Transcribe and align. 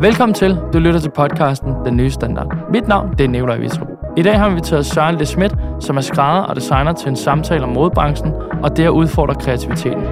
Velkommen 0.00 0.34
til. 0.34 0.56
Du 0.72 0.78
lytter 0.78 1.00
til 1.00 1.10
podcasten 1.10 1.72
Den 1.84 1.96
Nye 1.96 2.10
Standard. 2.10 2.70
Mit 2.72 2.88
navn 2.88 3.12
det 3.18 3.24
er 3.24 3.28
Nicolaj 3.28 3.58
Vitrup. 3.58 3.88
I 4.16 4.22
dag 4.22 4.38
har 4.38 4.48
vi 4.48 4.52
inviteret 4.52 4.86
Søren 4.86 5.16
Le 5.16 5.26
Schmidt, 5.26 5.54
som 5.80 5.96
er 5.96 6.00
skrædder 6.00 6.42
og 6.42 6.56
designer 6.56 6.92
til 6.92 7.08
en 7.08 7.16
samtale 7.16 7.62
om 7.62 7.68
modebranchen 7.68 8.32
og 8.62 8.76
det 8.76 8.84
at 8.84 8.90
udfordre 8.90 9.34
kreativiteten. 9.34 10.02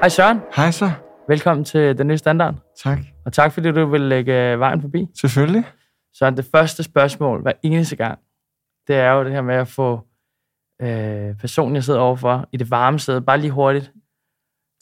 Hej 0.00 0.08
Søren. 0.08 0.40
Hej 0.56 0.70
så. 0.70 0.90
Velkommen 1.28 1.64
til 1.64 1.98
Den 1.98 2.06
Nye 2.06 2.18
Standard. 2.18 2.54
Tak. 2.82 2.98
Og 3.24 3.32
tak 3.32 3.52
fordi 3.52 3.72
du 3.72 3.86
vil 3.86 4.00
lægge 4.00 4.58
vejen 4.58 4.80
forbi. 4.80 5.06
Selvfølgelig. 5.20 5.64
Så 6.14 6.30
det 6.30 6.46
første 6.54 6.82
spørgsmål 6.82 7.42
hver 7.42 7.52
eneste 7.62 7.96
gang, 7.96 8.18
det 8.88 8.96
er 8.96 9.12
jo 9.12 9.24
det 9.24 9.32
her 9.32 9.42
med 9.42 9.54
at 9.54 9.68
få 9.68 10.00
øh, 10.82 11.36
personen, 11.36 11.74
jeg 11.74 11.84
sidder 11.84 12.00
overfor, 12.00 12.48
i 12.52 12.56
det 12.56 12.70
varme 12.70 12.98
sæde, 12.98 13.20
bare 13.20 13.40
lige 13.40 13.50
hurtigt, 13.50 13.92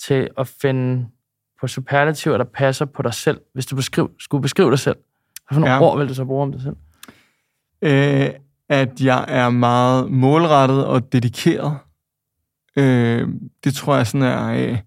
til 0.00 0.28
at 0.38 0.48
finde 0.48 1.06
på 1.60 1.66
superlativer, 1.66 2.36
der 2.36 2.44
passer 2.44 2.84
på 2.84 3.02
dig 3.02 3.14
selv. 3.14 3.40
Hvis 3.54 3.66
du 3.66 3.76
beskriv, 3.76 4.10
skulle 4.18 4.42
beskrive 4.42 4.70
dig 4.70 4.78
selv, 4.78 4.96
hvad 5.48 5.54
for 5.54 5.60
nogle 5.60 5.74
ja. 5.74 5.80
ord 5.82 5.98
vil 5.98 6.08
du 6.08 6.14
så 6.14 6.24
bruge 6.24 6.42
om 6.42 6.52
dig 6.52 6.60
selv? 6.60 6.76
Øh, 7.82 8.30
at 8.68 9.00
jeg 9.00 9.24
er 9.28 9.50
meget 9.50 10.10
målrettet 10.10 10.86
og 10.86 11.12
dedikeret. 11.12 11.78
Øh, 12.76 13.28
det 13.64 13.74
tror 13.74 13.96
jeg 13.96 14.06
sådan 14.06 14.22
er... 14.22 14.48
Øh, 14.48 14.78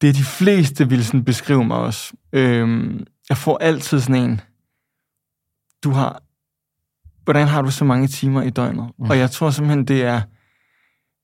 det 0.00 0.08
er 0.08 0.12
de 0.12 0.24
fleste 0.24 0.88
vil 0.88 1.04
sådan 1.04 1.24
beskrive 1.24 1.64
mig 1.64 1.76
også. 1.76 2.12
Øh, 2.32 2.94
jeg 3.28 3.36
får 3.36 3.58
altid 3.58 4.00
sådan 4.00 4.22
en... 4.22 4.40
Du 5.84 5.90
har... 5.90 6.22
Hvordan 7.24 7.48
har 7.48 7.62
du 7.62 7.70
så 7.70 7.84
mange 7.84 8.06
timer 8.08 8.42
i 8.42 8.50
døgnet? 8.50 8.90
Mm. 8.98 9.10
Og 9.10 9.18
jeg 9.18 9.30
tror 9.30 9.50
simpelthen, 9.50 9.84
det 9.84 10.04
er... 10.04 10.20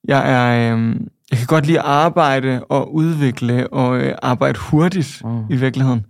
Jeg 0.08 0.32
er... 0.32 0.76
Øh, 0.76 0.96
jeg 1.30 1.38
kan 1.38 1.46
godt 1.46 1.66
lide 1.66 1.78
at 1.78 1.84
arbejde 1.84 2.64
og 2.64 2.94
udvikle 2.94 3.72
og 3.72 3.96
øh, 3.96 4.14
arbejde 4.22 4.58
hurtigt 4.58 5.20
mm. 5.24 5.44
i 5.50 5.56
virkeligheden. 5.56 6.06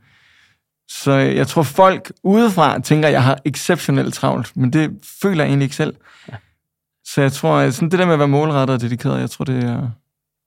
Så 0.88 1.12
jeg 1.12 1.46
tror, 1.46 1.62
folk 1.62 2.12
udefra 2.22 2.80
tænker, 2.80 3.08
at 3.08 3.12
jeg 3.12 3.24
har 3.24 3.38
exceptionelt 3.44 4.14
travlt, 4.14 4.56
men 4.56 4.72
det 4.72 4.90
føler 5.22 5.44
jeg 5.44 5.48
egentlig 5.48 5.64
ikke 5.64 5.76
selv. 5.76 5.96
Ja. 6.28 6.36
Så 7.04 7.20
jeg 7.20 7.32
tror, 7.32 7.56
at 7.56 7.74
sådan 7.74 7.90
det 7.90 7.98
der 7.98 8.04
med 8.04 8.12
at 8.12 8.18
være 8.18 8.28
målrettet 8.28 8.74
og 8.74 8.80
dedikeret, 8.80 9.20
jeg 9.20 9.30
tror, 9.30 9.44
det 9.44 9.64
er, 9.64 9.90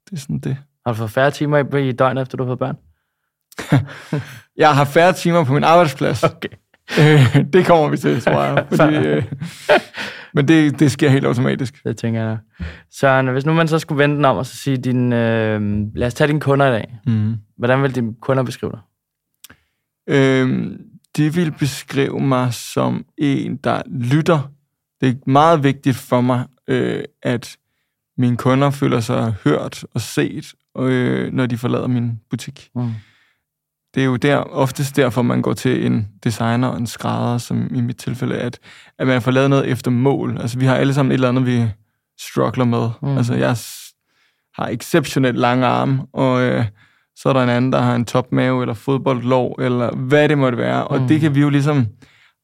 det 0.09 0.13
er 0.13 0.17
sådan 0.17 0.39
det. 0.39 0.57
Har 0.85 0.93
du 0.93 0.97
fået 0.97 1.11
færre 1.11 1.31
timer 1.31 1.77
i 1.77 1.91
døgnet, 1.91 2.21
efter 2.21 2.37
du 2.37 2.43
har 2.43 2.49
fået 2.49 2.59
børn? 2.59 2.77
jeg 4.57 4.75
har 4.75 4.85
færre 4.85 5.13
timer 5.13 5.43
på 5.43 5.53
min 5.53 5.63
arbejdsplads. 5.63 6.23
Okay. 6.23 6.49
Øh, 6.99 7.35
det 7.53 7.65
kommer 7.65 7.89
vi 7.89 7.97
til, 7.97 8.21
tror 8.21 8.43
jeg. 8.43 8.65
Fordi, 8.69 8.95
øh, 8.95 9.23
men 10.33 10.47
det, 10.47 10.79
det 10.79 10.91
sker 10.91 11.09
helt 11.09 11.25
automatisk. 11.25 11.83
Det 11.83 11.97
tænker 11.97 12.21
jeg. 12.21 12.37
Så 12.91 13.21
hvis 13.21 13.45
nu 13.45 13.53
man 13.53 13.67
så 13.67 13.79
skulle 13.79 13.99
vente 14.03 14.15
den 14.15 14.25
om 14.25 14.37
og 14.37 14.45
så 14.45 14.55
sige, 14.55 14.77
din, 14.77 15.13
øh, 15.13 15.61
lad 15.95 16.07
os 16.07 16.13
tage 16.13 16.27
dine 16.27 16.39
kunder 16.39 16.67
i 16.67 16.71
dag. 16.71 16.97
Mm. 17.05 17.35
Hvordan 17.57 17.83
vil 17.83 17.95
dine 17.95 18.13
kunder 18.21 18.43
beskrive 18.43 18.71
dig? 18.71 18.79
Øh, 20.07 20.71
de 21.17 21.33
vil 21.33 21.51
beskrive 21.51 22.19
mig 22.19 22.53
som 22.53 23.05
en, 23.17 23.55
der 23.55 23.81
lytter. 23.87 24.51
Det 25.01 25.09
er 25.09 25.29
meget 25.29 25.63
vigtigt 25.63 25.95
for 25.95 26.21
mig, 26.21 26.45
øh, 26.67 27.03
at 27.23 27.57
mine 28.17 28.37
kunder 28.37 28.69
føler 28.69 28.99
sig 28.99 29.33
hørt 29.43 29.85
og 29.93 30.01
set, 30.01 30.53
øh, 30.77 31.33
når 31.33 31.45
de 31.45 31.57
forlader 31.57 31.87
min 31.87 32.19
butik. 32.29 32.69
Mm. 32.75 32.91
Det 33.95 34.01
er 34.01 34.05
jo 34.05 34.15
der, 34.15 34.37
oftest 34.37 34.95
derfor, 34.95 35.21
man 35.21 35.41
går 35.41 35.53
til 35.53 35.85
en 35.85 36.07
designer 36.23 36.67
og 36.67 36.77
en 36.77 36.87
skrædder, 36.87 37.37
som 37.37 37.75
i 37.75 37.81
mit 37.81 37.97
tilfælde, 37.97 38.37
at, 38.37 38.59
at 38.99 39.07
man 39.07 39.21
får 39.21 39.31
lavet 39.31 39.49
noget 39.49 39.67
efter 39.67 39.91
mål. 39.91 40.37
Altså, 40.41 40.59
vi 40.59 40.65
har 40.65 40.75
alle 40.75 40.93
sammen 40.93 41.11
et 41.11 41.13
eller 41.13 41.29
andet, 41.29 41.45
vi 41.45 41.65
struggler 42.19 42.65
med. 42.65 42.89
Mm. 43.01 43.17
Altså, 43.17 43.33
jeg 43.33 43.57
har 44.55 44.67
exceptionelt 44.67 45.37
lange 45.37 45.65
arme, 45.65 46.05
og 46.13 46.41
øh, 46.41 46.65
så 47.15 47.29
er 47.29 47.33
der 47.33 47.43
en 47.43 47.49
anden, 47.49 47.71
der 47.71 47.81
har 47.81 47.95
en 47.95 48.05
topmave, 48.05 48.61
eller 48.61 48.73
fodboldlov, 48.73 49.55
eller 49.59 49.95
hvad 49.95 50.29
det 50.29 50.37
måtte 50.37 50.57
være. 50.57 50.87
Og 50.87 51.01
mm. 51.01 51.07
det 51.07 51.21
kan 51.21 51.35
vi 51.35 51.39
jo 51.39 51.49
ligesom 51.49 51.87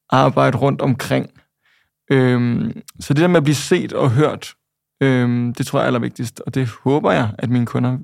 arbejde 0.09 0.57
rundt 0.57 0.81
omkring. 0.81 1.29
Øhm, 2.11 2.81
så 2.99 3.13
det 3.13 3.21
der 3.21 3.27
med 3.27 3.37
at 3.37 3.43
blive 3.43 3.55
set 3.55 3.93
og 3.93 4.11
hørt, 4.11 4.53
øhm, 5.01 5.53
det 5.53 5.65
tror 5.65 5.79
jeg 5.79 5.83
er 5.83 5.87
allervigtigst, 5.87 6.41
og 6.45 6.55
det 6.55 6.67
håber 6.83 7.11
jeg, 7.11 7.29
at 7.37 7.49
mine 7.49 7.65
kunder 7.65 7.97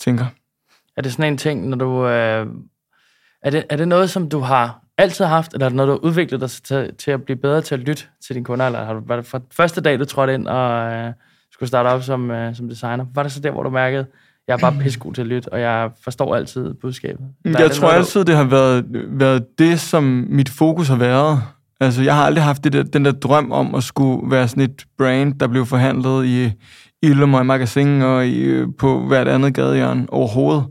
tænker. 0.00 0.26
Er 0.96 1.02
det 1.02 1.12
sådan 1.12 1.32
en 1.32 1.38
ting, 1.38 1.68
når 1.68 1.76
du... 1.76 2.06
Øh, 2.06 2.46
er, 3.42 3.50
det, 3.50 3.64
er 3.70 3.76
det 3.76 3.88
noget, 3.88 4.10
som 4.10 4.28
du 4.28 4.38
har 4.38 4.82
altid 4.98 5.24
haft, 5.24 5.52
eller 5.54 5.66
er 5.66 5.68
det 5.68 5.76
noget, 5.76 5.88
du 5.88 5.92
har 5.92 6.08
udviklet 6.10 6.40
dig 6.40 6.50
til, 6.50 6.90
til 6.98 7.10
at 7.10 7.22
blive 7.22 7.36
bedre 7.36 7.60
til 7.60 7.74
at 7.74 7.80
lytte 7.80 8.02
til 8.26 8.34
dine 8.34 8.44
kunder, 8.44 8.66
eller 8.66 8.84
har 8.84 8.94
du, 8.94 9.00
var 9.06 9.16
det 9.16 9.26
fra 9.26 9.40
første 9.52 9.80
dag, 9.80 9.98
du 9.98 10.04
trådte 10.04 10.34
ind 10.34 10.46
og 10.46 10.92
øh, 10.92 11.12
skulle 11.52 11.68
starte 11.68 11.86
op 11.86 12.02
som, 12.02 12.30
øh, 12.30 12.56
som 12.56 12.68
designer? 12.68 13.06
Var 13.14 13.22
det 13.22 13.32
så 13.32 13.40
der, 13.40 13.50
hvor 13.50 13.62
du 13.62 13.70
mærkede, 13.70 14.06
jeg 14.48 14.54
er 14.54 14.58
bare 14.58 14.74
pissegod 14.80 15.12
til 15.14 15.20
at 15.20 15.26
lytte, 15.26 15.52
og 15.52 15.60
jeg 15.60 15.90
forstår 16.04 16.34
altid 16.34 16.74
budskabet. 16.74 17.26
Der 17.44 17.60
jeg 17.60 17.70
tror 17.70 17.86
noget, 17.88 17.98
altid, 17.98 18.24
det 18.24 18.36
har 18.36 18.44
været, 18.44 18.84
været 19.08 19.58
det, 19.58 19.80
som 19.80 20.26
mit 20.28 20.48
fokus 20.48 20.88
har 20.88 20.96
været. 20.96 21.42
Altså, 21.80 22.02
jeg 22.02 22.16
har 22.16 22.24
aldrig 22.24 22.44
haft 22.44 22.64
det 22.64 22.72
der, 22.72 22.82
den 22.82 23.04
der 23.04 23.12
drøm 23.12 23.52
om 23.52 23.74
at 23.74 23.82
skulle 23.82 24.30
være 24.30 24.48
sådan 24.48 24.62
et 24.62 24.84
brand, 24.98 25.40
der 25.40 25.46
blev 25.46 25.66
forhandlet 25.66 26.26
i 26.26 26.52
Ilum 27.02 27.34
og 27.34 27.40
i 27.40 27.44
Magasin 27.44 28.02
og 28.02 28.26
i, 28.26 28.40
øh, 28.40 28.68
på 28.78 29.06
hvert 29.06 29.28
andet 29.28 29.54
gadehjørne 29.54 30.06
overhovedet. 30.08 30.66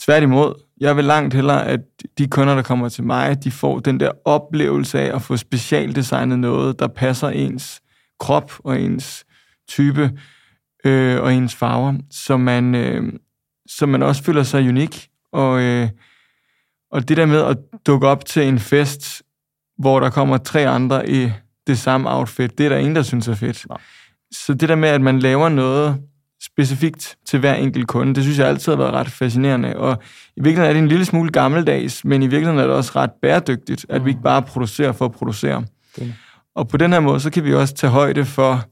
Tværtimod, 0.00 0.54
jeg 0.80 0.96
vil 0.96 1.04
langt 1.04 1.34
hellere, 1.34 1.66
at 1.66 1.80
de 2.18 2.28
kunder, 2.28 2.54
der 2.54 2.62
kommer 2.62 2.88
til 2.88 3.04
mig, 3.04 3.44
de 3.44 3.50
får 3.50 3.78
den 3.78 4.00
der 4.00 4.10
oplevelse 4.24 5.00
af 5.00 5.14
at 5.14 5.22
få 5.22 5.36
specialdesignet 5.36 6.38
noget, 6.38 6.78
der 6.78 6.86
passer 6.86 7.28
ens 7.28 7.80
krop 8.20 8.52
og 8.58 8.80
ens 8.80 9.24
type 9.68 10.10
øh, 10.84 11.22
og 11.22 11.34
ens 11.34 11.54
farver, 11.54 11.94
så 12.10 12.36
man, 12.36 12.74
øh, 12.74 13.12
så 13.66 13.86
man 13.86 14.02
også 14.02 14.22
føler 14.22 14.42
sig 14.42 14.68
unik. 14.68 15.08
Og, 15.32 15.62
øh, 15.62 15.88
og 16.90 17.08
det 17.08 17.16
der 17.16 17.26
med 17.26 17.42
at 17.42 17.56
dukke 17.86 18.08
op 18.08 18.24
til 18.24 18.48
en 18.48 18.58
fest, 18.58 19.22
hvor 19.78 20.00
der 20.00 20.10
kommer 20.10 20.38
tre 20.38 20.68
andre 20.68 21.10
i 21.10 21.30
det 21.66 21.78
samme 21.78 22.10
outfit, 22.10 22.58
det 22.58 22.66
er 22.66 22.70
der 22.70 22.76
ingen, 22.76 22.96
der 22.96 23.02
synes 23.02 23.28
er 23.28 23.34
fedt. 23.34 23.68
Nej. 23.68 23.78
Så 24.34 24.54
det 24.54 24.68
der 24.68 24.74
med, 24.74 24.88
at 24.88 25.00
man 25.00 25.18
laver 25.18 25.48
noget 25.48 25.96
specifikt 26.42 27.16
til 27.26 27.38
hver 27.38 27.54
enkelt 27.54 27.88
kunde, 27.88 28.14
det 28.14 28.22
synes 28.22 28.38
jeg 28.38 28.48
altid 28.48 28.72
har 28.72 28.76
været 28.76 28.92
ret 28.92 29.10
fascinerende. 29.10 29.76
Og 29.76 30.02
i 30.36 30.40
virkeligheden 30.40 30.68
er 30.68 30.72
det 30.72 30.82
en 30.82 30.88
lille 30.88 31.04
smule 31.04 31.30
gammeldags, 31.30 32.04
men 32.04 32.22
i 32.22 32.26
virkeligheden 32.26 32.58
er 32.58 32.66
det 32.66 32.76
også 32.76 32.92
ret 32.96 33.10
bæredygtigt, 33.22 33.86
at 33.88 34.04
vi 34.04 34.10
ikke 34.10 34.22
bare 34.22 34.42
producerer 34.42 34.92
for 34.92 35.04
at 35.04 35.12
producere. 35.12 35.64
Det. 35.96 36.14
Og 36.54 36.68
på 36.68 36.76
den 36.76 36.92
her 36.92 37.00
måde, 37.00 37.20
så 37.20 37.30
kan 37.30 37.44
vi 37.44 37.54
også 37.54 37.74
tage 37.74 37.90
højde 37.90 38.24
for, 38.24 38.64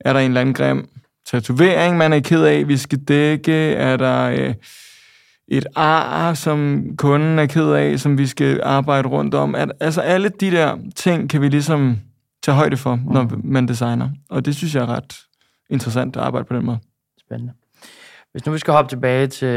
er 0.00 0.12
der 0.12 0.20
en 0.20 0.30
eller 0.30 0.40
anden 0.40 0.54
grim 0.54 0.88
tatovering, 1.26 1.96
man 1.96 2.12
er 2.12 2.20
ked 2.20 2.42
af, 2.42 2.68
vi 2.68 2.76
skal 2.76 2.98
dække, 2.98 3.52
er 3.72 3.96
der 3.96 4.30
øh, 4.30 4.54
et 5.48 5.66
ar, 5.76 6.34
som 6.34 6.84
kunden 6.96 7.38
er 7.38 7.46
ked 7.46 7.70
af, 7.70 8.00
som 8.00 8.18
vi 8.18 8.26
skal 8.26 8.60
arbejde 8.62 9.08
rundt 9.08 9.34
om. 9.34 9.54
At, 9.54 9.72
altså 9.80 10.00
alle 10.00 10.28
de 10.28 10.50
der 10.50 10.76
ting 10.96 11.30
kan 11.30 11.40
vi 11.40 11.48
ligesom 11.48 11.98
tage 12.42 12.54
højde 12.54 12.76
for, 12.76 13.00
når 13.10 13.22
mm. 13.22 13.40
man 13.44 13.68
designer. 13.68 14.10
Og 14.30 14.44
det 14.44 14.56
synes 14.56 14.74
jeg 14.74 14.82
er 14.82 14.86
ret 14.86 15.16
interessant 15.70 16.16
at 16.16 16.22
arbejde 16.22 16.44
på 16.44 16.56
den 16.56 16.64
måde. 16.64 16.78
Spændende. 17.20 17.52
Hvis 18.32 18.46
nu 18.46 18.52
vi 18.52 18.58
skal 18.58 18.74
hoppe 18.74 18.88
tilbage 18.88 19.26
til 19.26 19.48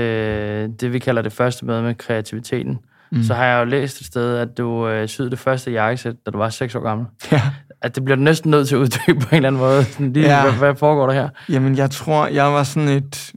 det, 0.80 0.94
vi 0.94 1.00
kalder 1.00 1.22
det 1.22 1.34
første 1.34 1.66
møde 1.66 1.84
med 1.84 1.96
kreativiteten, 1.96 2.80
mm. 3.12 3.24
så 3.24 3.34
har 3.34 3.46
jeg 3.46 3.60
jo 3.60 3.66
læst 3.66 4.00
et 4.02 4.08
sted, 4.08 4.38
at 4.38 4.58
du 4.58 4.88
øh, 4.88 5.08
syede 5.08 5.32
det 5.32 5.40
første 5.40 5.72
jakkesæt, 5.72 6.16
da 6.26 6.32
du 6.32 6.38
var 6.38 6.50
6 6.50 6.76
år 6.76 6.80
gammel. 6.80 7.08
Ja. 7.32 7.42
At 7.82 7.96
det 7.96 8.06
bliver 8.06 8.16
du 8.16 8.22
næsten 8.22 8.52
nødt 8.52 8.68
til 8.68 8.76
at 8.76 8.80
uddybe 8.80 9.20
på 9.20 9.28
en 9.30 9.36
eller 9.36 9.48
anden 9.48 9.62
måde. 9.62 9.86
Sådan 9.86 10.14
lige, 10.14 10.28
ja. 10.28 10.42
hvad, 10.44 10.54
hvad 10.54 10.76
foregår 10.76 11.08
der 11.08 11.14
her? 11.14 11.30
Jamen, 11.50 11.78
jeg 11.78 11.92
tror, 11.92 12.28
jeg 12.28 12.46
var 12.46 12.64
sådan 12.64 12.90
et 12.90 13.34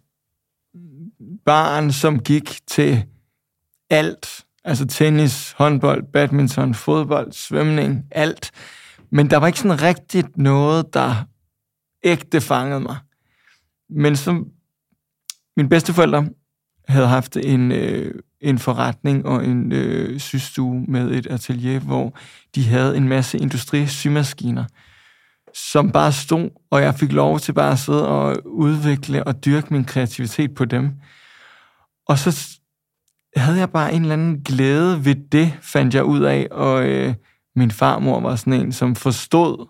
barn, 1.46 1.92
som 1.92 2.18
gik 2.18 2.58
til 2.66 3.04
alt. 3.90 4.44
Altså 4.64 4.86
tennis, 4.86 5.54
håndbold, 5.58 6.02
badminton, 6.12 6.74
fodbold, 6.74 7.32
svømning, 7.32 8.04
alt. 8.10 8.50
Men 9.14 9.30
der 9.30 9.36
var 9.36 9.46
ikke 9.46 9.58
sådan 9.58 9.82
rigtigt 9.82 10.38
noget, 10.38 10.94
der 10.94 11.14
ægte 12.04 12.40
fangede 12.40 12.80
mig. 12.80 12.96
Men 13.90 14.16
som 14.16 14.46
mine 15.56 15.68
bedsteforældre 15.68 16.28
havde 16.88 17.06
haft 17.06 17.36
en, 17.36 17.72
øh, 17.72 18.14
en 18.40 18.58
forretning 18.58 19.26
og 19.26 19.44
en 19.44 19.72
øh, 19.72 20.20
systue 20.20 20.84
med 20.88 21.10
et 21.10 21.26
atelier, 21.26 21.80
hvor 21.80 22.16
de 22.54 22.64
havde 22.64 22.96
en 22.96 23.08
masse 23.08 23.38
industrisymaskiner, 23.38 24.64
som 25.54 25.90
bare 25.90 26.12
stod, 26.12 26.50
og 26.70 26.82
jeg 26.82 26.94
fik 26.94 27.12
lov 27.12 27.38
til 27.38 27.52
bare 27.52 27.72
at 27.72 27.78
sidde 27.78 28.08
og 28.08 28.36
udvikle 28.46 29.24
og 29.24 29.44
dyrke 29.44 29.74
min 29.74 29.84
kreativitet 29.84 30.54
på 30.54 30.64
dem. 30.64 30.90
Og 32.06 32.18
så 32.18 32.58
havde 33.36 33.58
jeg 33.58 33.70
bare 33.70 33.92
en 33.92 34.02
eller 34.02 34.14
anden 34.14 34.40
glæde 34.40 35.04
ved 35.04 35.14
det, 35.32 35.58
fandt 35.62 35.94
jeg 35.94 36.04
ud 36.04 36.20
af, 36.20 36.48
og 36.50 36.88
øh, 36.88 37.14
min 37.56 37.70
farmor 37.70 38.20
var 38.20 38.36
sådan 38.36 38.52
en, 38.52 38.72
som 38.72 38.94
forstod 38.94 39.66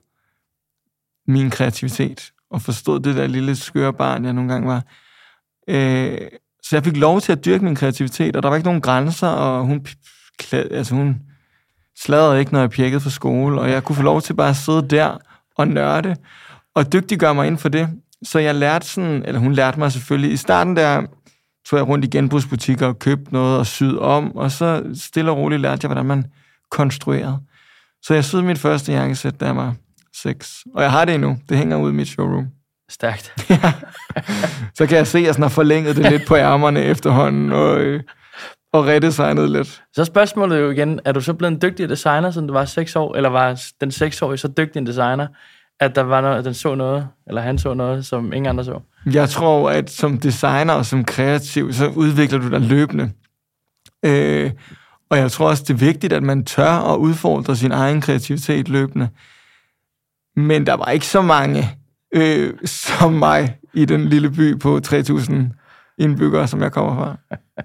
min 1.27 1.51
kreativitet, 1.51 2.33
og 2.51 2.63
forstod 2.63 3.01
det 3.01 3.17
der 3.17 3.27
lille 3.27 3.57
skøre 3.57 3.93
barn, 3.93 4.25
jeg 4.25 4.33
nogle 4.33 4.53
gange 4.53 4.69
var. 4.69 4.83
Øh, 5.69 6.19
så 6.63 6.77
jeg 6.77 6.85
fik 6.85 6.97
lov 6.97 7.21
til 7.21 7.33
at 7.33 7.45
dyrke 7.45 7.65
min 7.65 7.75
kreativitet, 7.75 8.37
og 8.37 8.43
der 8.43 8.49
var 8.49 8.57
ikke 8.57 8.67
nogen 8.67 8.81
grænser, 8.81 9.29
og 9.29 9.65
hun, 9.65 9.87
altså 10.53 10.95
hun 10.95 11.23
sladrede 11.99 12.41
ikke, 12.41 12.53
når 12.53 12.61
jeg 12.61 12.71
pjekkede 12.71 13.01
for 13.01 13.11
skole, 13.11 13.61
og 13.61 13.71
jeg 13.71 13.85
kunne 13.85 13.97
få 13.97 14.03
lov 14.03 14.21
til 14.23 14.35
bare 14.35 14.51
at 14.51 14.57
sidde 14.57 14.89
der 14.89 15.19
og 15.57 15.69
nørde. 15.69 16.17
og 16.75 16.93
dygtiggøre 16.93 17.35
mig 17.35 17.47
inden 17.47 17.59
for 17.59 17.69
det. 17.69 17.89
Så 18.23 18.39
jeg 18.39 18.55
lærte 18.55 18.87
sådan, 18.87 19.25
eller 19.25 19.41
hun 19.41 19.53
lærte 19.53 19.79
mig 19.79 19.93
selvfølgelig, 19.93 20.33
i 20.33 20.37
starten 20.37 20.77
der 20.77 21.07
tog 21.67 21.79
jeg 21.79 21.89
rundt 21.89 22.05
i 22.05 22.09
genbrugsbutikker 22.09 22.87
og 22.87 22.99
købte 22.99 23.33
noget 23.33 23.59
og 23.59 23.67
syd 23.67 23.97
om, 23.97 24.37
og 24.37 24.51
så 24.51 24.83
stille 24.95 25.31
og 25.31 25.37
roligt 25.37 25.61
lærte 25.61 25.81
jeg, 25.83 25.89
hvordan 25.89 26.07
man 26.07 26.25
konstruerede. 26.71 27.39
Så 28.07 28.15
jeg 28.15 28.25
syede 28.25 28.43
mit 28.43 28.59
første 28.59 28.93
jakkesæt, 28.93 29.35
jeg 29.41 29.57
var 29.57 29.75
6. 30.17 30.65
Og 30.75 30.83
jeg 30.83 30.91
har 30.91 31.05
det 31.05 31.15
endnu. 31.15 31.39
Det 31.49 31.57
hænger 31.57 31.77
ud 31.77 31.91
i 31.91 31.95
mit 31.95 32.09
showroom. 32.09 32.47
Stærkt. 32.91 33.33
ja. 33.51 33.73
Så 34.75 34.87
kan 34.87 34.97
jeg 34.97 35.07
se, 35.07 35.19
at 35.19 35.25
jeg 35.25 35.35
sådan 35.35 35.43
har 35.43 35.49
forlænget 35.49 35.97
det 35.97 36.11
lidt 36.11 36.27
på 36.27 36.37
ærmerne 36.37 36.83
efterhånden, 36.83 37.53
og, 37.53 37.81
øh, 37.81 38.03
og 38.73 38.87
redesignet 38.87 39.51
lidt. 39.51 39.83
Så 39.93 40.05
spørgsmålet 40.05 40.61
jo 40.61 40.71
igen, 40.71 41.01
er 41.05 41.13
du 41.13 41.21
så 41.21 41.35
blevet 41.35 41.53
en 41.53 41.63
dygtig 41.63 41.89
designer, 41.89 42.31
siden 42.31 42.47
du 42.47 42.53
var 42.53 42.65
6 42.65 42.97
år, 42.97 43.15
eller 43.17 43.29
var 43.29 43.61
den 43.81 43.91
6-årige 43.91 44.39
så 44.39 44.49
dygtig 44.49 44.81
en 44.81 44.87
designer, 44.87 45.27
at 45.81 45.95
der 45.95 46.03
var 46.03 46.21
noget, 46.21 46.39
at 46.39 46.45
den 46.45 46.55
så 46.55 46.75
noget, 46.75 47.09
eller 47.27 47.41
han 47.41 47.59
så 47.59 47.75
noget, 47.75 48.07
som 48.07 48.33
ingen 48.33 48.47
andre 48.47 48.65
så? 48.65 48.81
Jeg 49.13 49.29
tror, 49.29 49.71
at 49.71 49.91
som 49.91 50.19
designer 50.19 50.73
og 50.73 50.87
som 50.87 51.05
kreativ, 51.05 51.73
så 51.73 51.89
udvikler 51.89 52.39
du 52.39 52.51
dig 52.51 52.61
løbende. 52.61 53.11
Øh, 54.05 54.51
og 55.11 55.19
jeg 55.19 55.33
tror 55.33 55.49
også, 55.49 55.65
det 55.69 55.75
er 55.75 55.79
vigtigt, 55.79 56.13
at 56.13 56.23
man 56.23 56.45
tør 56.45 56.95
at 56.95 56.97
udfordre 56.97 57.57
sin 57.57 57.73
egen 57.73 58.01
kreativitet 58.01 58.69
løbende. 58.69 59.09
Men 60.37 60.67
der 60.67 60.75
var 60.75 60.91
ikke 60.91 61.07
så 61.07 61.23
mange 61.23 61.71
øh, 62.15 62.53
som 62.65 63.13
mig 63.13 63.57
i 63.75 63.85
den 63.85 64.09
lille 64.09 64.31
by 64.31 64.59
på 64.59 64.81
3.000 64.87 65.35
indbyggere, 65.99 66.49
som 66.49 66.63
jeg 66.63 66.73
kommer 66.73 66.97
fra. 66.97 67.37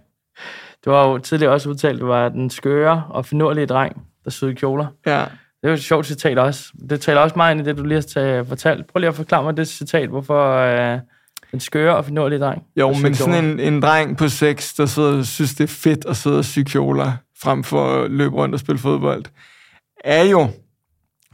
Du 0.85 0.91
har 0.91 1.07
jo 1.07 1.17
tidligere 1.17 1.53
også 1.53 1.69
udtalt, 1.69 1.95
at 1.95 2.01
du 2.01 2.05
var 2.05 2.29
den 2.29 2.49
skøre 2.49 3.03
og 3.09 3.25
finurlige 3.25 3.65
dreng, 3.65 4.01
der 4.23 4.29
syede 4.29 4.55
kjoler. 4.55 4.87
Ja. 5.05 5.19
Det 5.61 5.63
er 5.63 5.67
jo 5.67 5.73
et 5.73 5.83
sjovt 5.83 6.05
citat 6.05 6.37
også. 6.37 6.63
Det 6.89 7.01
taler 7.01 7.21
også 7.21 7.35
meget 7.35 7.51
ind 7.55 7.61
i 7.61 7.69
det, 7.69 7.77
du 7.77 7.83
lige 7.83 8.03
har 8.15 8.43
fortalt. 8.43 8.87
Prøv 8.87 8.99
lige 8.99 9.07
at 9.07 9.15
forklare 9.15 9.43
mig 9.43 9.57
det 9.57 9.67
citat, 9.67 10.09
hvorfor 10.09 10.55
øh, 10.55 10.99
den 11.51 11.59
skøre 11.59 11.97
og 11.97 12.05
finurlige 12.05 12.39
dreng. 12.39 12.63
Jo, 12.75 12.93
men 12.93 13.15
sådan 13.15 13.45
en, 13.45 13.59
en 13.59 13.81
dreng 13.81 14.17
på 14.17 14.29
6, 14.29 14.73
der 14.73 14.85
sidder 14.85 15.17
og 15.17 15.25
synes, 15.25 15.55
det 15.55 15.63
er 15.63 15.67
fedt 15.67 16.05
at 16.05 16.17
sidde 16.17 16.37
og 16.37 16.45
sy 16.45 16.59
kjoler, 16.59 17.11
frem 17.41 17.63
for 17.63 18.03
at 18.03 18.11
løbe 18.11 18.35
rundt 18.35 18.53
og 18.53 18.59
spille 18.59 18.79
fodbold, 18.79 19.25
er 20.03 20.23
jo, 20.23 20.49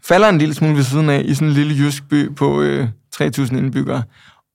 falder 0.04 0.30
en 0.30 0.38
lille 0.38 0.54
smule 0.54 0.75
ved 0.75 0.84
siden 0.84 1.10
af 1.10 1.22
i 1.25 1.34
sådan 1.34 1.48
en 1.48 1.54
lille 1.54 1.75
jysk 1.75 2.10
by 2.10 2.36
på 2.36 2.62
øh, 2.62 2.88
3.000 3.16 3.57
indbyggere. 3.57 4.04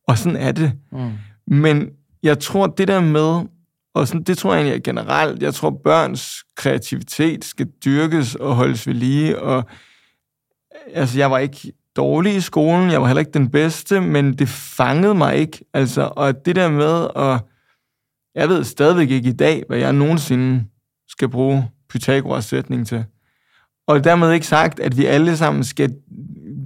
Og 0.09 0.19
sådan 0.19 0.37
er 0.37 0.53
det. 0.53 0.73
Mm. 0.93 1.11
Men 1.47 1.91
jeg 2.23 2.39
tror, 2.39 2.67
det 2.67 2.89
der 2.89 3.01
med, 3.01 3.47
og 3.95 4.09
sådan, 4.09 4.23
det 4.23 4.39
tror 4.39 4.53
jeg 4.55 4.61
egentlig 4.61 4.77
er 4.77 4.93
generelt, 4.93 5.43
jeg 5.43 5.55
tror, 5.55 5.81
børns 5.85 6.45
kreativitet 6.57 7.45
skal 7.45 7.69
dyrkes 7.85 8.35
og 8.35 8.55
holdes 8.55 8.87
ved 8.87 8.95
lige, 8.95 9.39
og 9.39 9.65
altså, 10.93 11.19
jeg 11.19 11.31
var 11.31 11.39
ikke 11.39 11.73
dårlig 11.97 12.35
i 12.35 12.41
skolen, 12.41 12.91
jeg 12.91 13.01
var 13.01 13.07
heller 13.07 13.21
ikke 13.21 13.33
den 13.33 13.51
bedste, 13.51 14.01
men 14.01 14.33
det 14.33 14.49
fangede 14.49 15.15
mig 15.15 15.37
ikke. 15.37 15.65
Altså, 15.75 16.13
og 16.17 16.45
det 16.47 16.57
der 16.57 16.69
med 16.69 17.09
at, 17.17 17.41
jeg 18.35 18.49
ved 18.49 18.65
stadigvæk 18.65 19.11
ikke 19.11 19.29
i 19.29 19.33
dag, 19.33 19.63
hvad 19.69 19.79
jeg 19.79 19.93
nogensinde 19.93 20.65
skal 21.21 21.29
bruge 21.29 21.69
Pythagoras 21.91 22.45
sætning 22.45 22.87
til. 22.87 23.05
Og 23.87 24.05
dermed 24.05 24.33
ikke 24.33 24.47
sagt, 24.47 24.81
at 24.81 24.97
vi 24.97 25.05
alle 25.05 25.37
sammen 25.37 25.65
skal 25.65 25.95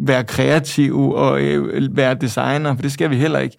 være 0.01 0.25
kreative 0.25 1.17
og 1.17 1.43
øh, 1.43 1.97
være 1.97 2.15
designer, 2.15 2.75
for 2.75 2.83
det 2.83 2.93
skal 2.93 3.11
vi 3.11 3.17
heller 3.17 3.39
ikke. 3.39 3.57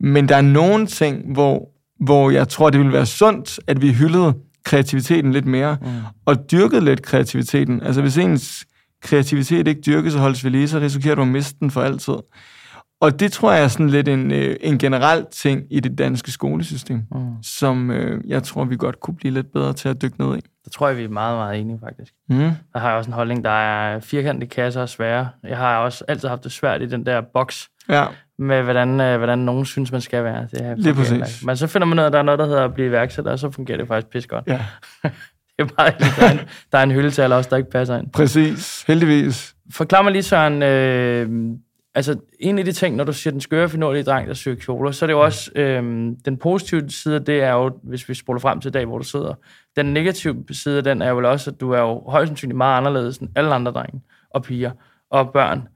Men 0.00 0.28
der 0.28 0.36
er 0.36 0.40
nogle 0.40 0.86
ting, 0.86 1.32
hvor, 1.32 1.68
hvor 2.00 2.30
jeg 2.30 2.48
tror, 2.48 2.70
det 2.70 2.80
ville 2.80 2.92
være 2.92 3.06
sundt, 3.06 3.60
at 3.66 3.82
vi 3.82 3.92
hyldede 3.92 4.34
kreativiteten 4.64 5.32
lidt 5.32 5.46
mere, 5.46 5.76
mm. 5.80 5.88
og 6.26 6.50
dyrkede 6.50 6.84
lidt 6.84 7.02
kreativiteten. 7.02 7.82
Altså 7.82 8.00
hvis 8.00 8.18
ens 8.18 8.66
kreativitet 9.02 9.68
ikke 9.68 9.80
dyrkes 9.80 10.14
og 10.14 10.20
holdes 10.20 10.44
ved 10.44 10.50
lige, 10.50 10.68
så 10.68 10.78
risikerer 10.78 11.14
du 11.14 11.22
at 11.22 11.28
miste 11.28 11.56
den 11.60 11.70
for 11.70 11.82
altid. 11.82 12.14
Og 13.00 13.20
det 13.20 13.32
tror 13.32 13.52
jeg 13.52 13.64
er 13.64 13.68
sådan 13.68 13.90
lidt 13.90 14.08
en, 14.08 14.32
øh, 14.32 14.56
en 14.60 14.78
generel 14.78 15.26
ting 15.30 15.62
i 15.70 15.80
det 15.80 15.98
danske 15.98 16.30
skolesystem, 16.30 17.02
mm. 17.12 17.42
som 17.42 17.90
øh, 17.90 18.20
jeg 18.26 18.42
tror, 18.42 18.64
vi 18.64 18.76
godt 18.76 19.00
kunne 19.00 19.16
blive 19.16 19.34
lidt 19.34 19.52
bedre 19.52 19.72
til 19.72 19.88
at 19.88 20.02
dykke 20.02 20.26
ned 20.26 20.36
i. 20.36 20.40
Det 20.64 20.72
tror 20.72 20.88
jeg, 20.88 20.96
vi 20.96 21.04
er 21.04 21.08
meget, 21.08 21.36
meget 21.36 21.60
enige 21.60 21.78
faktisk. 21.84 22.12
Mm. 22.28 22.36
Der 22.72 22.78
har 22.78 22.88
jeg 22.88 22.98
også 22.98 23.08
en 23.10 23.14
holdning, 23.14 23.44
der 23.44 23.50
er 23.50 24.00
firkantede 24.00 24.50
kasser 24.50 24.80
og 24.80 24.88
svære. 24.88 25.28
Jeg 25.42 25.56
har 25.56 25.78
også 25.78 26.04
altid 26.08 26.28
haft 26.28 26.44
det 26.44 26.52
svært 26.52 26.82
i 26.82 26.86
den 26.86 27.06
der 27.06 27.20
boks, 27.34 27.68
ja. 27.88 28.06
med 28.38 28.62
hvordan, 28.62 29.00
øh, 29.00 29.16
hvordan 29.16 29.38
nogen 29.38 29.64
synes, 29.64 29.92
man 29.92 30.00
skal 30.00 30.24
være. 30.24 30.48
Det 30.50 30.60
er 30.62 30.74
Lige 30.74 30.94
præcis. 30.94 31.44
Men 31.44 31.56
så 31.56 31.66
finder 31.66 31.86
man 31.86 31.98
ud 31.98 32.02
af, 32.02 32.06
at 32.06 32.12
der 32.12 32.18
er 32.18 32.22
noget, 32.22 32.38
der 32.38 32.46
hedder 32.46 32.64
at 32.64 32.74
blive 32.74 32.88
iværksætter, 32.88 33.32
og 33.32 33.38
så 33.38 33.50
fungerer 33.50 33.78
det 33.78 33.88
faktisk 33.88 34.10
pis 34.10 34.26
godt. 34.26 34.44
Ja. 34.46 34.60
det 35.58 35.58
er 35.58 35.64
bare, 35.64 35.90
der, 35.98 36.26
er 36.26 36.32
en, 36.32 36.40
der 36.72 36.78
er 36.78 36.82
en 36.82 36.90
hylde 36.90 37.10
til 37.10 37.22
alle 37.22 37.34
os, 37.34 37.46
der 37.46 37.56
ikke 37.56 37.70
passer 37.70 37.98
ind. 37.98 38.10
Præcis, 38.10 38.84
heldigvis. 38.86 39.54
Forklar 39.72 40.02
mig 40.02 40.12
lige, 40.12 40.22
Søren, 40.22 40.62
øh, 40.62 41.56
altså 41.94 42.16
en 42.40 42.58
af 42.58 42.64
de 42.64 42.72
ting, 42.72 42.96
når 42.96 43.04
du 43.04 43.12
siger 43.12 43.30
den 43.32 43.40
skøre 43.40 43.68
finurlige 43.68 44.02
dreng, 44.02 44.28
der 44.28 44.34
syr 44.34 44.54
kjoler, 44.54 44.90
så 44.90 45.04
er 45.04 45.06
det 45.06 45.14
jo 45.14 45.20
også, 45.20 45.50
øhm, 45.54 46.16
den 46.24 46.36
positive 46.36 46.90
side 46.90 47.20
det 47.20 47.42
er 47.42 47.52
jo, 47.52 47.78
hvis 47.82 48.08
vi 48.08 48.14
spoler 48.14 48.40
frem 48.40 48.60
til 48.60 48.68
i 48.68 48.72
dag, 48.72 48.86
hvor 48.86 48.98
du 48.98 49.04
sidder. 49.04 49.34
Den 49.76 49.86
negative 49.86 50.44
side 50.50 50.82
den 50.82 51.02
er 51.02 51.08
jo 51.08 51.16
vel 51.16 51.24
også, 51.24 51.50
at 51.50 51.60
du 51.60 51.70
er 51.72 51.80
jo 51.80 52.02
højst 52.08 52.28
sandsynligt 52.28 52.56
meget 52.56 52.76
anderledes 52.76 53.18
end 53.18 53.28
alle 53.36 53.54
andre 53.54 53.72
drenge 53.72 54.00
og 54.30 54.42
piger 54.42 54.70
og 55.10 55.32
børn. 55.32 55.68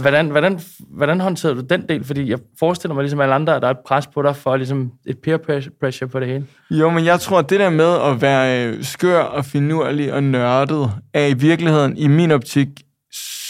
Hvordan, 0.00 0.30
hvordan, 0.30 0.60
hvordan 0.90 1.20
håndterer 1.20 1.54
du 1.54 1.60
den 1.60 1.88
del? 1.88 2.04
Fordi 2.04 2.30
jeg 2.30 2.38
forestiller 2.58 2.94
mig 2.94 3.02
ligesom 3.02 3.20
alle 3.20 3.34
andre, 3.34 3.56
at 3.56 3.62
der 3.62 3.68
er 3.68 3.72
et 3.72 3.78
pres 3.86 4.06
på 4.06 4.22
dig 4.22 4.36
for 4.36 4.56
ligesom 4.56 4.92
et 5.06 5.18
peer 5.18 5.68
pressure 5.80 6.08
på 6.08 6.20
det 6.20 6.28
hele. 6.28 6.46
Jo, 6.70 6.90
men 6.90 7.04
jeg 7.04 7.20
tror, 7.20 7.38
at 7.38 7.50
det 7.50 7.60
der 7.60 7.70
med 7.70 7.96
at 8.04 8.22
være 8.22 8.66
øh, 8.66 8.84
skør 8.84 9.20
og 9.20 9.44
finurlig 9.44 10.12
og 10.12 10.22
nørdet, 10.22 10.90
er 11.14 11.26
i 11.26 11.34
virkeligheden 11.34 11.96
i 11.96 12.06
min 12.06 12.30
optik 12.30 12.68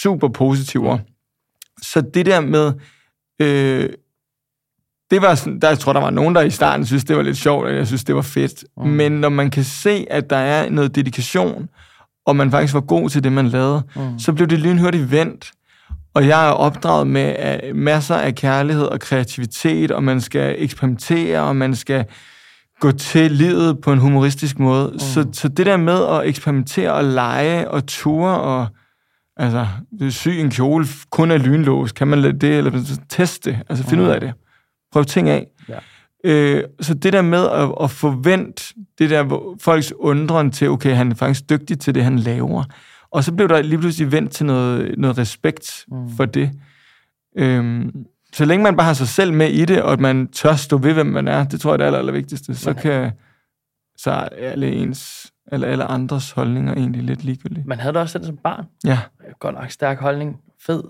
super 0.02 0.28
positivere. 0.28 0.96
Mm. 0.96 1.09
Så 1.82 2.00
det 2.00 2.26
der 2.26 2.40
med... 2.40 2.72
Øh, 3.42 3.90
det 5.10 5.22
var 5.22 5.34
sådan, 5.34 5.60
der, 5.60 5.68
jeg 5.68 5.78
tror, 5.78 5.92
der 5.92 6.00
var 6.00 6.10
nogen, 6.10 6.34
der 6.34 6.40
i 6.40 6.50
starten 6.50 6.86
synes, 6.86 7.04
det 7.04 7.16
var 7.16 7.22
lidt 7.22 7.36
sjovt, 7.36 7.66
og 7.66 7.74
jeg 7.74 7.86
synes, 7.86 8.04
det 8.04 8.14
var 8.14 8.22
fedt. 8.22 8.64
Mm. 8.76 8.86
Men 8.86 9.12
når 9.12 9.28
man 9.28 9.50
kan 9.50 9.64
se, 9.64 10.06
at 10.10 10.30
der 10.30 10.36
er 10.36 10.70
noget 10.70 10.94
dedikation, 10.94 11.68
og 12.26 12.36
man 12.36 12.50
faktisk 12.50 12.74
var 12.74 12.80
god 12.80 13.10
til 13.10 13.24
det, 13.24 13.32
man 13.32 13.48
lavede, 13.48 13.82
mm. 13.96 14.18
så 14.18 14.32
blev 14.32 14.46
det 14.46 14.58
lynhurtigt 14.58 15.10
vendt. 15.10 15.52
Og 16.14 16.26
jeg 16.26 16.48
er 16.48 16.50
opdraget 16.50 17.06
med 17.06 17.60
uh, 17.70 17.76
masser 17.76 18.14
af 18.14 18.34
kærlighed 18.34 18.84
og 18.84 19.00
kreativitet, 19.00 19.90
og 19.90 20.04
man 20.04 20.20
skal 20.20 20.54
eksperimentere, 20.58 21.40
og 21.40 21.56
man 21.56 21.74
skal 21.74 22.04
gå 22.80 22.92
til 22.92 23.30
livet 23.30 23.80
på 23.80 23.92
en 23.92 23.98
humoristisk 23.98 24.58
måde. 24.58 24.90
Mm. 24.92 24.98
Så, 24.98 25.26
så 25.32 25.48
det 25.48 25.66
der 25.66 25.76
med 25.76 26.06
at 26.06 26.28
eksperimentere 26.28 26.92
og 26.92 27.04
lege 27.04 27.70
og 27.70 27.86
ture 27.86 28.40
og 28.40 28.66
Altså, 29.40 29.66
sy 30.10 30.28
en 30.28 30.50
kjole 30.50 30.86
kun 31.10 31.30
af 31.30 31.46
lynlås. 31.46 31.92
Kan 31.92 32.08
man 32.08 32.18
lade 32.18 32.38
det, 32.38 32.58
eller 32.58 32.98
teste 33.08 33.50
det? 33.50 33.58
Altså, 33.68 33.84
finde 33.84 34.02
ud 34.02 34.08
af 34.08 34.20
det. 34.20 34.32
Prøv 34.92 35.04
ting 35.04 35.28
af. 35.28 35.46
Ja. 35.68 35.78
Øh, 36.24 36.64
så 36.80 36.94
det 36.94 37.12
der 37.12 37.22
med 37.22 37.48
at, 37.48 37.74
at 37.84 37.90
forvente 37.90 38.74
det 38.98 39.10
der 39.10 39.22
hvor 39.22 39.56
folks 39.60 39.92
undren 39.92 40.50
til, 40.50 40.68
okay, 40.68 40.94
han 40.94 41.10
er 41.10 41.14
faktisk 41.14 41.50
dygtig 41.50 41.78
til 41.78 41.94
det, 41.94 42.04
han 42.04 42.18
laver. 42.18 42.64
Og 43.10 43.24
så 43.24 43.32
blev 43.32 43.48
der 43.48 43.62
lige 43.62 43.78
pludselig 43.78 44.12
vendt 44.12 44.32
til 44.32 44.46
noget, 44.46 44.98
noget 44.98 45.18
respekt 45.18 45.84
mm. 45.88 46.16
for 46.16 46.24
det. 46.24 46.50
Øhm, 47.36 47.90
så 48.32 48.44
længe 48.44 48.62
man 48.62 48.76
bare 48.76 48.86
har 48.86 48.94
sig 48.94 49.08
selv 49.08 49.32
med 49.32 49.48
i 49.48 49.64
det, 49.64 49.82
og 49.82 49.92
at 49.92 50.00
man 50.00 50.28
tør 50.28 50.54
stå 50.54 50.78
ved, 50.78 50.92
hvem 50.92 51.06
man 51.06 51.28
er, 51.28 51.44
det 51.44 51.60
tror 51.60 51.70
jeg 51.70 51.74
er 51.74 51.76
det 51.76 51.84
aller, 51.84 51.98
aller 51.98 52.12
vigtigste, 52.12 52.54
så 52.54 52.74
kan 52.74 53.12
så 53.96 54.10
er 54.10 54.28
alle 54.36 54.72
ens 54.72 55.29
eller 55.52 55.68
alle 55.68 55.84
andres 55.84 56.30
holdninger 56.30 56.74
egentlig 56.74 57.02
lidt 57.02 57.24
ligegyldige. 57.24 57.64
Man 57.66 57.80
havde 57.80 57.92
det 57.92 58.02
også 58.02 58.12
selv 58.12 58.24
som 58.24 58.36
barn. 58.36 58.66
Ja. 58.84 58.98
Godt 59.38 59.54
nok 59.54 59.70
stærk 59.70 60.00
holdning. 60.00 60.40
Fed, 60.66 60.82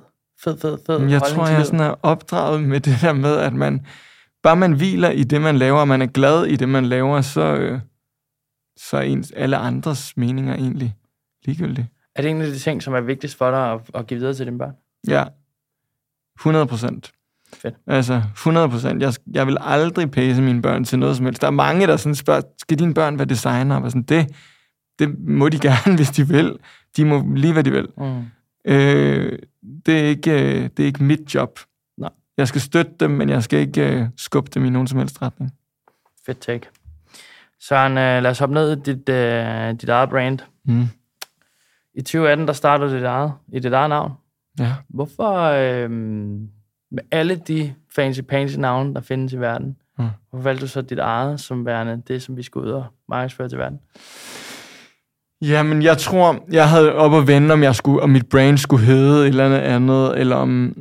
fed, 0.44 0.58
fed, 0.58 0.78
fed 0.86 0.98
Men 0.98 1.10
Jeg 1.10 1.22
tror, 1.22 1.48
jeg 1.48 1.66
sådan 1.66 1.80
er 1.80 1.94
opdraget 2.02 2.62
med 2.62 2.80
det 2.80 2.98
der 3.00 3.12
med, 3.12 3.36
at 3.36 3.52
man, 3.52 3.86
bare 4.42 4.56
man 4.56 4.72
hviler 4.72 5.10
i 5.10 5.22
det, 5.22 5.40
man 5.40 5.56
laver, 5.56 5.80
og 5.80 5.88
man 5.88 6.02
er 6.02 6.06
glad 6.06 6.44
i 6.44 6.56
det, 6.56 6.68
man 6.68 6.86
laver, 6.86 7.20
så, 7.20 7.54
øh, 7.54 7.80
så 8.76 8.96
er 8.96 9.00
ens, 9.00 9.30
alle 9.30 9.56
andres 9.56 10.16
meninger 10.16 10.54
egentlig 10.54 10.96
ligegyldige. 11.44 11.88
Er 12.14 12.22
det 12.22 12.30
en 12.30 12.40
af 12.40 12.46
de 12.46 12.58
ting, 12.58 12.82
som 12.82 12.94
er 12.94 13.00
vigtigst 13.00 13.38
for 13.38 13.50
dig 13.50 13.72
at, 13.72 13.80
at 13.94 14.06
give 14.06 14.20
videre 14.20 14.34
til 14.34 14.46
dine 14.46 14.58
børn? 14.58 14.74
Ja, 15.08 15.24
100 16.40 16.66
procent. 16.66 17.12
Fedt. 17.54 17.74
Altså, 17.86 18.22
100 18.32 18.68
procent. 18.68 19.02
Jeg, 19.02 19.14
jeg 19.32 19.46
vil 19.46 19.56
aldrig 19.60 20.10
pæse 20.10 20.42
mine 20.42 20.62
børn 20.62 20.84
til 20.84 20.98
noget 20.98 21.16
som 21.16 21.26
helst. 21.26 21.40
Der 21.40 21.46
er 21.46 21.52
mange, 21.52 21.86
der 21.86 21.96
sådan 21.96 22.14
spørger, 22.14 22.40
skal 22.58 22.78
dine 22.78 22.94
børn 22.94 23.18
være 23.18 23.28
designer? 23.28 23.80
Og 23.80 23.90
sådan, 23.90 24.02
det, 24.02 24.26
det 25.00 25.18
må 25.18 25.48
de 25.48 25.58
gerne, 25.58 25.96
hvis 25.96 26.10
de 26.10 26.28
vil. 26.28 26.58
De 26.96 27.04
må 27.04 27.24
lige, 27.34 27.52
hvad 27.52 27.64
de 27.64 27.70
vil. 27.70 27.88
Mm. 27.98 28.24
Øh, 28.64 29.38
det, 29.86 30.00
er 30.00 30.04
ikke, 30.04 30.62
det 30.68 30.82
er 30.82 30.86
ikke 30.86 31.04
mit 31.04 31.34
job. 31.34 31.58
Nej. 31.98 32.10
Jeg 32.36 32.48
skal 32.48 32.60
støtte 32.60 32.92
dem, 33.00 33.10
men 33.10 33.28
jeg 33.28 33.42
skal 33.42 33.58
ikke 33.58 34.00
uh, 34.00 34.08
skubbe 34.16 34.50
dem 34.54 34.64
i 34.64 34.70
nogen 34.70 34.88
som 34.88 34.98
helst 34.98 35.22
retning. 35.22 35.52
Fedt 36.26 36.40
take. 36.40 36.68
Søren, 37.60 37.92
uh, 37.92 38.22
lad 38.22 38.26
os 38.26 38.38
hoppe 38.38 38.54
ned 38.54 38.72
i 38.72 38.80
dit, 38.80 39.08
uh, 39.08 39.80
dit 39.80 39.88
eget 39.88 40.10
brand. 40.10 40.38
Mm. 40.64 40.84
I 41.94 42.00
2018, 42.00 42.46
der 42.46 42.52
startede 42.52 42.96
dit 42.96 43.04
eget, 43.04 43.32
i 43.52 43.58
dit 43.58 43.72
eget 43.72 43.88
navn. 43.88 44.12
Ja. 44.58 44.74
Hvorfor, 44.88 45.34
øh, 45.40 45.90
med 46.90 47.02
alle 47.10 47.36
de 47.36 47.74
fancy-pansy 47.88 48.58
navne, 48.58 48.94
der 48.94 49.00
findes 49.00 49.32
i 49.32 49.40
verden, 49.40 49.76
mm. 49.98 50.08
hvorfor 50.30 50.42
valgte 50.42 50.62
du 50.62 50.68
så 50.68 50.82
dit 50.82 50.98
eget 50.98 51.40
som 51.40 51.66
værende 51.66 52.02
det, 52.08 52.22
som 52.22 52.36
vi 52.36 52.42
skulle 52.42 52.66
ud 52.66 52.72
og 52.72 52.84
markedsføre 53.08 53.48
til 53.48 53.58
verden? 53.58 53.80
Jamen, 55.42 55.82
jeg 55.82 55.98
tror, 55.98 56.44
jeg 56.52 56.70
havde 56.70 56.94
op 56.94 57.14
at 57.14 57.26
vende, 57.26 57.52
om, 57.52 57.62
jeg 57.62 57.74
skulle, 57.74 58.02
om 58.02 58.10
mit 58.10 58.28
brand 58.28 58.58
skulle 58.58 58.86
hedde 58.86 59.20
et 59.20 59.28
eller 59.28 59.46
andet 59.46 59.58
andet, 59.58 60.18
eller 60.18 60.36
om, 60.36 60.76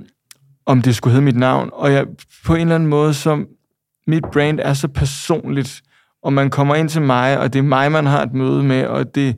om 0.65 0.81
det 0.81 0.95
skulle 0.95 1.11
hedde 1.11 1.25
mit 1.25 1.37
navn. 1.37 1.69
Og 1.73 1.93
jeg, 1.93 2.05
på 2.45 2.55
en 2.55 2.61
eller 2.61 2.75
anden 2.75 2.89
måde, 2.89 3.13
så 3.13 3.45
mit 4.07 4.23
brand 4.33 4.59
er 4.59 4.73
så 4.73 4.87
personligt, 4.87 5.81
og 6.23 6.33
man 6.33 6.49
kommer 6.49 6.75
ind 6.75 6.89
til 6.89 7.01
mig, 7.01 7.39
og 7.39 7.53
det 7.53 7.59
er 7.59 7.63
mig, 7.63 7.91
man 7.91 8.05
har 8.05 8.23
et 8.23 8.33
møde 8.33 8.63
med, 8.63 8.85
og 8.85 9.15
det 9.15 9.35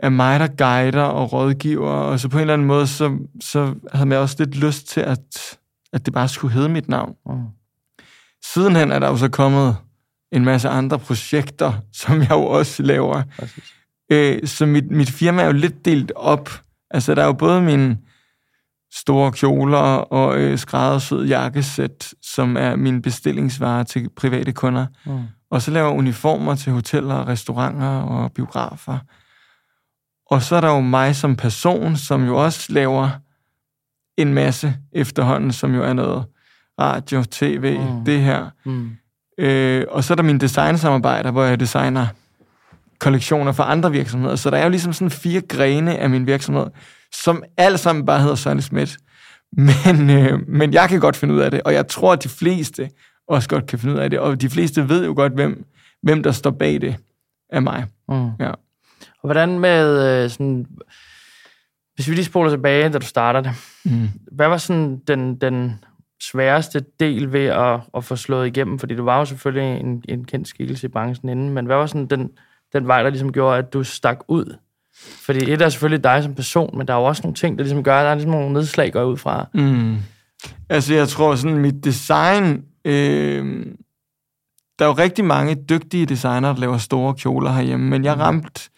er 0.00 0.08
mig, 0.08 0.40
der 0.40 0.46
guider 0.46 1.02
og 1.02 1.32
rådgiver, 1.32 1.90
og 1.90 2.20
så 2.20 2.28
på 2.28 2.36
en 2.38 2.40
eller 2.40 2.54
anden 2.54 2.66
måde, 2.66 2.86
så, 2.86 3.18
så 3.40 3.74
havde 3.92 4.10
jeg 4.10 4.18
også 4.18 4.36
lidt 4.38 4.56
lyst 4.56 4.88
til, 4.88 5.00
at, 5.00 5.58
at 5.92 6.06
det 6.06 6.14
bare 6.14 6.28
skulle 6.28 6.54
hedde 6.54 6.68
mit 6.68 6.88
navn. 6.88 7.14
Mm. 7.26 7.42
Sidenhen 8.44 8.92
er 8.92 8.98
der 8.98 9.08
jo 9.08 9.16
så 9.16 9.28
kommet 9.28 9.76
en 10.32 10.44
masse 10.44 10.68
andre 10.68 10.98
projekter, 10.98 11.72
som 11.92 12.20
jeg 12.20 12.30
jo 12.30 12.46
også 12.46 12.82
laver. 12.82 13.22
Præcis. 13.38 13.74
Øh, 14.10 14.46
så 14.46 14.66
mit, 14.66 14.90
mit 14.90 15.10
firma 15.10 15.42
er 15.42 15.46
jo 15.46 15.52
lidt 15.52 15.84
delt 15.84 16.12
op. 16.16 16.50
Altså, 16.90 17.14
der 17.14 17.22
er 17.22 17.26
jo 17.26 17.32
både 17.32 17.62
min 17.62 17.96
store 18.94 19.32
kjoler 19.32 19.78
og 19.96 20.38
øh, 20.38 20.58
skræddersød 20.58 21.26
jakkesæt, 21.26 22.14
som 22.22 22.56
er 22.56 22.76
min 22.76 23.02
bestillingsvare 23.02 23.84
til 23.84 24.08
private 24.16 24.52
kunder. 24.52 24.86
Mm. 25.06 25.22
Og 25.50 25.62
så 25.62 25.70
laver 25.70 25.88
jeg 25.88 25.98
uniformer 25.98 26.54
til 26.54 26.72
hoteller, 26.72 27.28
restauranter 27.28 28.00
og 28.00 28.32
biografer. 28.32 28.98
Og 30.30 30.42
så 30.42 30.56
er 30.56 30.60
der 30.60 30.68
jo 30.68 30.80
mig 30.80 31.16
som 31.16 31.36
person, 31.36 31.96
som 31.96 32.26
jo 32.26 32.44
også 32.44 32.72
laver 32.72 33.10
en 34.16 34.34
masse 34.34 34.74
efterhånden, 34.92 35.52
som 35.52 35.74
jo 35.74 35.82
er 35.82 35.92
noget 35.92 36.24
radio, 36.80 37.24
tv, 37.30 37.78
mm. 37.78 38.04
det 38.04 38.20
her. 38.20 38.50
Mm. 38.64 38.90
Øh, 39.38 39.84
og 39.88 40.04
så 40.04 40.14
er 40.14 40.16
der 40.16 40.22
mine 40.22 40.38
designsamarbejder, 40.38 41.30
hvor 41.30 41.44
jeg 41.44 41.60
designer 41.60 42.06
kollektioner 42.98 43.52
for 43.52 43.62
andre 43.62 43.92
virksomheder. 43.92 44.36
Så 44.36 44.50
der 44.50 44.56
er 44.56 44.62
jo 44.62 44.70
ligesom 44.70 44.92
sådan 44.92 45.10
fire 45.10 45.40
grene 45.40 45.98
af 45.98 46.10
min 46.10 46.26
virksomhed, 46.26 46.66
som 47.14 47.42
alle 47.56 47.78
sammen 47.78 48.06
bare 48.06 48.20
hedder 48.20 48.34
Søren 48.34 48.62
Schmidt. 48.62 48.96
Men, 49.52 50.10
øh, 50.10 50.48
men 50.48 50.72
jeg 50.72 50.88
kan 50.88 51.00
godt 51.00 51.16
finde 51.16 51.34
ud 51.34 51.40
af 51.40 51.50
det, 51.50 51.62
og 51.62 51.72
jeg 51.72 51.88
tror, 51.88 52.12
at 52.12 52.24
de 52.24 52.28
fleste 52.28 52.90
også 53.28 53.48
godt 53.48 53.66
kan 53.66 53.78
finde 53.78 53.94
ud 53.94 54.00
af 54.00 54.10
det. 54.10 54.18
Og 54.18 54.40
de 54.40 54.50
fleste 54.50 54.88
ved 54.88 55.06
jo 55.06 55.12
godt, 55.16 55.32
hvem, 55.32 55.64
hvem 56.02 56.22
der 56.22 56.32
står 56.32 56.50
bag 56.50 56.80
det 56.80 56.96
af 57.50 57.62
mig. 57.62 57.86
Mm. 58.08 58.30
Ja. 58.40 58.50
Og 59.00 59.24
hvordan 59.24 59.58
med 59.58 60.24
øh, 60.24 60.30
sådan... 60.30 60.66
Hvis 61.94 62.08
vi 62.08 62.14
lige 62.14 62.24
spoler 62.24 62.50
tilbage, 62.50 62.88
da 62.88 62.98
du 62.98 63.06
starter 63.06 63.40
det. 63.40 63.52
Mm. 63.84 64.08
Hvad 64.32 64.48
var 64.48 64.56
sådan 64.56 64.98
den, 65.08 65.36
den 65.36 65.84
sværeste 66.22 66.84
del 67.00 67.32
ved 67.32 67.46
at, 67.46 67.80
at 67.96 68.04
få 68.04 68.16
slået 68.16 68.46
igennem? 68.46 68.78
Fordi 68.78 68.94
du 68.94 69.04
var 69.04 69.18
jo 69.18 69.24
selvfølgelig 69.24 69.80
en, 69.80 70.04
en 70.08 70.24
kendt 70.24 70.48
skikkelse 70.48 70.86
i 70.86 70.90
branchen 70.90 71.28
inden, 71.28 71.50
men 71.50 71.66
hvad 71.66 71.76
var 71.76 71.86
sådan 71.86 72.06
den, 72.06 72.30
den 72.72 72.86
vej, 72.86 73.02
der 73.02 73.10
ligesom 73.10 73.32
gjorde, 73.32 73.58
at 73.58 73.72
du 73.72 73.84
stak 73.84 74.18
ud? 74.28 74.56
Fordi 74.98 75.52
et 75.52 75.62
er 75.62 75.68
selvfølgelig 75.68 76.04
dig 76.04 76.22
som 76.22 76.34
person, 76.34 76.78
men 76.78 76.88
der 76.88 76.94
er 76.94 76.98
jo 76.98 77.04
også 77.04 77.22
nogle 77.22 77.34
ting, 77.34 77.58
der 77.58 77.64
ligesom 77.64 77.82
gør, 77.82 77.98
at 77.98 78.04
der 78.04 78.10
er 78.10 78.14
ligesom 78.14 78.32
nogle 78.32 78.52
nedslag, 78.52 78.92
går 78.92 79.04
ud 79.04 79.16
fra. 79.16 79.46
Mm. 79.54 79.96
Altså, 80.68 80.94
jeg 80.94 81.08
tror 81.08 81.34
sådan, 81.34 81.58
mit 81.58 81.84
design... 81.84 82.64
Øh, 82.84 83.66
der 84.78 84.84
er 84.84 84.88
jo 84.88 84.94
rigtig 84.94 85.24
mange 85.24 85.54
dygtige 85.54 86.06
designere, 86.06 86.54
der 86.54 86.60
laver 86.60 86.78
store 86.78 87.14
kjoler 87.14 87.52
herhjemme, 87.52 87.86
men 87.86 88.04
jeg 88.04 88.18
ramte... 88.18 88.70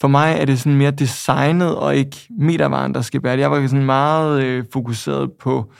For 0.00 0.08
mig 0.08 0.36
er 0.38 0.44
det 0.44 0.58
sådan 0.58 0.78
mere 0.78 0.90
designet, 0.90 1.76
og 1.76 1.96
ikke 1.96 2.16
metervaren, 2.38 2.94
der 2.94 3.00
skal 3.00 3.20
bære 3.20 3.36
det. 3.36 3.40
Jeg 3.40 3.50
var 3.50 3.66
sådan 3.66 3.84
meget 3.84 4.42
øh, 4.42 4.64
fokuseret 4.72 5.32
på 5.32 5.72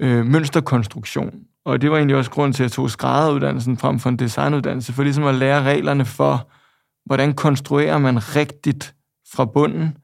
øh, 0.00 0.26
mønsterkonstruktion. 0.26 1.34
Og 1.66 1.80
det 1.80 1.90
var 1.90 1.96
egentlig 1.96 2.16
også 2.16 2.30
grunden 2.30 2.52
til, 2.52 2.62
at 2.62 2.64
jeg 2.64 2.72
tog 2.72 2.90
skrædderuddannelsen 2.90 3.78
frem 3.78 3.98
for 3.98 4.08
en 4.08 4.16
designuddannelse, 4.16 4.92
for 4.92 5.02
ligesom 5.02 5.24
at 5.24 5.34
lære 5.34 5.62
reglerne 5.62 6.04
for, 6.04 6.48
hvordan 7.06 7.34
konstruerer 7.34 7.98
man 7.98 8.36
rigtigt 8.36 8.94
fra 9.32 9.44
bunden, 9.44 9.96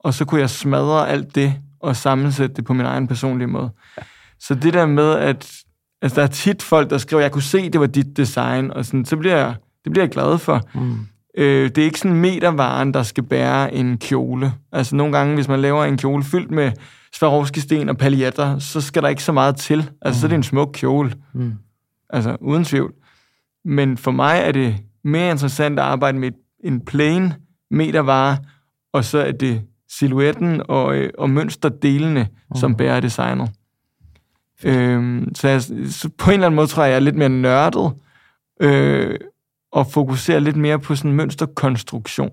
og 0.00 0.14
så 0.14 0.24
kunne 0.24 0.40
jeg 0.40 0.50
smadre 0.50 1.08
alt 1.08 1.34
det 1.34 1.54
og 1.80 1.96
sammensætte 1.96 2.54
det 2.54 2.64
på 2.64 2.72
min 2.72 2.86
egen 2.86 3.08
personlige 3.08 3.48
måde. 3.48 3.70
Så 4.40 4.54
det 4.54 4.74
der 4.74 4.86
med, 4.86 5.10
at 5.12 5.52
altså, 6.02 6.20
der 6.20 6.26
er 6.26 6.30
tit 6.30 6.62
folk, 6.62 6.90
der 6.90 6.98
skriver, 6.98 7.20
jeg 7.20 7.32
kunne 7.32 7.42
se, 7.42 7.70
det 7.70 7.80
var 7.80 7.86
dit 7.86 8.16
design, 8.16 8.70
og 8.70 8.84
sådan, 8.84 9.04
så 9.04 9.16
bliver 9.16 9.36
jeg, 9.36 9.54
det 9.84 9.92
bliver 9.92 10.04
jeg 10.04 10.12
glad 10.12 10.38
for. 10.38 10.60
Mm. 10.74 11.06
Øh, 11.38 11.70
det 11.70 11.78
er 11.78 11.84
ikke 11.84 11.98
sådan 11.98 12.16
metervaren, 12.16 12.94
der 12.94 13.02
skal 13.02 13.24
bære 13.24 13.74
en 13.74 13.98
kjole. 13.98 14.52
Altså 14.72 14.96
nogle 14.96 15.18
gange, 15.18 15.34
hvis 15.34 15.48
man 15.48 15.60
laver 15.60 15.84
en 15.84 15.98
kjole 15.98 16.24
fyldt 16.24 16.50
med 16.50 16.72
Swarovski-sten 17.14 17.88
og 17.88 17.96
paljetter, 17.96 18.58
så 18.58 18.80
skal 18.80 19.02
der 19.02 19.08
ikke 19.08 19.22
så 19.22 19.32
meget 19.32 19.56
til. 19.56 19.90
Altså, 20.02 20.20
så 20.20 20.26
er 20.26 20.28
det 20.28 20.36
en 20.36 20.42
smuk 20.42 20.70
kjole. 20.72 21.14
Mm. 21.32 21.52
Altså, 22.10 22.36
uden 22.40 22.64
tvivl. 22.64 22.94
Men 23.64 23.96
for 23.96 24.10
mig 24.10 24.38
er 24.38 24.52
det 24.52 24.76
mere 25.04 25.30
interessant 25.30 25.78
at 25.78 25.84
arbejde 25.84 26.18
med 26.18 26.30
en 26.64 26.84
plain 26.84 27.32
metervare, 27.70 28.38
og 28.92 29.04
så 29.04 29.18
er 29.18 29.32
det 29.32 29.62
silhuetten 29.88 30.62
og, 30.68 30.96
øh, 30.96 31.10
og 31.18 31.30
mønsterdelene, 31.30 32.28
mm. 32.50 32.56
som 32.56 32.76
bærer 32.76 33.00
designet. 33.00 33.50
Øhm, 34.64 35.34
så, 35.34 35.48
jeg, 35.48 35.62
så 35.62 36.10
på 36.18 36.30
en 36.30 36.34
eller 36.34 36.46
anden 36.46 36.56
måde 36.56 36.66
tror 36.66 36.82
jeg, 36.82 36.90
jeg 36.90 36.96
er 36.96 37.00
lidt 37.00 37.16
mere 37.16 37.28
nørdet, 37.28 37.92
øh, 38.60 39.18
og 39.72 39.86
fokuserer 39.86 40.38
lidt 40.38 40.56
mere 40.56 40.78
på 40.78 40.94
sådan 40.94 41.12
mønsterkonstruktion. 41.12 42.30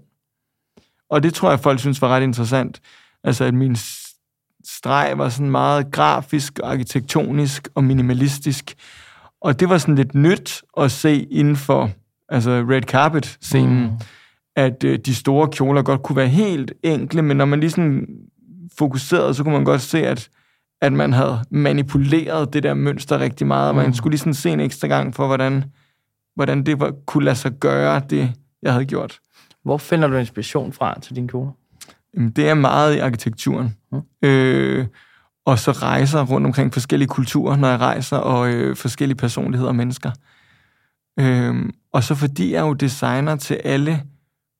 Og 1.09 1.23
det 1.23 1.33
tror 1.33 1.49
jeg, 1.49 1.59
folk 1.59 1.79
synes 1.79 2.01
var 2.01 2.07
ret 2.07 2.23
interessant. 2.23 2.81
Altså, 3.23 3.43
at 3.43 3.53
min 3.53 3.75
streg 4.77 5.13
var 5.15 5.29
sådan 5.29 5.51
meget 5.51 5.91
grafisk, 5.91 6.59
arkitektonisk 6.63 7.67
og 7.75 7.83
minimalistisk. 7.83 8.75
Og 9.41 9.59
det 9.59 9.69
var 9.69 9.77
sådan 9.77 9.95
lidt 9.95 10.15
nyt 10.15 10.61
at 10.77 10.91
se 10.91 11.23
inden 11.23 11.55
for 11.55 11.89
altså 12.29 12.65
red 12.69 12.81
carpet-scenen, 12.81 13.83
mm. 13.83 13.89
at 14.55 14.83
øh, 14.83 14.99
de 15.05 15.15
store 15.15 15.47
kjoler 15.47 15.81
godt 15.81 16.03
kunne 16.03 16.15
være 16.15 16.27
helt 16.27 16.73
enkle, 16.83 17.21
men 17.21 17.37
når 17.37 17.45
man 17.45 17.59
lige 17.59 17.69
sådan 17.69 18.07
fokuserede, 18.77 19.33
så 19.33 19.43
kunne 19.43 19.53
man 19.53 19.63
godt 19.65 19.81
se, 19.81 20.07
at, 20.07 20.29
at 20.81 20.93
man 20.93 21.13
havde 21.13 21.39
manipuleret 21.51 22.53
det 22.53 22.63
der 22.63 22.73
mønster 22.73 23.19
rigtig 23.19 23.47
meget, 23.47 23.69
og 23.69 23.75
man 23.75 23.85
Mm. 23.85 23.93
skulle 23.93 24.11
lige 24.11 24.19
sådan 24.19 24.33
se 24.33 24.49
en 24.49 24.59
ekstra 24.59 24.87
gang 24.87 25.15
for, 25.15 25.27
hvordan, 25.27 25.63
hvordan 26.35 26.63
det 26.63 26.79
var, 26.79 26.93
kunne 27.07 27.25
lade 27.25 27.35
sig 27.35 27.51
gøre, 27.51 28.01
det 28.09 28.31
jeg 28.61 28.71
havde 28.73 28.85
gjort. 28.85 29.19
Hvor 29.63 29.77
finder 29.77 30.07
du 30.07 30.15
inspiration 30.15 30.73
fra 30.73 30.99
til 30.99 31.15
dine 31.15 31.27
kjoler? 31.27 31.51
Jamen, 32.15 32.31
det 32.31 32.49
er 32.49 32.53
meget 32.53 32.95
i 32.95 32.99
arkitekturen. 32.99 33.75
Mm. 33.91 34.01
Øh, 34.21 34.87
og 35.45 35.59
så 35.59 35.71
rejser 35.71 36.25
rundt 36.25 36.47
omkring 36.47 36.73
forskellige 36.73 37.07
kulturer, 37.07 37.55
når 37.55 37.67
jeg 37.67 37.79
rejser, 37.79 38.17
og 38.17 38.49
øh, 38.53 38.75
forskellige 38.75 39.17
personligheder 39.17 39.69
og 39.69 39.75
mennesker. 39.75 40.11
Øh, 41.19 41.55
og 41.93 42.03
så 42.03 42.15
fordi 42.15 42.53
jeg 42.53 42.61
jo 42.61 42.73
designer 42.73 43.35
til 43.35 43.53
alle 43.63 44.03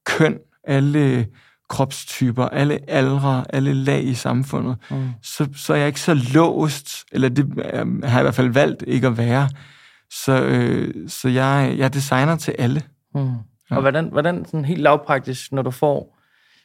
køn, 0.05 0.37
alle 0.63 1.27
kropstyper, 1.69 2.45
alle 2.45 2.79
aldre, 2.89 3.45
alle 3.49 3.73
lag 3.73 4.03
i 4.03 4.13
samfundet, 4.13 4.77
Mm. 4.91 5.09
så, 5.21 5.47
så 5.55 5.73
er 5.73 5.77
jeg 5.77 5.87
ikke 5.87 6.01
så 6.01 6.13
låst, 6.13 7.05
eller 7.11 7.29
det 7.29 7.53
øh, 7.73 8.03
har 8.03 8.09
jeg 8.11 8.19
i 8.19 8.23
hvert 8.23 8.35
fald 8.35 8.49
valgt 8.49 8.83
ikke 8.87 9.07
at 9.07 9.17
være. 9.17 9.49
Så, 10.11 10.43
øh, 10.43 11.09
så 11.09 11.29
jeg, 11.29 11.73
jeg 11.77 11.85
er 11.85 11.89
designer 11.89 12.35
til 12.35 12.55
alle. 12.59 12.81
Mm. 13.15 13.21
Ja. 13.71 13.75
Og 13.75 13.81
hvordan, 13.81 14.09
hvordan 14.11 14.45
sådan 14.45 14.65
helt 14.65 14.81
lavpraktisk, 14.81 15.51
når 15.51 15.61
du 15.61 15.71
får 15.71 16.18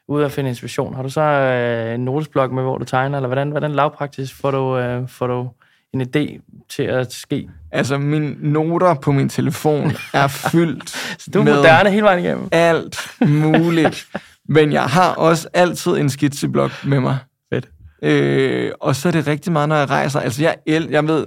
ud 0.08 0.22
at 0.22 0.32
finde 0.32 0.48
inspiration, 0.50 0.94
har 0.94 1.02
du 1.02 1.08
så 1.08 1.20
øh, 1.20 1.94
en 1.94 2.00
notesblok 2.00 2.52
med, 2.52 2.62
hvor 2.62 2.78
du 2.78 2.84
tegner, 2.84 3.18
eller 3.18 3.28
hvordan, 3.28 3.50
hvordan 3.50 3.72
lavpraktisk 3.72 4.40
får 4.40 4.50
du, 4.50 4.78
øh, 4.78 5.08
får 5.08 5.26
du 5.26 5.48
en 5.94 6.02
idé 6.02 6.40
til 6.70 6.82
at 6.82 7.12
ske? 7.12 7.48
Altså, 7.72 7.98
mine 7.98 8.36
noter 8.52 8.94
på 8.94 9.12
min 9.12 9.28
telefon 9.28 9.92
er 10.14 10.26
fyldt 10.26 10.88
Så 11.18 11.30
du 11.34 11.40
er 11.40 11.44
med 11.44 11.54
moderne 11.56 11.90
hele 11.90 12.02
vejen 12.02 12.24
igennem. 12.24 12.48
alt 12.52 12.96
muligt. 13.26 14.06
Men 14.48 14.72
jeg 14.72 14.84
har 14.84 15.14
også 15.14 15.48
altid 15.54 15.92
en 15.92 16.10
skitseblok 16.10 16.70
med 16.84 17.00
mig. 17.00 17.18
Fedt. 17.54 17.68
Øh, 18.02 18.72
og 18.80 18.96
så 18.96 19.08
er 19.08 19.12
det 19.12 19.26
rigtig 19.26 19.52
meget, 19.52 19.68
når 19.68 19.76
jeg 19.76 19.90
rejser. 19.90 20.20
Altså, 20.20 20.42
jeg, 20.42 20.56
el- 20.66 20.88
jeg 20.90 21.08
ved, 21.08 21.26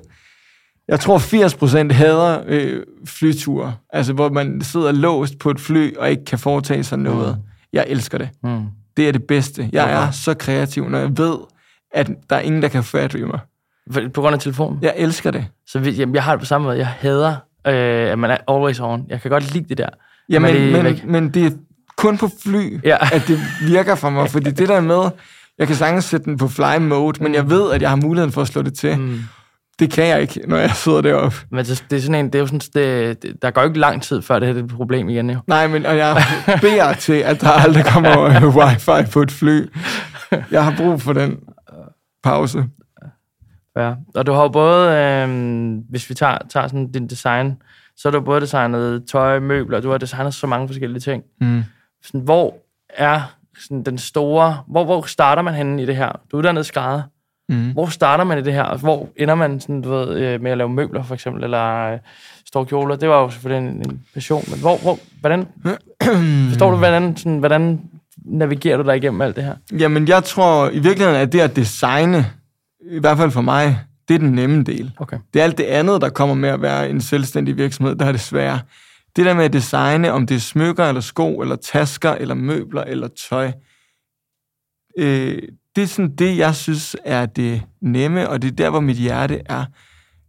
jeg 0.87 0.99
tror 0.99 1.17
80% 1.89 1.93
hader 1.93 2.43
øh, 2.47 2.83
flyture. 3.05 3.75
Altså, 3.89 4.13
hvor 4.13 4.29
man 4.29 4.61
sidder 4.61 4.91
låst 4.91 5.39
på 5.39 5.49
et 5.51 5.59
fly 5.59 5.95
og 5.97 6.09
ikke 6.09 6.25
kan 6.25 6.39
foretage 6.39 6.83
sig 6.83 6.99
noget. 6.99 7.35
Mm. 7.37 7.43
Jeg 7.77 7.85
elsker 7.91 8.17
det. 8.17 8.29
Mm. 8.43 8.61
Det 8.97 9.07
er 9.07 9.11
det 9.11 9.23
bedste. 9.23 9.69
Jeg 9.73 9.83
Hvorfor? 9.85 10.01
er 10.07 10.11
så 10.11 10.33
kreativ, 10.33 10.89
når 10.89 10.99
jeg 10.99 11.17
ved, 11.17 11.37
at 11.93 12.09
der 12.29 12.35
er 12.35 12.39
ingen, 12.39 12.61
der 12.61 12.67
kan 12.67 12.83
i 13.19 13.23
mig. 13.23 13.39
På 14.13 14.21
grund 14.21 14.33
af 14.33 14.39
telefonen? 14.39 14.79
Jeg 14.81 14.93
elsker 14.97 15.31
det. 15.31 15.45
Så 15.67 15.79
vi, 15.79 15.89
jamen, 15.91 16.15
jeg 16.15 16.23
har 16.23 16.31
det 16.31 16.39
på 16.39 16.45
samme 16.45 16.65
måde. 16.67 16.77
Jeg 16.77 16.87
hader, 16.87 17.35
øh, 17.67 18.11
at 18.11 18.19
man 18.19 18.31
er 18.31 18.37
always 18.47 18.79
on. 18.79 19.05
Jeg 19.09 19.21
kan 19.21 19.31
godt 19.31 19.53
lide 19.53 19.69
det 19.69 19.77
der. 19.77 19.89
Jamen, 20.29 20.53
Men 20.53 20.61
det 20.63 20.71
men, 20.71 20.83
væk. 20.83 21.05
men 21.05 21.29
det 21.29 21.45
er 21.45 21.51
kun 21.97 22.17
på 22.17 22.29
fly, 22.43 22.79
Ja. 22.83 22.97
at 23.11 23.23
det 23.27 23.39
virker 23.67 23.95
for 23.95 24.09
mig. 24.09 24.29
Fordi 24.29 24.51
det 24.51 24.69
der 24.69 24.81
med, 24.81 25.09
jeg 25.57 25.67
kan 25.67 25.75
sagtens 25.75 26.05
sætte 26.05 26.25
den 26.25 26.37
på 26.37 26.47
fly 26.47 26.77
mode, 26.79 27.23
men 27.23 27.33
jeg 27.33 27.49
ved, 27.49 27.71
at 27.71 27.81
jeg 27.81 27.89
har 27.89 27.95
muligheden 27.95 28.31
for 28.31 28.41
at 28.41 28.47
slå 28.47 28.61
det 28.61 28.73
til. 28.73 28.99
Mm. 28.99 29.19
Det 29.79 29.91
kan 29.91 30.07
jeg 30.07 30.21
ikke, 30.21 30.41
når 30.47 30.57
jeg 30.57 30.71
sidder 30.71 31.01
deroppe. 31.01 31.37
Men 31.51 31.65
det, 31.65 31.85
det 31.89 31.97
er 31.97 32.01
sådan 32.01 32.15
en, 32.15 32.25
det 32.25 32.35
er 32.35 32.39
jo 32.39 32.45
sådan, 32.45 32.59
det, 32.59 33.23
det, 33.23 33.41
der 33.41 33.51
går 33.51 33.61
jo 33.61 33.67
ikke 33.67 33.79
lang 33.79 34.01
tid, 34.01 34.21
før 34.21 34.39
det 34.39 34.47
her 34.47 34.55
er 34.55 34.63
et 34.63 34.69
problem 34.69 35.09
igen, 35.09 35.29
jo. 35.29 35.39
Nej, 35.47 35.67
men 35.67 35.85
og 35.85 35.97
jeg 35.97 36.23
beder 36.61 36.93
til, 36.93 37.13
at 37.13 37.41
der 37.41 37.49
aldrig 37.49 37.85
kommer 37.85 38.27
wifi 38.57 39.11
på 39.11 39.21
et 39.21 39.31
fly. 39.31 39.65
Jeg 40.51 40.63
har 40.63 40.73
brug 40.77 41.01
for 41.01 41.13
den 41.13 41.39
pause. 42.23 42.65
Ja. 43.77 43.93
Og 44.15 44.25
du 44.25 44.31
har 44.31 44.41
jo 44.41 44.47
både, 44.47 44.91
øh, 44.91 45.77
hvis 45.89 46.09
vi 46.09 46.15
tager, 46.15 46.37
tager 46.49 46.67
sådan 46.67 46.91
din 46.91 47.07
design, 47.07 47.61
så 47.97 48.09
har 48.09 48.11
du 48.11 48.21
både 48.21 48.41
designet 48.41 49.03
tøj, 49.11 49.39
møbler, 49.39 49.79
du 49.79 49.91
har 49.91 49.97
designet 49.97 50.33
så 50.33 50.47
mange 50.47 50.67
forskellige 50.67 50.99
ting. 50.99 51.23
Mm. 51.41 51.63
Sådan, 52.03 52.21
hvor 52.21 52.55
er 52.89 53.21
sådan 53.59 53.83
den 53.83 53.97
store, 53.97 54.57
hvor, 54.67 54.85
hvor 54.85 55.01
starter 55.01 55.41
man 55.41 55.53
henne 55.53 55.83
i 55.83 55.85
det 55.85 55.95
her? 55.95 56.11
Du 56.31 56.37
er 56.37 56.39
uddannet 56.39 56.65
skrædder. 56.65 57.01
Mm. 57.49 57.71
Hvor 57.71 57.85
starter 57.85 58.23
man 58.23 58.37
i 58.37 58.41
det 58.41 58.53
her? 58.53 58.77
Hvor 58.77 59.09
ender 59.15 59.35
man 59.35 59.59
sådan, 59.59 59.81
du 59.81 59.89
ved, 59.89 60.17
øh, 60.17 60.41
med 60.41 60.51
at 60.51 60.57
lave 60.57 60.69
møbler, 60.69 61.03
for 61.03 61.13
eksempel, 61.13 61.43
eller 61.43 61.93
øh, 61.93 61.99
står 62.45 62.63
kjoler? 62.63 62.95
Det 62.95 63.09
var 63.09 63.21
jo 63.21 63.29
selvfølgelig 63.29 63.69
en, 63.69 63.75
en 63.75 64.01
passion, 64.13 64.43
men 64.49 64.59
hvor, 64.59 64.77
hvor, 64.77 64.99
hvordan, 65.19 65.47
forstår 66.49 66.71
du, 66.71 66.77
hvordan, 66.77 67.17
sådan, 67.17 67.37
hvordan 67.37 67.81
navigerer 68.25 68.77
du 68.77 68.83
dig 68.83 68.97
igennem 68.97 69.21
alt 69.21 69.35
det 69.35 69.43
her? 69.43 69.55
Jamen, 69.71 70.07
jeg 70.07 70.23
tror 70.23 70.69
i 70.69 70.79
virkeligheden, 70.79 71.21
at 71.21 71.31
det 71.31 71.39
at 71.39 71.55
designe, 71.55 72.25
i 72.91 72.99
hvert 72.99 73.17
fald 73.17 73.31
for 73.31 73.41
mig, 73.41 73.79
det 74.07 74.15
er 74.15 74.19
den 74.19 74.31
nemme 74.31 74.63
del. 74.63 74.91
Okay. 74.97 75.17
Det 75.33 75.39
er 75.39 75.43
alt 75.43 75.57
det 75.57 75.63
andet, 75.63 76.01
der 76.01 76.09
kommer 76.09 76.35
med 76.35 76.49
at 76.49 76.61
være 76.61 76.89
en 76.89 77.01
selvstændig 77.01 77.57
virksomhed, 77.57 77.95
der 77.95 78.05
er 78.05 78.11
det 78.11 78.21
svære. 78.21 78.59
Det 79.15 79.25
der 79.25 79.33
med 79.33 79.45
at 79.45 79.53
designe, 79.53 80.11
om 80.11 80.27
det 80.27 80.35
er 80.35 80.39
smykker, 80.39 80.85
eller 80.85 81.01
sko, 81.01 81.41
eller 81.41 81.55
tasker, 81.55 82.11
eller 82.11 82.35
møbler, 82.35 82.83
eller 82.83 83.07
tøj, 83.29 83.51
øh, 84.97 85.41
det 85.77 85.83
er 85.83 85.87
sådan 85.87 86.15
det, 86.15 86.37
jeg 86.37 86.55
synes 86.55 86.95
er 87.05 87.25
det 87.25 87.61
nemme, 87.81 88.29
og 88.29 88.41
det 88.41 88.51
er 88.51 88.55
der, 88.55 88.69
hvor 88.69 88.79
mit 88.79 88.97
hjerte 88.97 89.41
er. 89.45 89.65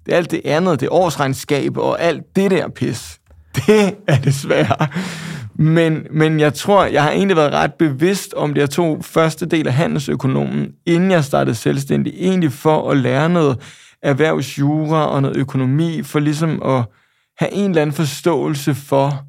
Det 0.06 0.12
er 0.12 0.16
alt 0.16 0.30
det 0.30 0.40
andet, 0.44 0.80
det 0.80 0.88
årsregnskab 0.88 1.76
og 1.76 2.02
alt 2.02 2.36
det 2.36 2.50
der 2.50 2.68
pis. 2.68 3.20
Det 3.54 3.96
er 4.06 4.20
det 4.20 4.34
svære. 4.34 4.86
Men, 5.54 6.06
men 6.10 6.40
jeg 6.40 6.54
tror, 6.54 6.84
jeg 6.84 7.02
har 7.02 7.10
egentlig 7.10 7.36
været 7.36 7.52
ret 7.52 7.74
bevidst 7.74 8.34
om 8.34 8.54
det. 8.54 8.60
Jeg 8.60 8.70
tog 8.70 9.04
første 9.04 9.46
del 9.46 9.66
af 9.66 9.72
handelsøkonomen, 9.72 10.72
inden 10.86 11.10
jeg 11.10 11.24
startede 11.24 11.54
selvstændig, 11.54 12.12
egentlig 12.16 12.52
for 12.52 12.90
at 12.90 12.96
lære 12.96 13.28
noget 13.28 13.60
erhvervsjura 14.02 15.06
og 15.06 15.22
noget 15.22 15.36
økonomi, 15.36 16.02
for 16.02 16.18
ligesom 16.18 16.62
at 16.62 16.84
have 17.38 17.52
en 17.52 17.70
eller 17.70 17.82
anden 17.82 17.96
forståelse 17.96 18.74
for, 18.74 19.24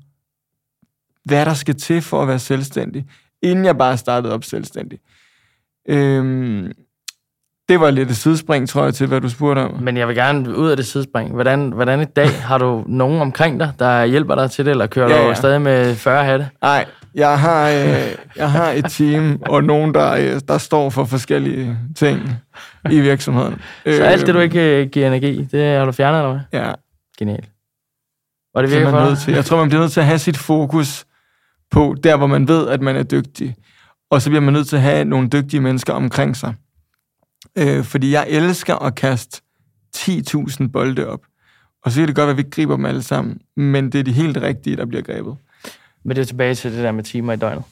hvad 1.25 1.45
der 1.45 1.53
skal 1.53 1.75
til 1.75 2.01
for 2.01 2.21
at 2.21 2.27
være 2.27 2.39
selvstændig, 2.39 3.05
inden 3.41 3.65
jeg 3.65 3.77
bare 3.77 3.97
startede 3.97 4.33
op 4.33 4.43
selvstændig. 4.43 4.99
Øhm, 5.89 6.71
det 7.69 7.79
var 7.79 7.91
lidt 7.91 8.09
et 8.09 8.17
sidespring, 8.17 8.69
tror 8.69 8.83
jeg, 8.83 8.93
til 8.93 9.07
hvad 9.07 9.21
du 9.21 9.29
spurgte 9.29 9.59
om. 9.59 9.83
Men 9.83 9.97
jeg 9.97 10.07
vil 10.07 10.15
gerne 10.15 10.55
ud 10.55 10.69
af 10.69 10.77
det 10.77 10.85
sidespring. 10.85 11.33
Hvordan, 11.33 11.71
hvordan 11.71 12.01
i 12.01 12.05
dag 12.05 12.29
har 12.29 12.57
du 12.57 12.83
nogen 12.87 13.21
omkring 13.21 13.59
dig, 13.59 13.73
der 13.79 14.05
hjælper 14.05 14.35
dig 14.35 14.51
til 14.51 14.65
det, 14.65 14.71
eller 14.71 14.87
kører 14.87 15.09
ja, 15.09 15.21
ja. 15.21 15.29
du 15.29 15.35
stadig 15.35 15.61
med 15.61 15.95
40 15.95 16.23
hatte? 16.23 16.49
Nej, 16.61 16.85
jeg 17.15 17.39
har, 17.39 17.69
øh, 17.69 18.15
jeg 18.35 18.51
har 18.51 18.71
et 18.71 18.85
team 18.89 19.41
og 19.45 19.63
nogen, 19.63 19.93
der, 19.93 20.11
øh, 20.11 20.41
der 20.47 20.57
står 20.57 20.89
for 20.89 21.05
forskellige 21.05 21.77
ting 21.95 22.29
i 22.91 22.99
virksomheden. 22.99 23.61
Så 23.85 24.03
alt 24.03 24.27
det, 24.27 24.35
du 24.35 24.39
ikke 24.39 24.81
øh, 24.81 24.89
giver 24.89 25.07
energi, 25.07 25.47
det 25.51 25.77
har 25.77 25.85
du 25.85 25.91
fjernet, 25.91 26.19
eller 26.19 26.31
hvad? 26.31 26.59
Ja. 26.61 26.71
Genialt. 27.19 27.49
Og 28.55 28.63
det 28.63 28.71
virker 28.71 28.89
for 28.89 29.05
nødt 29.05 29.19
til. 29.19 29.33
Jeg 29.33 29.45
tror, 29.45 29.57
man 29.57 29.69
bliver 29.69 29.81
nødt 29.81 29.91
til 29.91 29.99
at 29.99 30.05
have 30.05 30.19
sit 30.19 30.37
fokus 30.37 31.05
på 31.71 31.95
der, 32.03 32.17
hvor 32.17 32.27
man 32.27 32.47
ved, 32.47 32.67
at 32.67 32.81
man 32.81 32.95
er 32.95 33.03
dygtig. 33.03 33.55
Og 34.09 34.21
så 34.21 34.29
bliver 34.29 34.41
man 34.41 34.53
nødt 34.53 34.67
til 34.67 34.75
at 34.75 34.81
have 34.81 35.05
nogle 35.05 35.29
dygtige 35.29 35.61
mennesker 35.61 35.93
omkring 35.93 36.37
sig. 36.37 36.53
Øh, 37.57 37.83
fordi 37.83 38.11
jeg 38.11 38.25
elsker 38.29 38.75
at 38.75 38.95
kaste 38.95 39.41
10.000 39.97 40.67
bolde 40.67 41.07
op. 41.07 41.21
Og 41.83 41.91
så 41.91 41.99
kan 41.99 42.07
det 42.07 42.15
godt 42.15 42.25
være, 42.25 42.31
at 42.31 42.37
vi 42.37 42.39
ikke 42.39 42.51
griber 42.51 42.75
dem 42.75 42.85
alle 42.85 43.03
sammen, 43.03 43.41
men 43.55 43.91
det 43.91 43.99
er 43.99 44.03
de 44.03 44.11
helt 44.11 44.37
rigtige, 44.37 44.75
der 44.75 44.85
bliver 44.85 45.01
grebet. 45.01 45.37
Men 46.03 46.15
det 46.15 46.21
er 46.21 46.25
tilbage 46.25 46.55
til 46.55 46.71
det 46.71 46.83
der 46.83 46.91
med 46.91 47.03
timer 47.03 47.33
i 47.33 47.35
døgnet. 47.35 47.63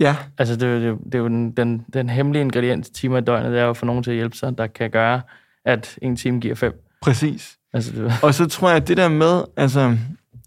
Ja. 0.00 0.16
Altså, 0.38 0.56
det, 0.56 0.82
det, 0.82 0.98
det 1.04 1.14
er 1.14 1.18
jo 1.18 1.28
den, 1.28 1.50
den, 1.50 1.84
den 1.92 2.10
hemmelige 2.10 2.42
ingrediens 2.42 2.90
timer 2.90 3.18
i 3.18 3.20
døgnet, 3.20 3.52
det 3.52 3.60
er 3.60 3.64
jo 3.64 3.72
for 3.72 3.86
nogen 3.86 4.02
til 4.02 4.10
at 4.10 4.16
hjælpe 4.16 4.36
sig, 4.36 4.58
der 4.58 4.66
kan 4.66 4.90
gøre, 4.90 5.20
at 5.64 5.98
en 6.02 6.16
time 6.16 6.40
giver 6.40 6.54
fem. 6.54 6.84
Præcis. 7.02 7.56
Altså, 7.72 7.92
det... 7.92 8.12
Og 8.22 8.34
så 8.34 8.46
tror 8.46 8.68
jeg, 8.68 8.76
at 8.76 8.88
det 8.88 8.96
der 8.96 9.08
med, 9.08 9.42
altså, 9.56 9.96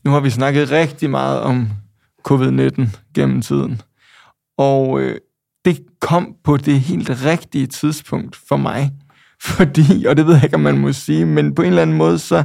nu 0.03 0.11
har 0.11 0.19
vi 0.19 0.29
snakket 0.29 0.71
rigtig 0.71 1.09
meget 1.09 1.39
om 1.39 1.69
covid-19 2.29 2.97
gennem 3.15 3.41
tiden. 3.41 3.81
Og 4.57 5.01
øh, 5.01 5.19
det 5.65 5.79
kom 5.99 6.35
på 6.43 6.57
det 6.57 6.79
helt 6.79 7.09
rigtige 7.09 7.67
tidspunkt 7.67 8.35
for 8.35 8.57
mig. 8.57 8.91
Fordi, 9.55 10.05
og 10.05 10.17
det 10.17 10.25
ved 10.25 10.33
jeg 10.33 10.43
ikke, 10.43 10.55
om 10.55 10.61
man 10.61 10.77
må 10.77 10.93
sige, 10.93 11.25
men 11.25 11.55
på 11.55 11.61
en 11.61 11.67
eller 11.67 11.81
anden 11.81 11.97
måde, 11.97 12.19
så 12.19 12.43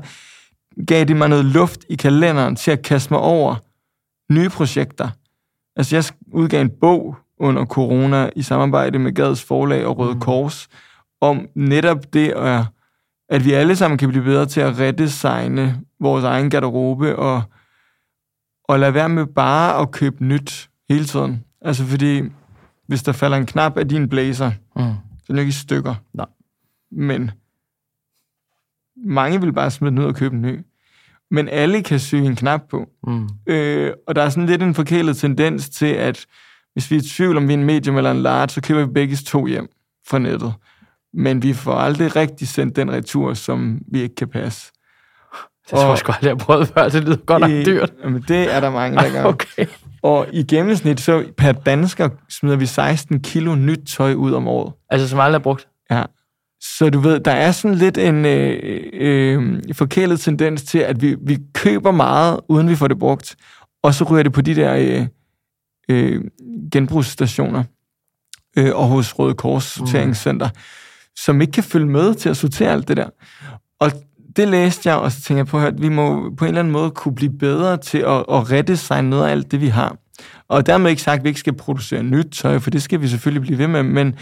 gav 0.87 1.05
det 1.05 1.17
mig 1.17 1.29
noget 1.29 1.45
luft 1.45 1.85
i 1.89 1.95
kalenderen 1.95 2.57
til 2.57 2.71
at 2.71 2.83
kaste 2.83 3.13
mig 3.13 3.21
over 3.21 3.57
nye 4.33 4.49
projekter. 4.49 5.09
Altså, 5.77 5.97
jeg 5.97 6.05
udgav 6.33 6.61
en 6.61 6.71
bog 6.81 7.17
under 7.41 7.65
corona 7.65 8.31
i 8.37 8.43
samarbejde 8.43 8.99
med 8.99 9.13
Gads 9.13 9.45
Forlag 9.45 9.87
og 9.87 9.99
Røde 9.99 10.15
mm. 10.15 10.21
Kors, 10.21 10.69
om 11.21 11.47
netop 11.55 12.13
det, 12.13 12.29
at, 12.29 12.65
at 13.29 13.45
vi 13.45 13.53
alle 13.53 13.77
sammen 13.77 13.99
kan 13.99 14.09
blive 14.09 14.25
bedre 14.25 14.47
til 14.47 14.61
at 14.61 14.79
redesigne 14.79 15.81
vores 16.01 16.25
egen 16.25 16.51
garderobe 16.51 17.17
og, 17.17 17.43
og 18.65 18.79
lade 18.79 18.95
være 18.95 19.09
med 19.09 19.27
bare 19.27 19.81
at 19.81 19.91
købe 19.91 20.25
nyt 20.25 20.71
hele 20.89 21.05
tiden. 21.05 21.45
Altså, 21.61 21.85
fordi 21.85 22.23
hvis 22.89 23.03
der 23.03 23.13
falder 23.13 23.37
en 23.37 23.47
knap 23.47 23.79
af 23.79 23.89
din 23.89 24.09
blazer, 24.09 24.51
mm. 24.77 24.83
så 24.83 25.25
er 25.29 25.33
den 25.33 25.39
ikke 25.39 25.49
i 25.49 25.53
stykker. 25.53 25.95
Nej. 26.15 26.27
Men 26.93 27.31
mange 28.97 29.41
vil 29.41 29.53
bare 29.53 29.71
smide 29.71 29.91
den 29.91 29.99
ud 29.99 30.05
og 30.05 30.15
købe 30.15 30.35
en 30.35 30.43
ny. 30.43 30.61
Men 31.31 31.49
alle 31.49 31.83
kan 31.83 31.99
sy 31.99 32.15
en 32.15 32.37
knap 32.37 32.61
på. 32.71 32.89
Mm. 33.07 33.29
Øh, 33.47 33.93
og 34.07 34.15
der 34.15 34.23
er 34.23 34.29
sådan 34.29 34.47
lidt 34.47 34.63
en 34.63 34.75
forkælet 34.75 35.17
tendens 35.17 35.69
til, 35.69 35.87
at 35.87 36.27
hvis 36.73 36.91
vi 36.91 36.97
er 36.97 37.01
i 37.01 37.05
tvivl 37.05 37.37
om 37.37 37.49
vi 37.49 37.53
er 37.53 37.59
en 37.59 37.65
medium 37.65 37.97
eller 37.97 38.11
en 38.11 38.23
large, 38.23 38.49
så 38.49 38.61
køber 38.61 38.87
vi 38.87 38.93
begge 38.93 39.17
to 39.17 39.47
hjem 39.47 39.69
fra 40.09 40.19
nettet. 40.19 40.55
Men 41.15 41.43
vi 41.43 41.53
får 41.53 41.75
aldrig 41.75 42.17
rigtig 42.17 42.49
sendt 42.49 42.77
den 42.77 42.93
retur, 42.93 43.35
som 43.35 43.81
vi 43.93 44.01
ikke 44.01 44.15
kan 44.15 44.29
passe. 44.29 44.73
Det 45.71 45.79
tror 45.79 45.89
jeg 45.89 45.99
sgu 45.99 46.13
aldrig, 46.13 46.29
jeg 46.29 46.31
har 46.31 46.45
prøvet 46.45 46.69
før. 46.69 46.89
Det 46.89 47.05
lyder 47.05 47.17
godt 47.17 47.41
nok 47.41 47.51
dyrt. 47.51 47.93
Jamen, 48.05 48.25
det 48.29 48.55
er 48.55 48.61
der 48.61 48.71
mange, 48.71 48.97
der 48.97 49.13
gør. 49.13 49.25
Okay. 49.33 49.67
Og 50.03 50.27
i 50.33 50.43
gennemsnit, 50.43 51.01
så 51.01 51.25
per 51.37 51.53
dansker 51.53 52.09
smider 52.29 52.57
vi 52.57 52.67
16 52.67 53.21
kilo 53.21 53.55
nyt 53.55 53.81
tøj 53.87 54.15
ud 54.15 54.33
om 54.33 54.49
året. 54.49 54.73
Altså, 54.91 55.09
som 55.09 55.21
aldrig 55.21 55.39
er 55.39 55.43
brugt? 55.43 55.69
Ja. 55.91 56.03
Så 56.61 56.91
du 56.91 56.99
ved, 56.99 57.21
der 57.21 57.31
er 57.31 57.53
sådan 57.53 57.75
lidt 57.75 57.99
en 57.99 58.25
øh, 58.25 58.83
øh, 58.93 59.63
forkælet 59.73 60.21
tendens 60.21 60.63
til, 60.63 60.79
at 60.79 61.03
vi, 61.03 61.17
vi 61.21 61.39
køber 61.55 61.91
meget, 61.91 62.41
uden 62.49 62.69
vi 62.69 62.77
får 62.77 62.89
det 62.89 62.99
brugt. 62.99 63.37
Og 63.83 63.95
så 63.95 64.05
ryger 64.05 64.23
det 64.23 64.33
på 64.33 64.41
de 64.41 64.55
der 64.55 64.75
øh, 64.75 65.07
øh, 65.89 66.25
genbrugsstationer 66.73 67.65
øh, 68.57 68.77
og 68.77 68.87
hos 68.87 69.19
Røde 69.19 69.35
Kors 69.35 69.65
Sorteringscenter, 69.65 70.49
mm. 70.49 70.61
som 71.17 71.41
ikke 71.41 71.53
kan 71.53 71.65
følge 71.65 71.87
med 71.87 72.15
til 72.15 72.29
at 72.29 72.37
sortere 72.37 72.73
alt 72.73 72.89
det 72.89 72.97
der. 72.97 73.09
Og 73.81 73.93
det 74.37 74.49
læste 74.49 74.89
jeg, 74.89 74.99
og 74.99 75.13
så 75.13 75.21
tænkte 75.21 75.39
jeg 75.39 75.47
på, 75.47 75.59
at 75.59 75.83
vi 75.83 75.89
må 75.89 76.35
på 76.37 76.45
en 76.45 76.49
eller 76.49 76.61
anden 76.61 76.73
måde 76.73 76.91
kunne 76.91 77.15
blive 77.15 77.39
bedre 77.39 77.77
til 77.77 77.99
at, 77.99 78.19
at 78.19 78.51
redesigne 78.51 79.11
noget 79.11 79.27
af 79.27 79.31
alt 79.31 79.51
det, 79.51 79.61
vi 79.61 79.69
har. 79.69 79.97
Og 80.49 80.67
dermed 80.67 80.91
ikke 80.91 81.03
sagt, 81.03 81.19
at 81.19 81.25
vi 81.25 81.29
ikke 81.29 81.41
skal 81.41 81.57
producere 81.57 82.03
nyt 82.03 82.27
tøj, 82.33 82.59
for 82.59 82.71
det 82.71 82.83
skal 82.83 83.01
vi 83.01 83.09
selvfølgelig 83.09 83.43
blive 83.43 83.59
ved 83.59 83.69
med, 83.69 83.83
men, 83.83 84.15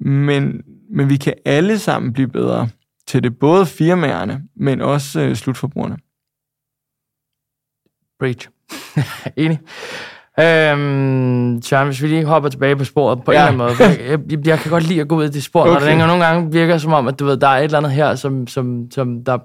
men, 0.00 0.62
men 0.90 1.08
vi 1.08 1.16
kan 1.16 1.34
alle 1.44 1.78
sammen 1.78 2.12
blive 2.12 2.28
bedre 2.28 2.68
til 3.06 3.22
det, 3.22 3.38
både 3.38 3.66
firmaerne, 3.66 4.42
men 4.56 4.80
også 4.80 5.20
øh, 5.20 5.36
slutforbrugerne. 5.36 5.96
Breach. 8.18 8.48
Enig. 9.36 9.60
Øhm, 10.38 11.62
Søren, 11.62 11.86
hvis 11.86 12.02
vi 12.02 12.08
lige 12.08 12.24
hopper 12.24 12.48
tilbage 12.48 12.76
på 12.76 12.84
sporet 12.84 13.22
på 13.24 13.32
ja. 13.32 13.48
en 13.48 13.54
eller 13.54 13.64
anden 13.64 13.78
måde. 13.78 14.00
Jeg, 14.10 14.18
jeg, 14.30 14.46
jeg 14.46 14.58
kan 14.58 14.70
godt 14.70 14.84
lide 14.84 15.00
at 15.00 15.08
gå 15.08 15.16
ud 15.16 15.24
i 15.24 15.28
det 15.28 15.42
spor, 15.42 15.60
okay. 15.60 15.72
når 15.72 15.80
det 15.80 15.98
nogle 15.98 16.24
gange 16.24 16.52
virker 16.52 16.78
som 16.78 16.92
om, 16.92 17.08
at 17.08 17.18
du 17.18 17.24
ved, 17.24 17.36
der 17.36 17.48
er 17.48 17.58
et 17.58 17.64
eller 17.64 17.78
andet 17.78 17.92
her, 17.92 18.14
som, 18.14 18.46
som, 18.46 18.86
som 18.94 19.24
der 19.24 19.38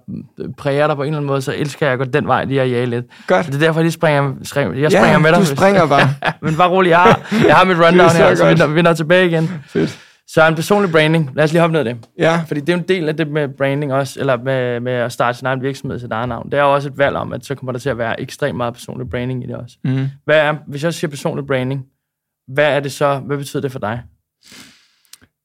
præger 0.57 0.87
dig 0.87 0.95
på 0.95 1.01
en 1.01 1.07
eller 1.07 1.17
anden 1.17 1.27
måde, 1.27 1.41
så 1.41 1.53
elsker 1.57 1.85
jeg 1.85 1.93
at 1.93 1.99
gå 1.99 2.05
den 2.05 2.27
vej 2.27 2.43
lige 2.43 2.61
at 2.61 2.71
jage 2.71 2.85
lidt. 2.85 3.05
Godt. 3.27 3.45
Så 3.45 3.51
det 3.51 3.57
er 3.57 3.65
derfor, 3.65 3.79
jeg 3.79 3.83
lige 3.83 3.91
springer, 3.91 4.21
jeg 4.21 4.91
springer 4.91 5.11
ja, 5.11 5.17
med 5.17 5.31
dig. 5.31 5.39
du 5.39 5.45
springer 5.45 5.87
bare. 5.87 6.09
Men 6.41 6.55
bare 6.55 6.69
rolig, 6.69 6.89
jeg 6.89 6.99
har, 6.99 7.19
jeg 7.47 7.55
har 7.55 7.65
mit 7.65 7.77
rundown 7.77 8.09
her, 8.09 8.35
så 8.35 8.67
vi 8.67 8.73
vi 8.73 8.81
når 8.81 8.93
tilbage 8.93 9.27
igen. 9.27 9.49
Fedt. 9.67 9.99
Så 10.27 10.47
en 10.47 10.55
personlig 10.55 10.91
branding, 10.91 11.31
lad 11.35 11.43
os 11.43 11.51
lige 11.51 11.61
hoppe 11.61 11.71
ned 11.71 11.79
af 11.79 11.85
det. 11.85 12.07
Ja. 12.19 12.43
Fordi 12.47 12.59
det 12.59 12.69
er 12.69 12.77
en 12.77 12.87
del 12.87 13.09
af 13.09 13.17
det 13.17 13.27
med 13.27 13.47
branding 13.57 13.93
også, 13.93 14.19
eller 14.19 14.37
med, 14.37 14.79
med 14.79 14.93
at 14.93 15.11
starte 15.11 15.37
sin 15.37 15.47
egen 15.47 15.61
virksomhed 15.61 15.99
til 15.99 16.11
eget 16.11 16.29
navn. 16.29 16.51
Det 16.51 16.59
er 16.59 16.63
også 16.63 16.89
et 16.89 16.97
valg 16.97 17.15
om, 17.15 17.33
at 17.33 17.45
så 17.45 17.55
kommer 17.55 17.71
der 17.71 17.79
til 17.79 17.89
at 17.89 17.97
være 17.97 18.21
ekstremt 18.21 18.57
meget 18.57 18.73
personlig 18.73 19.09
branding 19.09 19.43
i 19.43 19.47
det 19.47 19.55
også. 19.55 19.77
Mm. 19.83 20.07
Hvad 20.25 20.37
er, 20.37 20.55
hvis 20.67 20.83
jeg 20.83 20.93
siger 20.93 21.09
personlig 21.09 21.47
branding, 21.47 21.85
hvad 22.47 22.65
er 22.65 22.79
det 22.79 22.91
så, 22.91 23.19
hvad 23.19 23.37
betyder 23.37 23.61
det 23.61 23.71
for 23.71 23.79
dig? 23.79 24.01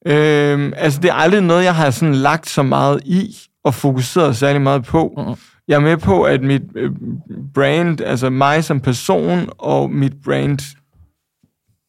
Øhm, 0.05 0.73
altså, 0.75 0.99
det 1.01 1.09
er 1.09 1.13
aldrig 1.13 1.41
noget, 1.41 1.63
jeg 1.63 1.75
har 1.75 1.91
sådan 1.91 2.15
lagt 2.15 2.49
så 2.49 2.63
meget 2.63 3.01
i, 3.05 3.35
og 3.63 3.73
fokuseret 3.73 4.35
særlig 4.35 4.61
meget 4.61 4.83
på. 4.83 5.13
Mm. 5.17 5.35
Jeg 5.67 5.75
er 5.75 5.79
med 5.79 5.97
på, 5.97 6.23
at 6.23 6.41
mit 6.41 6.61
øh, 6.75 6.91
brand, 7.53 8.01
altså 8.01 8.29
mig 8.29 8.63
som 8.63 8.79
person, 8.79 9.49
og 9.57 9.91
mit 9.91 10.13
brand, 10.23 10.59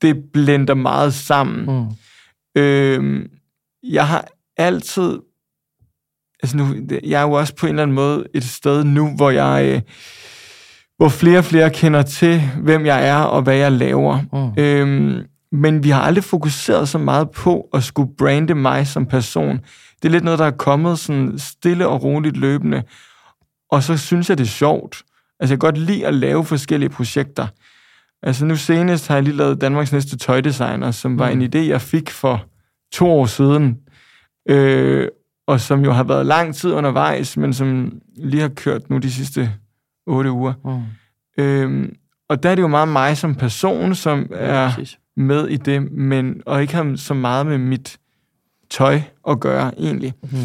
det 0.02 0.22
blender 0.32 0.74
meget 0.74 1.14
sammen. 1.14 1.78
Mm. 1.78 1.86
Øhm, 2.56 3.26
jeg 3.82 4.08
har 4.08 4.24
altid... 4.56 5.18
Altså 6.42 6.56
nu, 6.56 6.66
jeg 7.04 7.20
er 7.20 7.26
jo 7.26 7.32
også 7.32 7.54
på 7.54 7.66
en 7.66 7.70
eller 7.70 7.82
anden 7.82 7.94
måde 7.94 8.24
et 8.34 8.44
sted 8.44 8.84
nu, 8.84 9.16
hvor 9.16 9.30
jeg... 9.30 9.64
Øh, 9.66 9.82
hvor 10.96 11.08
flere 11.08 11.38
og 11.38 11.44
flere 11.44 11.70
kender 11.70 12.02
til, 12.02 12.40
hvem 12.62 12.86
jeg 12.86 13.08
er 13.08 13.16
og 13.16 13.42
hvad 13.42 13.56
jeg 13.56 13.72
laver. 13.72 14.18
Mm. 14.32 14.62
Øhm, 14.62 15.26
men 15.52 15.84
vi 15.84 15.90
har 15.90 16.00
aldrig 16.00 16.24
fokuseret 16.24 16.88
så 16.88 16.98
meget 16.98 17.30
på 17.30 17.68
at 17.74 17.84
skulle 17.84 18.10
brande 18.18 18.54
mig 18.54 18.86
som 18.86 19.06
person. 19.06 19.58
Det 20.02 20.08
er 20.08 20.08
lidt 20.08 20.24
noget, 20.24 20.38
der 20.38 20.44
er 20.44 20.50
kommet 20.50 20.98
sådan 20.98 21.38
stille 21.38 21.88
og 21.88 22.02
roligt 22.02 22.36
løbende. 22.36 22.82
Og 23.70 23.82
så 23.82 23.96
synes 23.96 24.28
jeg, 24.28 24.38
det 24.38 24.44
er 24.44 24.48
sjovt. 24.48 25.02
Altså, 25.40 25.54
jeg 25.54 25.60
kan 25.60 25.66
godt 25.66 25.78
lide 25.78 26.06
at 26.06 26.14
lave 26.14 26.44
forskellige 26.44 26.90
projekter. 26.90 27.46
Altså, 28.22 28.44
nu 28.44 28.56
senest 28.56 29.08
har 29.08 29.14
jeg 29.14 29.24
lige 29.24 29.36
lavet 29.36 29.60
Danmarks 29.60 29.92
næste 29.92 30.18
tøjdesigner, 30.18 30.90
som 30.90 31.18
var 31.18 31.34
mm. 31.34 31.40
en 31.40 31.54
idé, 31.54 31.58
jeg 31.58 31.80
fik 31.80 32.10
for 32.10 32.44
to 32.92 33.10
år 33.10 33.26
siden. 33.26 33.78
øh, 34.48 35.08
og 35.46 35.60
som 35.60 35.84
jo 35.84 35.92
har 35.92 36.04
været 36.04 36.26
lang 36.26 36.54
tid 36.54 36.72
undervejs, 36.72 37.36
men 37.36 37.52
som 37.52 37.92
lige 38.16 38.40
har 38.40 38.48
kørt 38.48 38.90
nu 38.90 38.98
de 38.98 39.12
sidste 39.12 39.52
otte 40.06 40.30
uger. 40.30 40.52
Mm. 40.64 41.44
Øh, 41.44 41.88
og 42.28 42.42
der 42.42 42.50
er 42.50 42.54
det 42.54 42.62
jo 42.62 42.68
meget 42.68 42.88
mig 42.88 43.16
som 43.16 43.34
person, 43.34 43.94
som 43.94 44.26
er 44.34 44.70
præcis. 44.70 44.98
med 45.16 45.48
i 45.48 45.56
det, 45.56 45.92
men, 45.92 46.42
og 46.46 46.62
ikke 46.62 46.74
har 46.74 46.96
så 46.96 47.14
meget 47.14 47.46
med 47.46 47.58
mit 47.58 47.98
tøj 48.70 49.00
at 49.28 49.40
gøre, 49.40 49.72
egentlig. 49.78 50.12
Mm. 50.22 50.38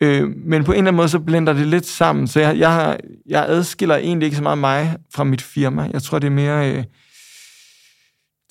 Øh, 0.00 0.30
men 0.36 0.64
på 0.64 0.72
en 0.72 0.78
eller 0.78 0.88
anden 0.88 0.96
måde, 0.96 1.08
så 1.08 1.18
blender 1.18 1.52
det 1.52 1.66
lidt 1.66 1.86
sammen. 1.86 2.26
Så 2.26 2.40
jeg, 2.40 2.58
jeg, 2.58 2.72
har, 2.72 2.96
jeg 3.26 3.44
adskiller 3.48 3.96
egentlig 3.96 4.26
ikke 4.26 4.36
så 4.36 4.42
meget 4.42 4.58
mig 4.58 4.96
fra 5.14 5.24
mit 5.24 5.42
firma. 5.42 5.88
Jeg 5.92 6.02
tror, 6.02 6.18
det 6.18 6.26
er 6.26 6.30
mere... 6.30 6.76
Øh, 6.76 6.84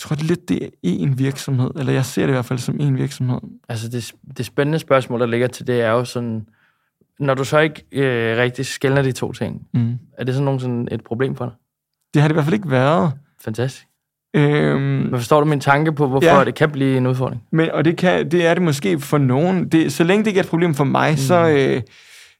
tror, 0.01 0.15
det 0.15 0.25
lidt 0.25 0.49
det 0.49 0.63
er 0.63 0.69
en 0.83 1.19
virksomhed. 1.19 1.69
Eller 1.79 1.93
jeg 1.93 2.05
ser 2.05 2.21
det 2.21 2.29
i 2.29 2.31
hvert 2.33 2.45
fald 2.45 2.59
som 2.59 2.79
en 2.79 2.97
virksomhed. 2.97 3.39
Altså 3.69 3.89
det, 3.89 4.13
det 4.37 4.45
spændende 4.45 4.79
spørgsmål, 4.79 5.19
der 5.19 5.25
ligger 5.25 5.47
til 5.47 5.67
det, 5.67 5.81
er 5.81 5.89
jo 5.89 6.05
sådan, 6.05 6.45
når 7.19 7.33
du 7.33 7.43
så 7.43 7.59
ikke 7.59 7.83
øh, 7.91 8.37
rigtig 8.37 8.65
skældner 8.65 9.01
de 9.01 9.11
to 9.11 9.31
ting, 9.31 9.67
Mm. 9.73 9.93
er 10.17 10.23
det 10.23 10.33
sådan 10.33 10.45
nogen 10.45 10.59
sådan 10.59 10.87
et 10.91 11.03
problem 11.03 11.35
for 11.35 11.45
dig? 11.45 11.53
Det 12.13 12.21
har 12.21 12.29
det 12.29 12.33
i 12.33 12.35
hvert 12.35 12.45
fald 12.45 12.53
ikke 12.53 12.71
været. 12.71 13.11
Fantastisk. 13.41 13.87
Øhm, 14.35 14.81
Men 14.81 15.11
forstår 15.11 15.39
du 15.39 15.45
min 15.45 15.59
tanke 15.59 15.91
på, 15.93 16.07
hvorfor 16.07 16.27
ja. 16.37 16.43
det 16.45 16.55
kan 16.55 16.71
blive 16.71 16.97
en 16.97 17.07
udfordring? 17.07 17.43
men, 17.51 17.71
og 17.71 17.85
det, 17.85 17.97
kan, 17.97 18.31
det 18.31 18.45
er 18.45 18.53
det 18.53 18.63
måske 18.63 18.99
for 18.99 19.17
nogen. 19.17 19.67
Det, 19.69 19.93
så 19.93 20.03
længe 20.03 20.23
det 20.23 20.27
ikke 20.27 20.39
er 20.39 20.43
et 20.43 20.49
problem 20.49 20.73
for 20.73 20.83
mig, 20.83 21.11
mm. 21.11 21.17
så, 21.17 21.49
øh, 21.49 21.81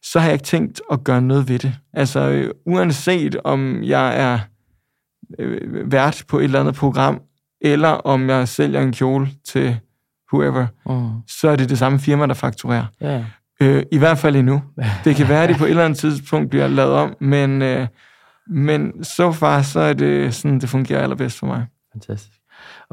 så 0.03 0.19
har 0.19 0.25
jeg 0.27 0.33
ikke 0.33 0.45
tænkt 0.45 0.81
at 0.91 1.03
gøre 1.03 1.21
noget 1.21 1.49
ved 1.49 1.59
det. 1.59 1.73
Altså, 1.93 2.19
øh, 2.19 2.51
uanset 2.65 3.35
om 3.43 3.83
jeg 3.83 4.19
er 4.19 4.39
øh, 5.39 5.91
vært 5.91 6.23
på 6.27 6.39
et 6.39 6.43
eller 6.43 6.59
andet 6.59 6.75
program, 6.75 7.21
eller 7.61 7.89
om 7.89 8.29
jeg 8.29 8.47
sælger 8.47 8.81
en 8.81 8.91
kjole 8.93 9.27
til 9.47 9.79
whoever, 10.33 10.67
Mm. 10.85 11.09
så 11.27 11.49
er 11.49 11.55
det 11.55 11.69
det 11.69 11.77
samme 11.77 11.99
firma, 11.99 12.25
der 12.27 12.33
fakturerer. 12.33 12.85
Ja. 13.01 13.25
Øh, 13.61 13.83
I 13.91 13.97
hvert 13.97 14.17
fald 14.17 14.35
endnu. 14.35 14.63
Det 15.05 15.15
kan 15.15 15.29
være, 15.29 15.43
at 15.43 15.49
det 15.49 15.57
på 15.57 15.65
et 15.65 15.69
eller 15.69 15.85
andet 15.85 15.99
tidspunkt 15.99 16.49
bliver 16.49 16.67
lavet 16.67 16.93
om, 16.93 17.15
men, 17.19 17.61
øh, 17.61 17.87
men 18.47 19.03
så 19.03 19.31
far, 19.31 19.61
så 19.61 19.79
er 19.79 19.93
det 19.93 20.33
sådan, 20.33 20.59
det 20.59 20.69
fungerer 20.69 21.03
allerbedst 21.03 21.39
for 21.39 21.47
mig. 21.47 21.65
Fantastisk. 21.93 22.37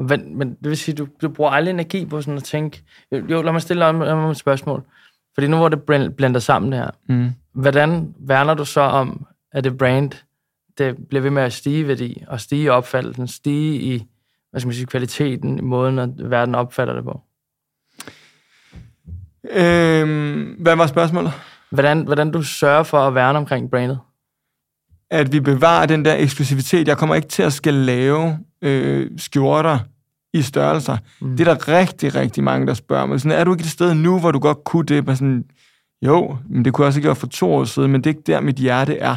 Men, 0.09 0.37
men 0.37 0.49
det 0.49 0.69
vil 0.69 0.77
sige, 0.77 0.95
du, 0.95 1.07
du 1.21 1.29
bruger 1.29 1.51
aldrig 1.51 1.73
energi 1.73 2.05
på 2.05 2.21
sådan 2.21 2.37
at 2.37 2.43
tænke... 2.43 2.83
Jo, 3.11 3.41
lad 3.41 3.51
mig 3.51 3.61
stille 3.61 3.85
om, 3.85 4.01
om 4.01 4.29
et 4.31 4.37
spørgsmål. 4.37 4.83
Fordi 5.33 5.47
nu 5.47 5.57
hvor 5.57 5.69
det 5.69 5.79
bl- 5.91 6.09
blander 6.09 6.39
sammen 6.39 6.71
det 6.71 6.79
her, 6.79 6.89
Mm. 7.09 7.29
hvordan 7.53 8.13
værner 8.19 8.53
du 8.53 8.65
så 8.65 8.81
om, 8.81 9.25
at 9.51 9.63
det 9.63 9.77
brand, 9.77 10.11
det 10.77 10.97
bliver 11.09 11.21
ved 11.21 11.31
med 11.31 11.43
at 11.43 11.53
stige 11.53 11.79
i 11.79 11.87
værdi, 11.87 12.23
og 12.27 12.41
stige 12.41 12.63
i 12.63 12.69
opfattelsen, 12.69 13.27
stige 13.27 13.81
i, 13.95 14.05
hvad 14.51 14.61
skal 14.61 14.67
man 14.67 14.75
sige, 14.75 14.85
kvaliteten, 14.85 15.59
i 15.59 15.61
måden, 15.61 15.99
at 15.99 16.09
verden 16.17 16.55
opfatter 16.55 16.93
det 16.93 17.03
på? 17.03 17.21
Øhm, 19.51 20.55
hvad 20.59 20.75
var 20.75 20.87
spørgsmålet? 20.87 21.31
Hvordan, 21.71 22.01
hvordan 22.01 22.31
du 22.31 22.41
sørger 22.41 22.83
for 22.83 22.99
at 22.99 23.15
værne 23.15 23.37
omkring 23.37 23.71
brandet? 23.71 23.99
At 25.11 25.31
vi 25.31 25.39
bevarer 25.39 25.85
den 25.85 26.05
der 26.05 26.15
eksklusivitet. 26.15 26.87
Jeg 26.87 26.97
kommer 26.97 27.15
ikke 27.15 27.27
til 27.27 27.43
at 27.43 27.53
skal 27.53 27.73
lave 27.73 28.39
øh, 28.61 29.11
skjorter 29.17 29.79
i 30.33 30.41
størrelser. 30.41 30.97
Mm. 31.21 31.37
Det 31.37 31.47
er 31.47 31.53
der 31.53 31.67
rigtig, 31.67 32.15
rigtig 32.15 32.43
mange, 32.43 32.67
der 32.67 32.73
spørger 32.73 33.05
mig. 33.05 33.21
Sådan, 33.21 33.39
er 33.39 33.43
du 33.43 33.53
ikke 33.53 33.61
et 33.61 33.69
sted 33.69 33.93
nu, 33.93 34.19
hvor 34.19 34.31
du 34.31 34.39
godt 34.39 34.63
kunne 34.63 34.85
det? 34.85 35.05
Men 35.05 35.15
sådan, 35.15 35.45
jo, 36.01 36.37
men 36.49 36.65
det 36.65 36.73
kunne 36.73 36.83
jeg 36.83 36.87
også 36.87 36.99
have 36.99 37.05
gjort 37.05 37.17
for 37.17 37.27
to 37.27 37.53
år 37.53 37.63
siden, 37.63 37.91
men 37.91 38.01
det 38.01 38.09
er 38.09 38.13
ikke 38.13 38.27
der, 38.27 38.41
mit 38.41 38.55
hjerte 38.55 38.97
er. 38.97 39.15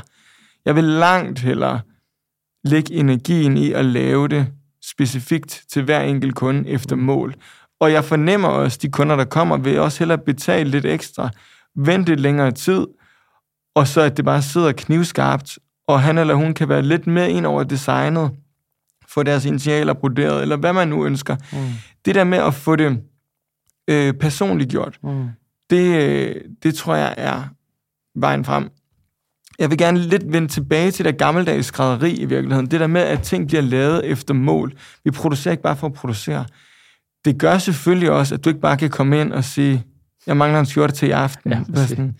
Jeg 0.65 0.77
vil 0.77 0.85
langt 0.85 1.39
hellere 1.39 1.81
lægge 2.65 2.95
energien 2.95 3.57
i 3.57 3.73
at 3.73 3.85
lave 3.85 4.29
det 4.29 4.47
specifikt 4.85 5.63
til 5.73 5.83
hver 5.83 6.01
enkelt 6.01 6.35
kunde 6.35 6.69
efter 6.69 6.97
mål. 6.97 7.35
Og 7.81 7.93
jeg 7.93 8.05
fornemmer 8.05 8.49
også, 8.49 8.77
at 8.77 8.83
de 8.83 8.91
kunder, 8.91 9.17
der 9.17 9.25
kommer, 9.25 9.57
vil 9.57 9.79
også 9.81 9.99
hellere 9.99 10.19
betale 10.19 10.71
lidt 10.71 10.87
ekstra, 10.87 11.31
vente 11.77 12.11
lidt 12.11 12.21
længere 12.21 12.51
tid, 12.51 12.87
og 13.75 13.87
så 13.89 14.01
at 14.01 14.17
det 14.17 14.25
bare 14.25 14.43
sidder 14.43 14.73
knivskarpt, 14.73 15.59
og 15.87 16.01
han 16.03 16.19
eller 16.19 16.35
hun 16.35 16.55
kan 16.55 16.69
være 16.69 16.83
lidt 16.83 17.07
med 17.07 17.29
ind 17.29 17.47
over 17.47 17.63
designet, 17.65 18.31
få 19.09 19.23
deres 19.23 19.45
initialer 19.45 19.93
broderet, 19.93 20.43
eller 20.43 20.57
hvad 20.57 20.73
man 20.73 20.89
nu 20.89 21.07
ønsker. 21.07 21.37
Mm. 21.53 21.59
Det 22.05 22.15
der 22.15 22.25
med 22.25 22.39
at 22.39 22.55
få 22.55 22.77
det 22.77 23.03
øh, 23.89 24.15
personligt 24.15 24.71
gjort, 24.71 24.99
Mm. 25.03 25.29
det, 25.71 26.03
øh, 26.03 26.37
det 26.63 26.75
tror 26.75 26.95
jeg 26.95 27.15
er 27.17 27.43
vejen 28.15 28.45
frem. 28.45 28.71
Jeg 29.59 29.71
vil 29.71 29.79
gerne 29.79 29.99
lidt 29.99 30.33
vende 30.33 30.49
tilbage 30.49 30.91
til 30.91 31.05
det 31.05 31.19
gammeldags 31.19 31.67
skrædderi 31.67 32.13
i 32.13 32.25
virkeligheden. 32.25 32.71
Det 32.71 32.81
der 32.81 32.87
med, 32.87 33.01
at 33.01 33.23
ting 33.23 33.49
bliver 33.49 33.61
lavet 33.61 34.07
efter 34.07 34.35
mål. 34.35 34.73
Vi 35.05 35.11
producerer 35.11 35.53
ikke 35.53 35.63
bare 35.63 35.77
for 35.77 35.87
at 35.87 35.93
producere. 35.93 36.45
Det 37.25 37.39
gør 37.39 37.59
selvfølgelig 37.59 38.11
også, 38.11 38.35
at 38.35 38.45
du 38.45 38.51
ikke 38.51 38.61
bare 38.61 38.77
kan 38.77 38.91
komme 38.91 39.21
ind 39.21 39.33
og 39.33 39.45
sige, 39.45 39.85
jeg 40.27 40.37
mangler 40.37 40.61
en 40.61 40.67
skjorte 40.67 40.95
til 40.95 41.09
i 41.09 41.11
aften. 41.11 41.53
Ja, 41.53 41.87
sådan, 41.87 42.17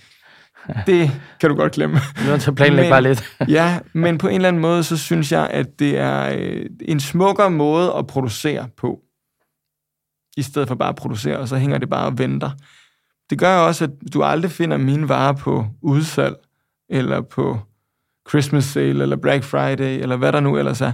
det 0.87 1.11
kan 1.41 1.51
du 1.51 1.57
godt 1.57 1.73
glemme. 1.73 2.01
Du 2.27 2.31
er 2.31 2.37
til 2.37 2.55
planlægge 2.55 2.91
bare 2.91 3.03
lidt. 3.03 3.37
ja, 3.49 3.79
men 3.93 4.19
på 4.19 4.29
en 4.29 4.35
eller 4.35 4.49
anden 4.49 4.63
måde, 4.63 4.85
så 4.85 4.97
synes 4.97 5.33
jeg, 5.33 5.51
at 5.51 5.79
det 5.79 5.99
er 5.99 6.37
øh, 6.39 6.67
en 6.81 7.01
smukkere 7.01 7.51
måde 7.51 7.93
at 7.99 8.07
producere 8.07 8.69
på. 8.77 9.01
I 10.37 10.43
stedet 10.43 10.69
for 10.69 10.75
bare 10.75 10.89
at 10.89 10.97
producere, 10.97 11.39
og 11.39 11.49
så 11.49 11.57
hænger 11.57 11.79
det 11.79 11.91
bare 11.91 12.07
og 12.07 12.19
venter. 12.19 12.51
Det 13.31 13.39
gør 13.39 13.57
også, 13.57 13.85
at 13.85 13.91
du 14.15 14.23
aldrig 14.23 14.51
finder 14.51 14.77
mine 14.77 15.09
varer 15.09 15.33
på 15.33 15.67
udsalg, 15.83 16.37
eller 16.93 17.21
på 17.21 17.59
Christmas 18.29 18.65
sale, 18.65 19.03
eller 19.03 19.17
Black 19.17 19.45
Friday, 19.45 20.03
eller 20.03 20.17
hvad 20.17 20.33
der 20.33 20.41
nu 20.41 20.59
ellers 20.59 20.81
er. 20.81 20.93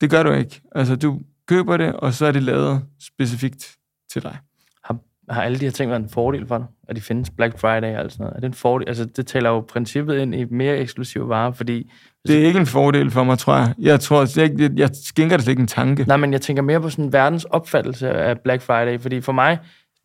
Det 0.00 0.10
gør 0.10 0.22
du 0.22 0.32
ikke. 0.32 0.60
Altså, 0.74 0.96
du 0.96 1.20
køber 1.48 1.76
det, 1.76 1.92
og 1.92 2.12
så 2.12 2.26
er 2.26 2.32
det 2.32 2.42
lavet 2.42 2.82
specifikt 3.00 3.76
til 4.12 4.22
dig. 4.22 4.38
Har, 4.84 4.96
har 5.30 5.42
alle 5.42 5.58
de 5.58 5.64
her 5.64 5.72
ting 5.72 5.90
været 5.90 6.02
en 6.02 6.08
fordel 6.08 6.46
for 6.46 6.58
dig? 6.58 6.66
At 6.88 6.96
de 6.96 7.00
findes 7.00 7.30
Black 7.30 7.58
Friday 7.58 7.94
og 7.94 8.00
alt 8.00 8.12
sådan 8.12 8.24
noget? 8.24 8.36
Er 8.36 8.40
det 8.40 8.46
en 8.46 8.54
fordel? 8.54 8.88
Altså, 8.88 9.04
det 9.04 9.26
taler 9.26 9.50
jo 9.50 9.60
princippet 9.60 10.18
ind 10.18 10.34
i 10.34 10.44
mere 10.44 10.78
eksklusive 10.78 11.28
varer, 11.28 11.52
fordi... 11.52 11.90
Det 12.26 12.42
er 12.42 12.46
ikke 12.46 12.60
en 12.60 12.66
fordel 12.66 13.10
for 13.10 13.24
mig, 13.24 13.38
tror 13.38 13.56
jeg. 13.56 13.74
Jeg 13.78 14.00
tror, 14.00 14.40
jeg, 14.40 14.60
jeg, 14.60 14.70
jeg 14.76 14.90
skænker 15.04 15.36
det 15.36 15.44
slet 15.44 15.52
ikke 15.52 15.60
en 15.60 15.66
tanke. 15.66 16.04
Nej, 16.04 16.16
men 16.16 16.32
jeg 16.32 16.40
tænker 16.40 16.62
mere 16.62 16.80
på 16.80 16.90
sådan 16.90 17.12
verdens 17.12 17.44
opfattelse 17.44 18.10
af 18.10 18.40
Black 18.40 18.62
Friday, 18.62 19.00
fordi 19.00 19.20
for 19.20 19.32
mig, 19.32 19.58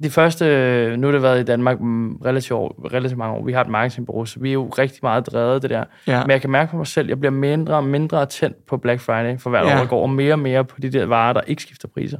de 0.03 0.09
første, 0.09 0.95
nu 0.97 1.07
har 1.07 1.11
det 1.11 1.21
været 1.21 1.39
i 1.39 1.43
Danmark 1.43 1.81
mm, 1.81 2.15
relativt, 2.15 2.51
år- 2.51 2.89
relativt 2.93 3.17
mange 3.17 3.35
år, 3.35 3.45
vi 3.45 3.51
har 3.53 3.61
et 3.61 3.67
marketingbureau, 3.69 4.25
så 4.25 4.39
vi 4.39 4.49
er 4.49 4.53
jo 4.53 4.67
rigtig 4.69 4.99
meget 5.03 5.27
drevet 5.27 5.61
det 5.61 5.69
der. 5.69 5.83
Ja. 6.07 6.21
Men 6.21 6.31
jeg 6.31 6.41
kan 6.41 6.49
mærke 6.49 6.71
på 6.71 6.77
mig 6.77 6.87
selv, 6.87 7.07
jeg 7.07 7.19
bliver 7.19 7.31
mindre 7.31 7.75
og 7.75 7.83
mindre 7.83 8.25
tændt 8.25 8.65
på 8.65 8.77
Black 8.77 9.01
Friday 9.01 9.39
for 9.39 9.49
hvert 9.49 9.65
Ja. 9.65 9.75
år, 9.75 9.79
der 9.79 9.87
går, 9.87 10.01
og 10.01 10.09
mere 10.09 10.33
og 10.33 10.39
mere 10.39 10.65
på 10.65 10.75
de 10.81 10.89
der 10.89 11.05
varer, 11.05 11.33
der 11.33 11.41
ikke 11.47 11.61
skifter 11.61 11.87
priser. 11.87 12.17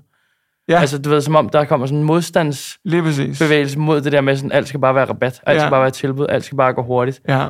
Ja. 0.70 0.80
Altså, 0.80 1.02
du 1.02 1.10
ved, 1.10 1.22
som 1.22 1.36
om 1.36 1.50
der 1.50 1.66
kommer 1.66 1.86
sådan 1.88 2.00
en 2.00 2.06
modstandsbevægelse 2.06 3.80
mod 3.80 4.02
det 4.02 4.12
der 4.12 4.22
med, 4.22 4.36
sådan, 4.36 4.52
alt 4.52 4.68
skal 4.68 4.80
bare 4.80 4.96
være 4.96 5.06
rabat, 5.06 5.42
alt 5.46 5.56
Ja. 5.56 5.62
skal 5.62 5.72
bare 5.72 5.82
være 5.82 5.92
tilbud, 5.92 6.26
alt 6.30 6.44
skal 6.44 6.56
bare 6.58 6.74
gå 6.74 6.84
hurtigt. 6.84 7.22
Ja. 7.28 7.46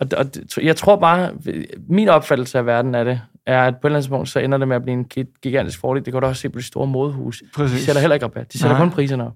Og, 0.00 0.06
og 0.16 0.34
det- 0.34 0.58
jeg 0.62 0.76
tror 0.76 0.96
bare, 0.96 1.30
min 1.88 2.08
opfattelse 2.08 2.58
af 2.58 2.66
verden 2.66 2.94
af 2.94 3.04
det, 3.04 3.20
er, 3.46 3.62
at 3.64 3.74
på 3.74 3.86
et 3.86 3.88
eller 3.90 3.96
andet 3.96 4.04
tidspunkt, 4.04 4.28
så 4.28 4.38
ender 4.38 4.58
det 4.58 4.68
med 4.68 4.76
at 4.76 4.82
blive 4.82 4.92
en 4.92 5.04
gi- 5.04 5.24
gigantisk 5.42 5.80
fordel. 5.80 6.04
Det 6.04 6.12
kan 6.12 6.22
du 6.22 6.26
også 6.28 6.40
se 6.42 6.48
på 6.50 6.58
de 6.58 6.64
store 6.64 6.86
modehus. 6.86 7.42
De 7.56 7.68
sætter 7.80 8.00
heller 8.00 8.14
ikke 8.14 8.26
rabat. 8.26 8.52
De 8.52 8.58
sætter 8.58 8.76
Nej. 8.76 8.84
kun 8.86 8.90
priserne 8.90 9.26
op. 9.26 9.32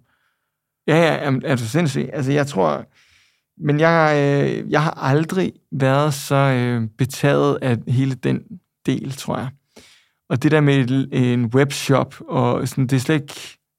Ja, 0.87 0.97
ja, 0.97 1.33
er 1.45 1.57
du 1.57 1.65
sindssyg? 1.65 2.09
Altså, 2.13 2.33
jeg 2.33 2.47
tror... 2.47 2.87
Men 3.59 3.81
jeg, 3.81 4.15
øh, 4.17 4.71
jeg 4.71 4.83
har 4.83 4.91
aldrig 4.91 5.53
været 5.73 6.15
så 6.15 6.35
øh, 6.35 6.89
betaget 6.99 7.59
af 7.63 7.77
hele 7.89 8.15
den 8.15 8.43
del, 8.87 9.13
tror 9.13 9.39
jeg. 9.39 9.49
Og 10.29 10.43
det 10.43 10.51
der 10.51 10.61
med 10.61 11.09
en 11.13 11.45
webshop, 11.45 12.15
og 12.29 12.69
sådan, 12.69 12.87
det 12.87 12.97
er 12.97 13.01
slet 13.01 13.15
ikke 13.15 13.35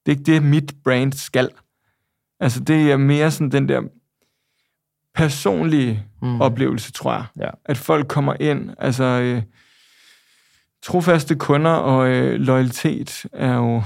det, 0.06 0.12
er 0.12 0.18
ikke 0.20 0.24
det, 0.24 0.44
mit 0.44 0.74
brand 0.84 1.14
skal. 1.14 1.50
Altså, 2.40 2.60
det 2.60 2.92
er 2.92 2.98
mere 2.98 3.32
sådan 3.32 3.52
den 3.52 3.70
der 3.70 3.82
personlige 5.16 6.04
mm. 6.22 6.42
oplevelse, 6.42 6.92
tror 6.92 7.14
jeg. 7.14 7.26
Ja. 7.40 7.50
At 7.66 7.78
folk 7.78 8.08
kommer 8.08 8.34
ind, 8.40 8.70
altså... 8.78 9.04
Øh, 9.04 9.42
trofaste 10.84 11.36
kunder 11.36 11.72
og 11.72 12.10
øh, 12.10 12.34
loyalitet 12.34 13.26
er 13.34 13.56
jo 13.56 13.84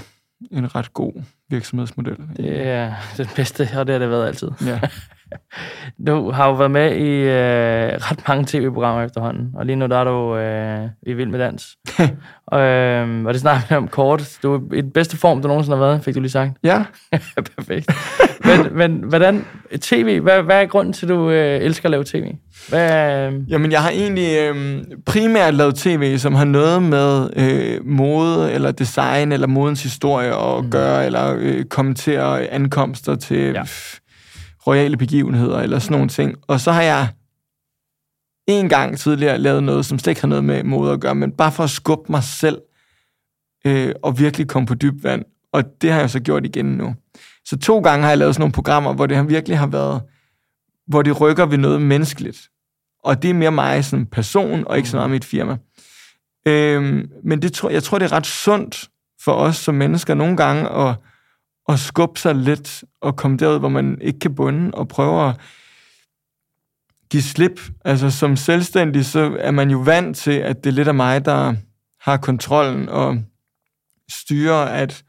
en 0.52 0.76
ret 0.76 0.94
god 0.94 1.24
virksomhedsmodel. 1.52 2.18
Det 2.38 2.68
er 2.68 2.94
det 3.18 3.30
bedste, 3.36 3.70
og 3.78 3.88
det 3.88 3.94
har 3.94 4.00
det 4.00 4.10
været 4.10 4.28
altid. 4.28 4.52
Ja. 4.66 4.80
Du 6.08 6.32
har 6.32 6.48
jo 6.48 6.54
været 6.54 6.72
med 6.72 6.96
i 6.96 7.20
øh, 7.22 8.00
ret 8.12 8.20
mange 8.28 8.46
tv-programmer 8.48 9.04
efterhånden, 9.04 9.52
og 9.56 9.66
lige 9.66 9.76
nu 9.76 9.88
der 9.88 9.98
er 9.98 10.04
du 10.04 10.38
øh, 10.38 10.90
i 11.08 11.14
Vild 11.14 11.30
med 11.30 11.40
Dans. 11.40 11.68
og, 12.48 12.60
øh, 12.68 13.26
og 13.26 13.34
det 13.34 13.42
snakker 13.42 13.62
vi 13.70 13.76
om 13.76 13.88
kort. 13.88 14.38
Du 14.44 14.54
er 14.54 14.74
i 14.74 14.82
den 14.82 14.92
bedste 14.92 15.18
form, 15.18 15.42
du 15.42 15.48
nogensinde 15.48 15.78
har 15.78 15.86
været, 15.86 16.04
fik 16.04 16.16
du 16.16 16.20
lige 16.20 16.32
sagt. 16.32 16.52
ja. 16.64 16.84
Perfekt. 17.58 17.92
Men, 18.46 18.78
men 18.78 19.04
hvordan, 19.10 19.46
tv, 19.82 20.20
hvad, 20.20 20.42
hvad 20.44 20.62
er 20.62 20.66
grunden 20.66 20.94
til, 20.94 21.06
at 21.06 21.10
du 21.10 21.30
øh, 21.30 21.62
elsker 21.62 21.86
at 21.86 21.92
lave 21.92 22.04
tv? 22.04 22.34
Hvad, 22.70 23.28
øh, 23.28 23.34
Jamen, 23.52 23.72
jeg 23.72 23.82
har 23.82 23.90
egentlig 23.90 24.38
øh, 24.40 24.84
primært 25.06 25.54
lavet 25.54 25.76
tv, 25.76 26.18
som 26.18 26.36
har 26.36 26.46
noget 26.46 26.84
med 26.84 27.30
øh, 27.36 27.86
mode, 27.86 28.52
eller 28.52 28.72
design, 28.72 29.32
eller 29.32 29.48
modens 29.48 29.84
historie 29.84 30.30
at 30.30 30.64
Mm. 30.64 30.70
gøre, 30.72 31.06
eller 31.06 31.36
øh, 31.40 31.64
kommentere 31.66 32.48
ankomster 32.48 33.16
til 33.16 33.38
Ja 33.54 33.62
royale 34.68 34.98
begivenheder, 34.98 35.60
eller 35.60 35.80
sådan 35.80 35.94
nogle 35.94 36.10
ting. 36.10 36.36
Og 36.48 36.60
så 36.60 36.72
har 36.72 36.82
jeg 36.82 37.08
en 38.48 38.70
gang 38.70 38.98
tidligere 38.98 39.38
lavet 39.38 39.64
noget, 39.64 39.86
som 39.86 40.00
slet 40.00 40.12
ikke 40.12 40.22
har 40.22 40.28
noget 40.28 40.44
med 40.44 40.64
mode 40.64 40.92
at 40.92 41.00
gøre, 41.00 41.16
men 41.16 41.32
bare 41.32 41.52
for 41.52 41.64
at 41.64 41.70
skubbe 41.70 42.12
mig 42.12 42.24
selv, 42.24 42.62
øh, 43.66 43.94
og 44.04 44.20
virkelig 44.20 44.48
komme 44.48 44.68
på 44.68 44.76
dyb 44.76 45.04
vand. 45.04 45.26
Og 45.54 45.64
det 45.82 45.92
har 45.92 46.00
jeg 46.00 46.10
så 46.10 46.20
gjort 46.20 46.46
igen 46.46 46.66
nu. 46.66 46.96
Så 47.46 47.58
to 47.58 47.80
gange 47.80 48.04
har 48.04 48.10
jeg 48.10 48.18
lavet 48.18 48.36
sådan 48.36 48.42
nogle 48.42 48.54
programmer, 48.54 48.94
hvor 48.94 49.06
det 49.06 49.18
har 49.18 49.24
virkelig 49.24 49.60
har 49.60 49.68
været, 49.68 50.02
hvor 50.88 51.02
det 51.02 51.22
rykker 51.22 51.46
ved 51.46 51.58
noget 51.58 51.82
menneskeligt. 51.82 52.50
Og 53.04 53.22
det 53.22 53.30
er 53.30 53.34
mere 53.34 53.52
mig 53.52 53.86
som 53.86 54.06
person, 54.06 54.68
og 54.68 54.78
ikke 54.78 54.90
så 54.90 54.98
meget 54.98 55.10
mit 55.10 55.26
firma. 55.26 55.58
Øhm, 56.48 57.10
men 57.24 57.42
det 57.42 57.54
tror, 57.54 57.70
jeg 57.70 57.84
tror, 57.84 58.00
det 58.00 58.06
er 58.06 58.12
ret 58.12 58.26
sundt 58.26 58.90
for 59.24 59.32
os 59.32 59.58
som 59.58 59.76
mennesker 59.76 60.14
nogle 60.14 60.38
gange 60.38 60.70
at, 60.70 60.96
at 61.68 61.80
skubbe 61.80 62.20
sig 62.20 62.36
lidt 62.36 62.84
og 63.02 63.16
komme 63.16 63.38
derud, 63.38 63.60
hvor 63.60 63.70
man 63.70 64.02
ikke 64.02 64.20
kan 64.20 64.36
bunde, 64.36 64.72
og 64.74 64.88
prøve 64.88 65.30
at 65.30 65.40
give 67.10 67.24
slip. 67.24 67.62
Altså 67.86 68.12
som 68.12 68.36
selvstændig, 68.36 69.06
så 69.06 69.38
er 69.40 69.52
man 69.52 69.72
jo 69.72 69.78
vant 69.78 70.18
til, 70.18 70.32
at 70.32 70.64
det 70.64 70.70
er 70.70 70.74
lidt 70.74 70.88
af 70.88 70.96
mig, 70.96 71.26
der 71.26 71.56
har 72.02 72.18
kontrollen 72.18 72.90
og 72.90 73.24
styrer, 74.10 74.66
at 74.66 75.04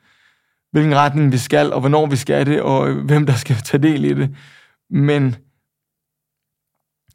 hvilken 0.70 0.96
retning 0.96 1.32
vi 1.32 1.38
skal, 1.38 1.72
og 1.72 1.80
hvornår 1.80 2.06
vi 2.06 2.16
skal 2.16 2.46
det, 2.46 2.62
og 2.62 2.92
hvem 2.92 3.26
der 3.26 3.34
skal 3.34 3.56
tage 3.56 3.82
del 3.82 4.04
i 4.04 4.14
det. 4.14 4.36
Men 4.90 5.36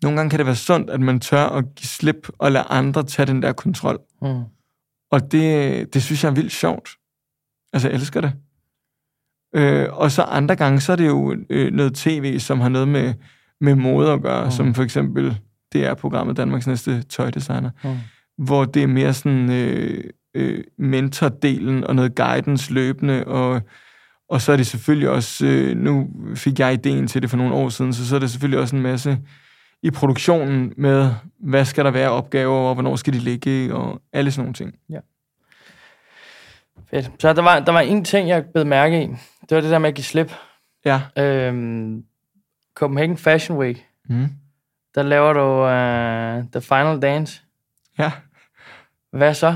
nogle 0.02 0.18
gange 0.18 0.30
kan 0.30 0.40
det 0.40 0.46
være 0.46 0.56
sundt, 0.56 0.90
at 0.90 1.00
man 1.00 1.20
tør 1.20 1.46
at 1.46 1.66
give 1.76 1.88
slip 1.88 2.30
og 2.38 2.52
lade 2.52 2.64
andre 2.64 3.04
tage 3.04 3.26
den 3.26 3.42
der 3.42 3.54
kontrol. 3.54 4.00
Mm. 4.22 4.44
Og 5.12 5.32
det, 5.32 5.94
det 5.94 6.04
synes 6.04 6.24
jeg 6.24 6.30
er 6.30 6.34
vildt 6.34 6.52
sjovt. 6.52 6.90
Altså, 7.74 7.88
jeg 7.88 7.96
elsker 7.96 8.22
det. 8.22 8.34
Øh, 9.56 9.88
og 9.92 10.12
så 10.12 10.22
andre 10.22 10.56
gange, 10.56 10.80
så 10.80 10.92
er 10.92 10.96
det 10.96 11.08
jo 11.08 11.36
øh, 11.50 11.74
noget 11.74 11.94
tv, 11.94 12.40
som 12.40 12.60
har 12.60 12.70
noget 12.70 12.88
med, 12.88 13.14
med 13.62 13.76
mode 13.76 14.12
at 14.12 14.22
gøre, 14.22 14.46
mm. 14.46 14.52
som 14.52 14.74
for 14.74 14.84
eksempel 14.84 15.38
det 15.74 15.86
er 15.86 15.94
programmet 15.94 16.38
Danmarks 16.38 16.68
Næste 16.68 17.02
Tøjdesigner, 17.02 17.70
mm. 17.84 17.96
hvor 18.38 18.66
det 18.66 18.84
er 18.84 18.88
mere 18.88 19.14
sådan 19.14 19.52
øh, 19.52 20.04
øh, 20.34 20.64
mentordelen 20.78 21.84
og 21.84 21.96
noget 21.96 22.16
guidance 22.16 22.74
løbende, 22.74 23.24
og, 23.28 23.62
og 24.30 24.42
så 24.42 24.52
er 24.52 24.58
det 24.58 24.68
selvfølgelig 24.68 25.10
også, 25.10 25.46
øh, 25.46 25.78
nu 25.78 26.08
fik 26.36 26.60
jeg 26.60 26.74
ideen 26.74 27.08
til 27.08 27.22
det 27.22 27.30
for 27.30 27.38
nogle 27.38 27.54
år 27.54 27.70
siden, 27.70 27.94
så 27.94 28.08
så 28.08 28.16
er 28.16 28.20
det 28.20 28.32
selvfølgelig 28.32 28.60
også 28.60 28.76
en 28.76 28.82
masse 28.82 29.20
i 29.84 29.92
produktionen 29.92 30.74
med, 30.78 31.12
hvad 31.40 31.66
skal 31.66 31.86
der 31.86 31.92
være 31.92 32.10
opgaver, 32.10 32.58
og 32.58 32.74
hvornår 32.74 32.96
skal 32.96 33.14
de 33.14 33.20
ligge, 33.20 33.76
og 33.76 34.02
alle 34.14 34.32
sådan 34.32 34.44
nogle 34.44 34.54
ting. 34.54 34.74
Ja. 34.90 35.00
Fedt. 36.90 37.12
Så 37.20 37.34
der 37.34 37.42
var, 37.42 37.60
der 37.60 37.72
var 37.72 37.80
en 37.80 38.06
ting, 38.06 38.30
jeg 38.30 38.46
blev 38.46 38.66
mærke 38.66 39.04
i. 39.04 39.08
Det 39.50 39.56
var 39.56 39.62
det 39.62 39.72
der 39.72 39.80
med 39.80 39.90
at 39.90 39.96
give 39.96 40.06
slip. 40.06 40.34
Ja. 40.86 41.02
Øhm, 41.18 42.04
Copenhagen 42.76 43.18
Fashion 43.18 43.58
Week. 43.58 43.86
Mm. 44.10 44.30
Der 44.96 45.04
laver 45.04 45.34
du 45.34 45.64
uh, 45.64 46.52
The 46.52 46.62
Final 46.62 47.02
Dance. 47.02 47.42
Ja. 48.00 48.12
Hvad 49.12 49.34
så? 49.34 49.56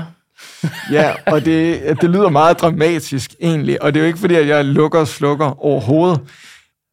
ja, 0.92 1.14
og 1.26 1.44
det, 1.44 1.82
det 2.00 2.10
lyder 2.10 2.28
meget 2.28 2.60
dramatisk 2.60 3.34
egentlig, 3.40 3.82
og 3.82 3.94
det 3.94 4.00
er 4.00 4.04
jo 4.04 4.06
ikke 4.06 4.18
fordi, 4.18 4.34
at 4.34 4.48
jeg 4.48 4.64
lukker 4.64 5.00
og 5.00 5.08
slukker 5.08 5.64
overhovedet. 5.64 6.20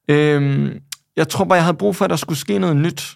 Øhm, 0.09 0.81
jeg 1.15 1.27
tror 1.27 1.45
bare, 1.45 1.55
jeg 1.55 1.63
havde 1.63 1.77
brug 1.77 1.95
for, 1.95 2.05
at 2.05 2.09
der 2.09 2.15
skulle 2.15 2.39
ske 2.39 2.59
noget 2.59 2.77
nyt. 2.77 3.15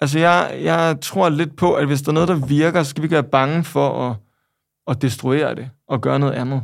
Altså, 0.00 0.18
jeg, 0.18 0.58
jeg 0.62 0.96
tror 1.02 1.28
lidt 1.28 1.56
på, 1.56 1.74
at 1.74 1.86
hvis 1.86 2.02
der 2.02 2.08
er 2.08 2.14
noget, 2.14 2.28
der 2.28 2.46
virker, 2.46 2.82
så 2.82 2.90
skal 2.90 3.02
vi 3.02 3.04
ikke 3.04 3.14
være 3.14 3.22
bange 3.22 3.64
for 3.64 4.10
at, 4.10 4.16
at 4.86 5.02
destruere 5.02 5.54
det 5.54 5.70
og 5.88 6.00
gøre 6.00 6.18
noget 6.18 6.32
andet. 6.32 6.62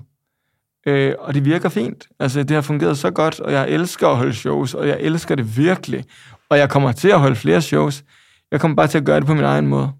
Øh, 0.86 1.14
og 1.18 1.34
det 1.34 1.44
virker 1.44 1.68
fint. 1.68 2.08
Altså, 2.20 2.42
det 2.42 2.50
har 2.50 2.60
fungeret 2.60 2.98
så 2.98 3.10
godt, 3.10 3.40
og 3.40 3.52
jeg 3.52 3.68
elsker 3.68 4.08
at 4.08 4.16
holde 4.16 4.34
shows, 4.34 4.74
og 4.74 4.88
jeg 4.88 5.00
elsker 5.00 5.34
det 5.34 5.56
virkelig. 5.56 6.04
Og 6.48 6.58
jeg 6.58 6.70
kommer 6.70 6.92
til 6.92 7.08
at 7.08 7.20
holde 7.20 7.36
flere 7.36 7.62
shows. 7.62 8.04
Jeg 8.50 8.60
kommer 8.60 8.74
bare 8.74 8.86
til 8.86 8.98
at 8.98 9.04
gøre 9.04 9.20
det 9.20 9.26
på 9.26 9.34
min 9.34 9.44
egen 9.44 9.66
måde. 9.66 9.92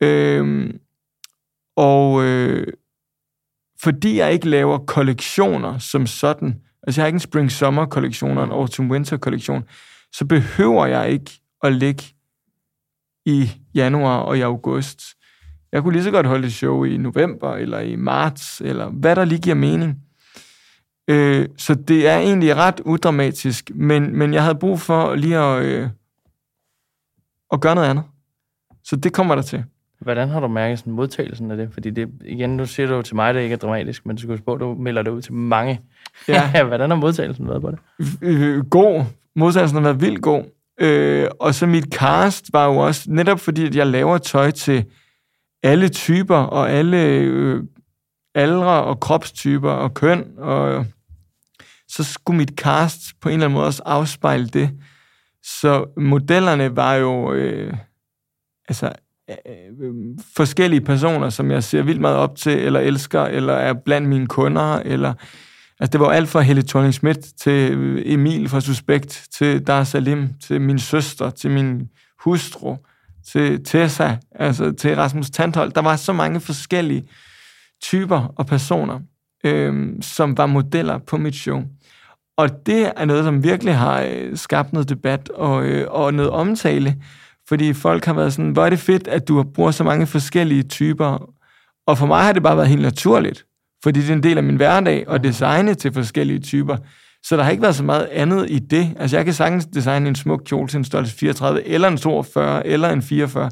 Øh, 0.00 0.70
og 1.76 2.24
øh, 2.24 2.66
fordi 3.82 4.18
jeg 4.18 4.32
ikke 4.32 4.48
laver 4.48 4.78
kollektioner 4.78 5.78
som 5.78 6.06
sådan, 6.06 6.60
altså 6.82 7.00
jeg 7.00 7.04
har 7.04 7.06
ikke 7.06 7.16
en 7.16 7.20
spring-summer-kollektion 7.20 8.38
og 8.38 8.44
en 8.44 8.50
autumn-winter-kollektion, 8.50 9.64
så 10.12 10.24
behøver 10.24 10.86
jeg 10.86 11.10
ikke 11.10 11.30
at 11.62 11.72
ligge 11.72 12.04
i 13.26 13.50
januar 13.74 14.18
og 14.18 14.38
i 14.38 14.40
august. 14.40 15.02
Jeg 15.74 15.82
kunne 15.82 15.92
lige 15.92 16.04
så 16.04 16.10
godt 16.10 16.26
holde 16.26 16.46
et 16.46 16.52
show 16.52 16.84
i 16.84 16.96
november, 16.96 17.54
eller 17.54 17.80
i 17.80 17.96
marts, 17.96 18.60
eller 18.60 18.88
hvad 18.88 19.16
der 19.16 19.24
lige 19.24 19.40
giver 19.40 19.56
mening. 19.56 19.96
Øh, 21.08 21.48
så 21.56 21.74
det 21.74 22.08
er 22.08 22.18
egentlig 22.18 22.56
ret 22.56 22.80
udramatisk, 22.84 23.70
men, 23.74 24.18
men 24.18 24.34
jeg 24.34 24.42
havde 24.42 24.54
brug 24.54 24.80
for 24.80 25.14
lige 25.14 25.38
at, 25.38 25.64
øh, 25.64 25.88
at 27.52 27.60
gøre 27.60 27.74
noget 27.74 27.88
andet. 27.88 28.04
Så 28.84 28.96
det 28.96 29.12
kommer 29.12 29.34
der 29.34 29.42
til. 29.42 29.64
Hvordan 30.00 30.28
har 30.28 30.40
du 30.40 30.48
mærket 30.48 30.78
sådan 30.78 30.92
modtagelsen 30.92 31.50
af 31.50 31.56
det? 31.56 31.68
Fordi 31.72 31.90
det, 31.90 32.08
igen, 32.24 32.56
nu 32.56 32.66
siger 32.66 32.86
du 32.86 33.02
til 33.02 33.16
mig, 33.16 33.28
at 33.28 33.34
det 33.34 33.42
ikke 33.42 33.52
er 33.52 33.58
dramatisk, 33.58 34.06
men 34.06 34.16
du 34.16 34.22
skal 34.22 34.38
spørge, 34.38 34.58
du 34.58 34.74
melder 34.74 35.02
det 35.02 35.10
ud 35.10 35.22
til 35.22 35.32
mange. 35.32 35.80
Ja. 36.28 36.64
Hvordan 36.66 36.90
har 36.90 36.96
modtagelsen 36.96 37.48
været 37.48 37.62
på 37.62 37.70
det? 37.70 37.78
Øh, 38.22 38.64
god. 38.64 39.04
Modtagelsen 39.36 39.76
har 39.76 39.82
været 39.82 40.00
vildt 40.00 40.22
god. 40.22 40.44
Øh, 40.80 41.28
og 41.40 41.54
så 41.54 41.66
mit 41.66 41.94
cast 41.94 42.52
var 42.52 42.66
jo 42.66 42.76
også, 42.76 43.04
netop 43.10 43.40
fordi 43.40 43.66
at 43.66 43.76
jeg 43.76 43.86
laver 43.86 44.18
tøj 44.18 44.50
til 44.50 44.84
alle 45.64 45.88
typer 45.88 46.36
og 46.36 46.70
alle 46.70 47.02
øh, 47.02 47.62
aldre 48.34 48.84
og 48.84 49.00
kropstyper 49.00 49.70
og 49.70 49.94
køn, 49.94 50.24
og 50.38 50.86
så 51.88 52.04
skulle 52.04 52.36
mit 52.36 52.52
cast 52.56 53.00
på 53.20 53.28
en 53.28 53.32
eller 53.32 53.46
anden 53.46 53.54
måde 53.54 53.66
også 53.66 53.82
afspejle 53.86 54.48
det. 54.48 54.70
Så 55.42 55.86
modellerne 55.96 56.76
var 56.76 56.94
jo 56.94 57.32
øh, 57.32 57.74
altså 58.68 58.92
øh, 59.30 59.84
forskellige 60.36 60.80
personer, 60.80 61.30
som 61.30 61.50
jeg 61.50 61.64
ser 61.64 61.82
vildt 61.82 62.00
meget 62.00 62.16
op 62.16 62.36
til, 62.36 62.58
eller 62.58 62.80
elsker, 62.80 63.22
eller 63.22 63.52
er 63.52 63.72
blandt 63.72 64.08
mine 64.08 64.26
kunder, 64.26 64.76
eller 64.76 65.14
Altså, 65.80 65.92
det 65.92 66.00
var 66.00 66.10
alt 66.10 66.28
fra 66.28 66.40
Helle 66.40 66.62
thorning 66.62 66.94
Schmidt 66.94 67.38
til 67.40 67.72
øh, 67.72 68.02
Emil 68.04 68.48
fra 68.48 68.60
Suspekt, 68.60 69.28
til 69.30 69.66
Dar 69.66 69.84
Salim, 69.84 70.28
til 70.42 70.60
min 70.60 70.78
søster, 70.78 71.30
til 71.30 71.50
min 71.50 71.88
hustru, 72.18 72.76
til 73.32 73.64
Tessa, 73.64 74.16
altså 74.34 74.72
til 74.72 74.96
Rasmus 74.96 75.30
Tandhold. 75.30 75.72
Der 75.72 75.82
var 75.82 75.96
så 75.96 76.12
mange 76.12 76.40
forskellige 76.40 77.08
typer 77.82 78.34
og 78.36 78.46
personer, 78.46 79.00
øhm, 79.44 80.02
som 80.02 80.38
var 80.38 80.46
modeller 80.46 80.98
på 80.98 81.16
mit 81.16 81.34
show. 81.34 81.62
Og 82.36 82.66
det 82.66 82.92
er 82.96 83.04
noget, 83.04 83.24
som 83.24 83.44
virkelig 83.44 83.76
har 83.76 84.02
øh, 84.02 84.36
skabt 84.36 84.72
noget 84.72 84.88
debat 84.88 85.28
og, 85.28 85.64
øh, 85.64 85.86
og 85.90 86.14
noget 86.14 86.30
omtale, 86.30 86.96
fordi 87.48 87.72
folk 87.72 88.04
har 88.04 88.14
været 88.14 88.32
sådan, 88.32 88.50
hvor 88.50 88.64
er 88.64 88.70
det 88.70 88.78
fedt, 88.78 89.08
at 89.08 89.28
du 89.28 89.42
bruger 89.42 89.70
så 89.70 89.84
mange 89.84 90.06
forskellige 90.06 90.62
typer. 90.62 91.30
Og 91.86 91.98
for 91.98 92.06
mig 92.06 92.24
har 92.24 92.32
det 92.32 92.42
bare 92.42 92.56
været 92.56 92.68
helt 92.68 92.82
naturligt, 92.82 93.46
fordi 93.82 94.00
det 94.00 94.10
er 94.10 94.14
en 94.14 94.22
del 94.22 94.38
af 94.38 94.44
min 94.44 94.56
hverdag 94.56 95.08
og 95.08 95.24
designe 95.24 95.74
til 95.74 95.92
forskellige 95.92 96.40
typer. 96.40 96.76
Så 97.24 97.36
der 97.36 97.42
har 97.42 97.50
ikke 97.50 97.62
været 97.62 97.76
så 97.76 97.84
meget 97.84 98.08
andet 98.12 98.50
i 98.50 98.58
det. 98.58 98.96
Altså, 98.96 99.16
jeg 99.16 99.24
kan 99.24 99.34
sagtens 99.34 99.66
designe 99.66 100.08
en 100.08 100.14
smuk 100.14 100.42
kjole 100.44 100.68
til 100.68 100.78
en 100.78 100.84
størrelse 100.84 101.16
34, 101.16 101.68
eller 101.68 101.88
en 101.88 101.96
42, 101.96 102.66
eller 102.66 102.90
en 102.90 103.02
44. 103.02 103.50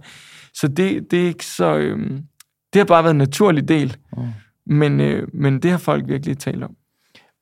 Så 0.54 0.68
det, 0.68 1.10
det 1.10 1.22
er 1.22 1.26
ikke 1.26 1.46
så... 1.46 1.76
Øhm, 1.76 2.22
det 2.72 2.80
har 2.80 2.84
bare 2.84 3.04
været 3.04 3.14
en 3.14 3.18
naturlig 3.18 3.68
del. 3.68 3.96
Mm. 4.16 4.22
Men, 4.66 5.00
øh, 5.00 5.28
men 5.34 5.62
det 5.62 5.70
har 5.70 5.78
folk 5.78 6.04
virkelig 6.08 6.38
talt 6.38 6.64
om. 6.64 6.74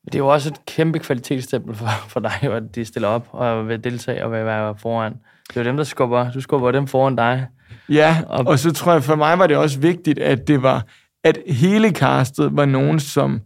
Det 0.05 0.15
er 0.15 0.19
jo 0.19 0.29
også 0.29 0.49
et 0.49 0.65
kæmpe 0.67 0.99
kvalitetsstempel 0.99 1.75
for, 1.75 1.87
for 2.13 2.21
dig, 2.21 2.43
at 2.43 2.75
de 2.75 2.85
stiller 2.85 3.09
op 3.09 3.29
og 3.33 3.69
vil 3.69 3.85
deltage 3.85 4.25
og 4.25 4.33
vil 4.33 4.45
være 4.45 4.75
foran. 4.79 5.13
Det 5.49 5.57
er 5.57 5.61
jo 5.61 5.69
dem, 5.69 5.77
der 5.77 5.85
skubber, 5.85 6.33
du 6.33 6.41
skubber 6.41 6.71
dem 6.71 6.87
foran 6.87 7.17
dig. 7.17 7.47
Ja, 7.89 8.23
og, 8.27 8.47
og 8.47 8.59
så 8.59 8.73
tror 8.73 8.93
jeg, 8.93 9.05
for 9.05 9.15
mig 9.15 9.39
var 9.39 9.47
det 9.47 9.57
også 9.57 9.81
vigtigt, 9.81 10.19
at 10.19 10.49
det 10.49 10.63
var, 10.63 10.87
at 11.25 11.39
hele 11.47 11.91
castet 11.91 12.57
var 12.57 12.65
nogen, 12.65 13.01
som 13.01 13.41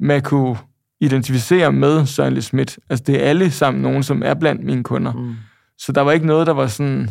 man 0.00 0.22
kunne 0.22 0.56
identificere 1.00 1.72
med 1.72 2.06
Søren 2.06 2.34
Le 2.34 2.42
Schmidt. 2.42 2.78
Altså, 2.90 3.04
det 3.06 3.22
er 3.22 3.28
alle 3.28 3.50
sammen 3.50 3.82
nogen, 3.82 4.02
som 4.02 4.22
er 4.22 4.34
blandt 4.34 4.64
mine 4.64 4.84
kunder. 4.84 5.12
Mm. 5.12 5.34
Så 5.78 5.92
der 5.92 6.00
var 6.00 6.12
ikke 6.12 6.26
noget, 6.26 6.46
der 6.46 6.52
var 6.52 6.66
sådan, 6.66 7.10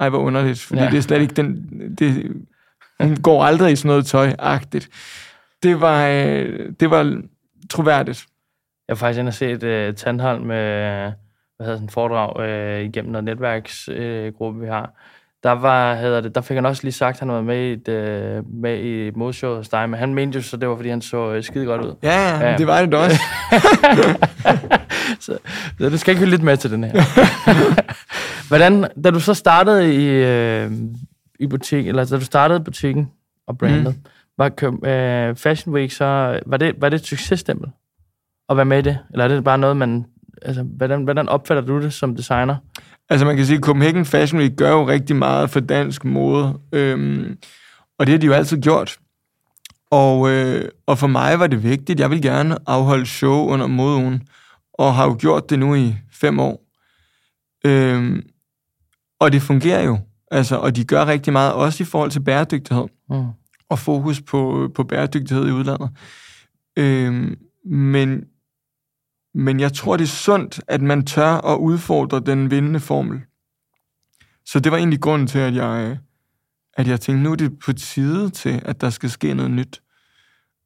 ej, 0.00 0.08
hvor 0.08 0.18
underligt, 0.18 0.60
fordi 0.60 0.80
ja. 0.80 0.90
det 0.90 0.96
er 0.96 1.00
slet 1.00 1.20
ikke 1.20 1.34
den, 1.34 1.68
det, 1.98 2.32
hun 3.00 3.16
går 3.16 3.44
aldrig 3.44 3.72
i 3.72 3.76
sådan 3.76 3.88
noget 3.88 4.06
tøj-agtigt. 4.06 4.88
Det 5.62 5.80
var, 5.80 6.06
øh, 6.06 6.72
det 6.80 6.90
var 6.90 7.22
troværdigt. 7.70 8.26
Jeg 8.88 8.94
har 8.94 8.98
faktisk 8.98 9.18
inde 9.18 9.28
og 9.28 9.34
set 9.34 9.62
uh, 9.62 9.94
Tandholm 9.94 10.46
med 10.46 11.12
hvad 11.56 11.66
hedder 11.66 11.76
sådan, 11.76 11.88
foredrag 11.88 12.36
uh, 12.36 12.84
igennem 12.84 13.12
noget 13.12 13.24
netværksgruppe, 13.24 14.58
uh, 14.58 14.62
vi 14.62 14.66
har. 14.66 14.94
Der, 15.42 15.50
var, 15.50 15.94
hedder 15.94 16.20
det, 16.20 16.34
der 16.34 16.40
fik 16.40 16.54
han 16.54 16.66
også 16.66 16.82
lige 16.82 16.92
sagt, 16.92 17.14
at 17.14 17.20
han 17.20 17.28
var 17.28 17.42
med 17.42 17.68
i 17.68 17.72
et, 17.72 17.88
uh, 17.88 18.54
med 18.62 18.78
i 18.78 19.08
et 19.08 19.16
modshow 19.16 19.56
hos 19.56 19.68
dig, 19.68 19.90
men 19.90 19.98
han 19.98 20.14
mente 20.14 20.36
jo 20.36 20.42
så, 20.42 20.56
det 20.56 20.68
var, 20.68 20.76
fordi 20.76 20.88
han 20.88 21.02
så 21.02 21.36
uh, 21.36 21.42
skide 21.42 21.66
godt 21.66 21.80
ud. 21.80 21.94
Ja, 22.02 22.48
ja, 22.48 22.56
det 22.56 22.66
var 22.66 22.86
det 22.86 22.94
også. 22.94 23.20
så, 25.24 25.38
så 25.78 25.88
du 25.88 25.98
skal 25.98 26.12
ikke 26.12 26.18
høre 26.18 26.30
lidt 26.30 26.42
med 26.42 26.56
til 26.56 26.70
den 26.70 26.84
her. 26.84 26.92
Hvordan, 28.48 28.84
da 29.04 29.10
du 29.10 29.20
så 29.20 29.34
startede 29.34 29.94
i, 29.94 30.66
uh, 30.66 30.72
i 31.40 31.46
butik, 31.46 31.88
eller 31.88 32.04
da 32.04 32.16
du 32.16 32.24
startede 32.24 32.60
butikken 32.60 33.10
og 33.46 33.58
brandet, 33.58 33.94
mm. 33.96 34.04
var 34.38 34.50
uh, 34.62 35.36
Fashion 35.36 35.74
Week 35.74 35.92
så, 35.92 36.40
var 36.46 36.56
det, 36.56 36.74
var 36.78 36.88
det 36.88 37.00
et 37.00 37.06
successtempel 37.06 37.70
at 38.48 38.56
være 38.56 38.66
med 38.66 38.78
i 38.78 38.82
det? 38.82 38.98
Eller 39.12 39.24
er 39.24 39.28
det 39.28 39.44
bare 39.44 39.58
noget, 39.58 39.76
man, 39.76 40.06
altså, 40.42 40.62
hvordan, 40.62 41.04
hvordan 41.04 41.28
opfatter 41.28 41.62
du 41.62 41.82
det 41.82 41.92
som 41.92 42.16
designer? 42.16 42.56
Altså 43.10 43.26
man 43.26 43.36
kan 43.36 43.46
sige, 43.46 43.56
at 43.56 43.62
Copenhagen 43.62 44.04
Fashion 44.04 44.40
Week 44.40 44.56
gør 44.56 44.70
jo 44.70 44.88
rigtig 44.88 45.16
meget 45.16 45.50
for 45.50 45.60
dansk 45.60 46.04
mode, 46.04 46.58
øhm, 46.72 47.36
og 47.98 48.06
det 48.06 48.12
har 48.12 48.18
de 48.18 48.26
jo 48.26 48.32
altid 48.32 48.62
gjort. 48.62 48.98
Og, 49.90 50.30
øh, 50.30 50.68
og 50.86 50.98
for 50.98 51.06
mig 51.06 51.38
var 51.38 51.46
det 51.46 51.62
vigtigt. 51.62 52.00
Jeg 52.00 52.10
vil 52.10 52.22
gerne 52.22 52.56
afholde 52.66 53.06
show 53.06 53.46
under 53.46 53.66
modugen, 53.66 54.22
og 54.74 54.94
har 54.94 55.04
jo 55.04 55.16
gjort 55.18 55.50
det 55.50 55.58
nu 55.58 55.74
i 55.74 55.94
fem 56.12 56.40
år. 56.40 56.62
Øhm, 57.66 58.22
og 59.20 59.32
det 59.32 59.42
fungerer 59.42 59.84
jo. 59.84 59.98
Altså, 60.30 60.56
og 60.56 60.76
de 60.76 60.84
gør 60.84 61.06
rigtig 61.06 61.32
meget, 61.32 61.52
også 61.52 61.82
i 61.82 61.86
forhold 61.86 62.10
til 62.10 62.20
bæredygtighed. 62.20 62.84
Mm. 63.10 63.26
Og 63.68 63.78
fokus 63.78 64.20
på, 64.20 64.70
på 64.74 64.84
bæredygtighed 64.84 65.48
i 65.48 65.50
udlandet. 65.50 65.90
Øhm, 66.76 67.36
men, 67.64 68.24
men 69.34 69.60
jeg 69.60 69.72
tror, 69.72 69.96
det 69.96 70.04
er 70.04 70.08
sundt, 70.08 70.60
at 70.68 70.82
man 70.82 71.06
tør 71.06 71.32
at 71.32 71.58
udfordre 71.58 72.20
den 72.20 72.50
vindende 72.50 72.80
formel. 72.80 73.20
Så 74.46 74.60
det 74.60 74.72
var 74.72 74.78
egentlig 74.78 75.00
grunden 75.00 75.26
til, 75.28 75.38
at 75.38 75.54
jeg, 75.54 75.98
at 76.76 76.88
jeg 76.88 77.00
tænkte, 77.00 77.22
nu 77.22 77.32
er 77.32 77.36
det 77.36 77.58
på 77.58 77.72
tide 77.72 78.30
til, 78.30 78.62
at 78.64 78.80
der 78.80 78.90
skal 78.90 79.10
ske 79.10 79.34
noget 79.34 79.50
nyt. 79.50 79.82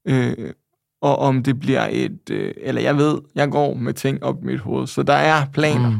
Øh, 0.08 0.52
og 1.00 1.18
om 1.18 1.42
det 1.42 1.60
bliver 1.60 1.88
et... 1.90 2.30
Øh, 2.30 2.54
eller 2.56 2.80
jeg 2.80 2.96
ved, 2.96 3.20
jeg 3.34 3.50
går 3.50 3.74
med 3.74 3.94
ting 3.94 4.22
op 4.22 4.42
i 4.42 4.46
mit 4.46 4.60
hoved, 4.60 4.86
så 4.86 5.02
der 5.02 5.14
er 5.14 5.46
planer. 5.52 5.90
Mm. 5.90 5.98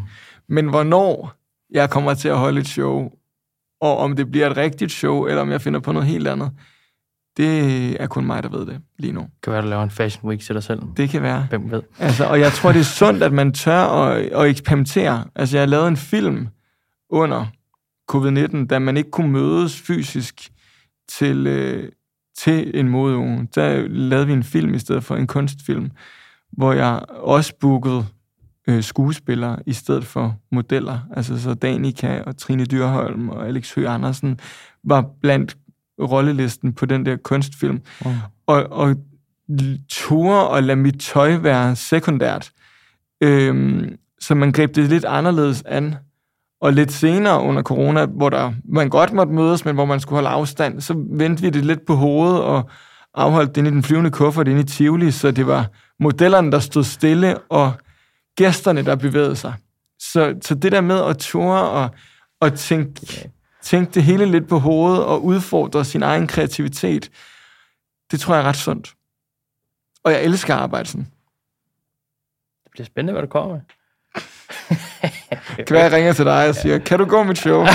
Men 0.49 0.69
hvornår 0.69 1.33
jeg 1.71 1.91
kommer 1.91 2.15
til 2.15 2.29
at 2.29 2.39
holde 2.39 2.61
et 2.61 2.69
show, 2.69 3.11
og 3.81 3.99
om 3.99 4.17
det 4.17 4.31
bliver 4.31 4.51
et 4.51 4.57
rigtigt 4.57 4.93
show, 4.93 5.25
eller 5.25 5.43
om 5.43 5.51
jeg 5.51 5.61
finder 5.61 5.81
på 5.81 5.93
noget 5.93 6.09
helt 6.09 6.29
andet, 6.29 6.51
det 7.37 8.03
er 8.03 8.07
kun 8.07 8.27
mig, 8.27 8.43
der 8.43 8.49
ved 8.49 8.67
det 8.67 8.81
lige 8.99 9.13
nu. 9.13 9.27
Kan 9.43 9.53
være, 9.53 9.63
du 9.63 9.69
laver 9.69 9.83
en 9.83 9.91
fashion 9.91 10.29
week 10.29 10.41
til 10.41 10.55
dig 10.55 10.63
selv. 10.63 10.83
Det 10.97 11.09
kan 11.09 11.23
være. 11.23 11.47
Hvem 11.51 11.71
ved? 11.71 11.83
Altså, 11.99 12.25
og 12.25 12.41
jeg 12.41 12.53
tror, 12.53 12.73
det 12.73 12.81
er 12.81 12.85
sundt, 12.85 13.23
at 13.23 13.33
man 13.33 13.53
tør 13.53 13.81
at, 13.81 14.23
at 14.23 14.47
eksperimentere. 14.47 15.25
Altså, 15.35 15.59
jeg 15.59 15.69
lavede 15.69 15.89
en 15.89 15.97
film 15.97 16.49
under 17.11 17.47
covid-19, 18.13 18.67
da 18.67 18.79
man 18.79 18.97
ikke 18.97 19.11
kunne 19.11 19.33
mødes 19.33 19.81
fysisk 19.81 20.51
til, 21.09 21.47
øh, 21.47 21.93
til 22.39 22.81
en 22.81 22.89
modeuge. 22.89 23.49
Der 23.55 23.89
lavede 23.89 24.27
vi 24.27 24.33
en 24.33 24.43
film 24.43 24.75
i 24.75 24.79
stedet 24.79 25.05
for 25.05 25.17
en 25.17 25.27
kunstfilm, 25.27 25.91
hvor 26.53 26.73
jeg 26.73 27.01
også 27.09 27.55
bookede 27.61 28.07
øh, 28.69 28.83
skuespillere 28.83 29.59
i 29.67 29.73
stedet 29.73 30.05
for 30.05 30.37
modeller. 30.53 30.99
Altså 31.17 31.43
så 31.43 31.55
Danika 31.55 32.23
og 32.27 32.37
Trine 32.37 32.65
Dyrholm 32.65 33.29
og 33.29 33.49
Alex 33.49 33.75
Høgh 33.75 33.95
Andersen 33.95 34.41
var 34.85 35.11
blandt 35.23 35.57
rollelisten 36.01 36.73
på 36.73 36.87
den 36.87 37.07
der 37.07 37.17
kunstfilm. 37.17 37.81
Mm. 38.05 38.11
Og, 38.47 38.67
og 38.73 38.97
turde 39.89 40.49
og 40.49 40.63
lade 40.63 40.77
mit 40.77 41.01
tøj 41.01 41.37
være 41.37 41.77
sekundært. 41.77 42.51
Øhm, 43.21 43.97
så 44.21 44.35
man 44.35 44.53
greb 44.53 44.75
det 44.75 44.89
lidt 44.89 45.05
anderledes 45.05 45.63
an. 45.67 45.95
Og 46.61 46.73
lidt 46.73 46.93
senere 46.93 47.41
under 47.41 47.63
corona, 47.63 48.07
hvor 48.07 48.29
der, 48.29 48.53
man 48.65 48.89
godt 48.89 49.13
måtte 49.13 49.33
mødes, 49.33 49.65
men 49.65 49.75
hvor 49.75 49.85
man 49.85 50.01
skulle 50.01 50.17
holde 50.17 50.29
afstand, 50.29 50.81
så 50.81 51.05
vendte 51.11 51.43
vi 51.43 51.51
det 51.51 51.65
lidt 51.65 51.87
på 51.87 51.95
hovedet 51.95 52.43
og 52.43 52.71
afholdt 53.15 53.55
det 53.55 53.67
i 53.67 53.71
den 53.71 53.83
flyvende 53.83 54.11
kuffert 54.11 54.49
inde 54.49 54.61
i 54.61 54.65
Tivoli, 54.65 55.11
så 55.11 55.31
det 55.31 55.47
var 55.47 55.67
modellerne, 56.01 56.53
der 56.53 56.59
stod 56.59 56.85
stille, 56.85 57.39
og 57.39 57.73
gæsterne, 58.37 58.85
der 58.85 58.97
bevægede 58.97 59.37
sig. 59.37 59.55
Så, 59.99 60.35
så 60.43 60.55
det 60.55 60.73
der 60.73 60.81
med 60.81 61.05
at 61.05 61.19
ture 61.19 61.69
og, 61.69 61.91
og 62.41 62.55
tænke, 62.55 63.31
tænke 63.65 63.93
det 63.95 64.03
hele 64.03 64.27
lidt 64.27 64.49
på 64.49 64.59
hovedet 64.59 65.05
og 65.05 65.25
udfordre 65.25 65.85
sin 65.85 66.03
egen 66.03 66.27
kreativitet, 66.27 67.11
det 68.11 68.21
tror 68.21 68.35
jeg 68.35 68.43
er 68.43 68.49
ret 68.49 68.57
sundt. 68.57 68.95
Og 70.05 70.13
jeg 70.13 70.25
elsker 70.25 70.55
at 70.55 70.61
arbejde 70.61 70.89
sådan. 70.89 71.07
Det 72.65 72.71
bliver 72.71 72.87
spændende, 72.87 73.13
hvad 73.13 73.23
du 73.23 73.29
kommer 73.29 73.55
med. 73.55 73.61
kan 75.67 75.75
være, 75.75 75.83
jeg 75.83 75.93
ringer 75.93 76.13
til 76.13 76.25
dig 76.25 76.49
og 76.49 76.55
siger, 76.55 76.79
kan 76.79 76.99
du 76.99 77.05
gå 77.05 77.23
mit 77.23 77.39
show? 77.39 77.61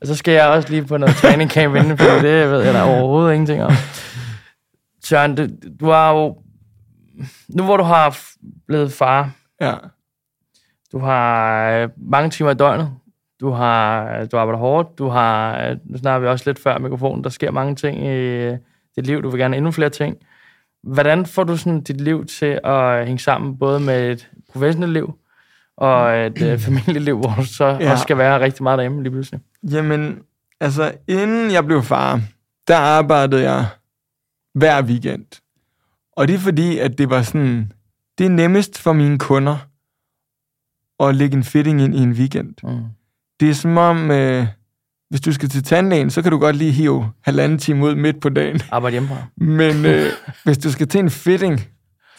og 0.00 0.06
så 0.06 0.14
skal 0.14 0.34
jeg 0.34 0.48
også 0.48 0.68
lige 0.68 0.84
på 0.84 0.96
noget 0.96 1.16
træning 1.16 1.50
camp 1.50 1.76
inden, 1.76 1.98
for 1.98 2.04
det 2.04 2.50
ved 2.50 2.62
jeg 2.62 2.74
da 2.74 2.82
overhovedet 2.82 3.32
ingenting 3.32 3.62
om. 3.62 3.72
Søren, 5.04 5.34
du, 5.34 5.46
du 5.80 5.90
har 5.90 6.12
jo... 6.12 6.36
Nu 7.48 7.64
hvor 7.64 7.76
du 7.76 7.84
har 7.84 8.18
blevet 8.66 8.92
far, 8.92 9.30
ja. 9.60 9.74
du 10.92 10.98
har 10.98 11.70
øh, 11.70 11.88
mange 11.96 12.30
timer 12.30 12.50
i 12.50 12.54
døgnet, 12.54 12.90
du 13.44 13.50
har 13.50 14.24
du 14.24 14.36
arbejder 14.36 14.58
hårdt, 14.58 14.98
du 14.98 15.08
har, 15.08 15.68
nu 15.84 15.98
snakker 15.98 16.18
vi 16.18 16.26
også 16.26 16.50
lidt 16.50 16.58
før 16.58 16.78
mikrofonen, 16.78 17.24
der 17.24 17.30
sker 17.30 17.50
mange 17.50 17.74
ting 17.74 18.06
i 18.06 18.50
dit 18.96 19.06
liv, 19.06 19.22
du 19.22 19.30
vil 19.30 19.40
gerne 19.40 19.56
endnu 19.56 19.70
flere 19.70 19.90
ting. 19.90 20.16
Hvordan 20.82 21.26
får 21.26 21.44
du 21.44 21.56
sådan 21.56 21.80
dit 21.80 22.00
liv 22.00 22.26
til 22.26 22.60
at 22.64 23.06
hænge 23.06 23.18
sammen, 23.18 23.58
både 23.58 23.80
med 23.80 24.10
et 24.10 24.30
professionelt 24.52 24.92
liv, 24.92 25.18
og 25.76 26.16
et 26.26 26.42
øh, 26.42 26.58
familieliv, 26.58 27.18
hvor 27.18 27.34
du 27.38 27.44
så 27.44 27.64
ja. 27.64 27.90
også 27.90 28.02
skal 28.02 28.18
være 28.18 28.40
rigtig 28.40 28.62
meget 28.62 28.78
derhjemme 28.78 29.02
lige 29.02 29.12
pludselig? 29.12 29.40
Jamen, 29.70 30.18
altså, 30.60 30.92
inden 31.08 31.52
jeg 31.52 31.64
blev 31.66 31.82
far, 31.82 32.20
der 32.68 32.76
arbejdede 32.76 33.42
jeg 33.42 33.66
hver 34.54 34.82
weekend. 34.82 35.40
Og 36.12 36.28
det 36.28 36.34
er 36.34 36.38
fordi, 36.38 36.78
at 36.78 36.98
det 36.98 37.10
var 37.10 37.22
sådan, 37.22 37.72
det 38.18 38.26
er 38.26 38.30
nemmest 38.30 38.78
for 38.78 38.92
mine 38.92 39.18
kunder 39.18 39.56
at 41.00 41.14
lægge 41.14 41.36
en 41.36 41.44
fitting 41.44 41.80
ind 41.80 41.94
i 41.94 41.98
en 41.98 42.12
weekend. 42.12 42.54
Mm. 42.62 42.84
Det 43.40 43.50
er 43.50 43.54
som 43.54 43.76
om, 43.76 44.10
øh, 44.10 44.46
hvis 45.10 45.20
du 45.20 45.32
skal 45.32 45.48
til 45.48 45.62
tandlægen, 45.62 46.10
så 46.10 46.22
kan 46.22 46.30
du 46.30 46.38
godt 46.38 46.56
lige 46.56 46.72
hive 46.72 47.10
halvanden 47.22 47.58
time 47.58 47.84
ud 47.84 47.94
midt 47.94 48.20
på 48.20 48.28
dagen. 48.28 48.60
Arbejde 48.70 48.94
hjemmefra. 48.94 49.16
Men 49.36 49.84
øh, 49.84 50.06
hvis 50.44 50.58
du 50.58 50.72
skal 50.72 50.88
til 50.88 51.00
en 51.00 51.10
fitting, 51.10 51.68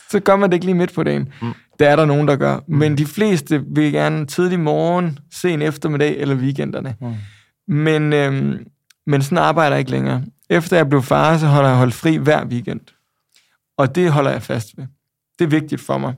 så 0.10 0.20
gør 0.20 0.36
man 0.36 0.50
det 0.50 0.54
ikke 0.54 0.66
lige 0.66 0.76
midt 0.76 0.94
på 0.94 1.04
dagen. 1.04 1.30
Mm. 1.42 1.54
Det 1.80 1.88
er 1.88 1.96
der 1.96 2.06
nogen, 2.06 2.28
der 2.28 2.36
gør. 2.36 2.58
Mm. 2.68 2.78
Men 2.78 2.98
de 2.98 3.06
fleste 3.06 3.64
vil 3.76 3.92
gerne 3.92 4.26
tidlig 4.26 4.60
morgen, 4.60 5.20
sen 5.32 5.62
eftermiddag 5.62 6.18
eller 6.18 6.36
weekenderne. 6.36 6.96
Mm. 7.02 7.14
Men, 7.68 8.14
øh, 8.14 8.60
men 9.08 9.22
sådan 9.22 9.38
arbejder 9.38 9.76
jeg 9.76 9.80
ikke 9.80 9.92
længere. 9.92 10.24
Efter 10.50 10.78
jeg 10.78 10.90
blev 10.90 11.02
far, 11.02 11.38
så 11.38 11.48
holder 11.48 11.70
jeg 11.70 11.78
holdt 11.78 11.94
fri 11.94 12.16
hver 12.16 12.46
weekend. 12.46 12.82
Og 13.78 13.96
det 13.96 14.12
holder 14.12 14.32
jeg 14.32 14.42
fast 14.42 14.78
ved. 14.78 14.86
Det 15.40 15.46
er 15.46 15.50
vigtigt 15.50 15.82
for 15.82 15.98
mig. 15.98 16.14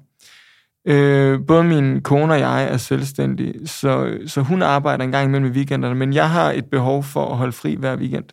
Øh, 0.87 1.39
både 1.47 1.63
min 1.63 2.01
kone 2.01 2.33
og 2.33 2.39
jeg 2.39 2.63
er 2.63 2.77
selvstændige, 2.77 3.67
så, 3.67 4.17
så 4.27 4.41
hun 4.41 4.61
arbejder 4.61 5.03
en 5.03 5.11
gang 5.11 5.27
imellem 5.27 5.51
i 5.51 5.55
weekenderne, 5.55 5.95
men 5.95 6.13
jeg 6.13 6.29
har 6.29 6.51
et 6.51 6.65
behov 6.65 7.03
for 7.03 7.31
at 7.31 7.37
holde 7.37 7.51
fri 7.51 7.75
hver 7.75 7.95
weekend. 7.95 8.25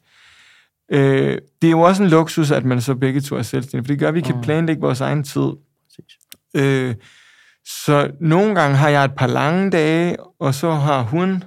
Øh, 0.93 1.39
det 1.63 1.69
er 1.69 1.71
jo 1.71 1.81
også 1.81 2.03
en 2.03 2.09
luksus, 2.09 2.51
at 2.51 2.65
man 2.65 2.81
så 2.81 2.95
begge 2.95 3.21
to 3.21 3.37
er 3.37 3.43
selvstændige, 3.43 3.85
for 3.85 3.93
det 3.93 3.99
gør, 3.99 4.09
at 4.09 4.15
vi 4.15 4.21
kan 4.21 4.37
mm. 4.37 4.43
planlægge 4.43 4.81
vores 4.81 5.01
egen 5.01 5.25
tid. 5.25 5.51
Øh, 6.57 6.95
så 7.67 8.11
nogle 8.21 8.55
gange 8.55 8.77
har 8.77 8.89
jeg 8.89 9.05
et 9.05 9.15
par 9.15 9.27
lange 9.27 9.71
dage, 9.71 10.17
og 10.41 10.55
så 10.55 10.71
har 10.71 11.03
hun 11.03 11.45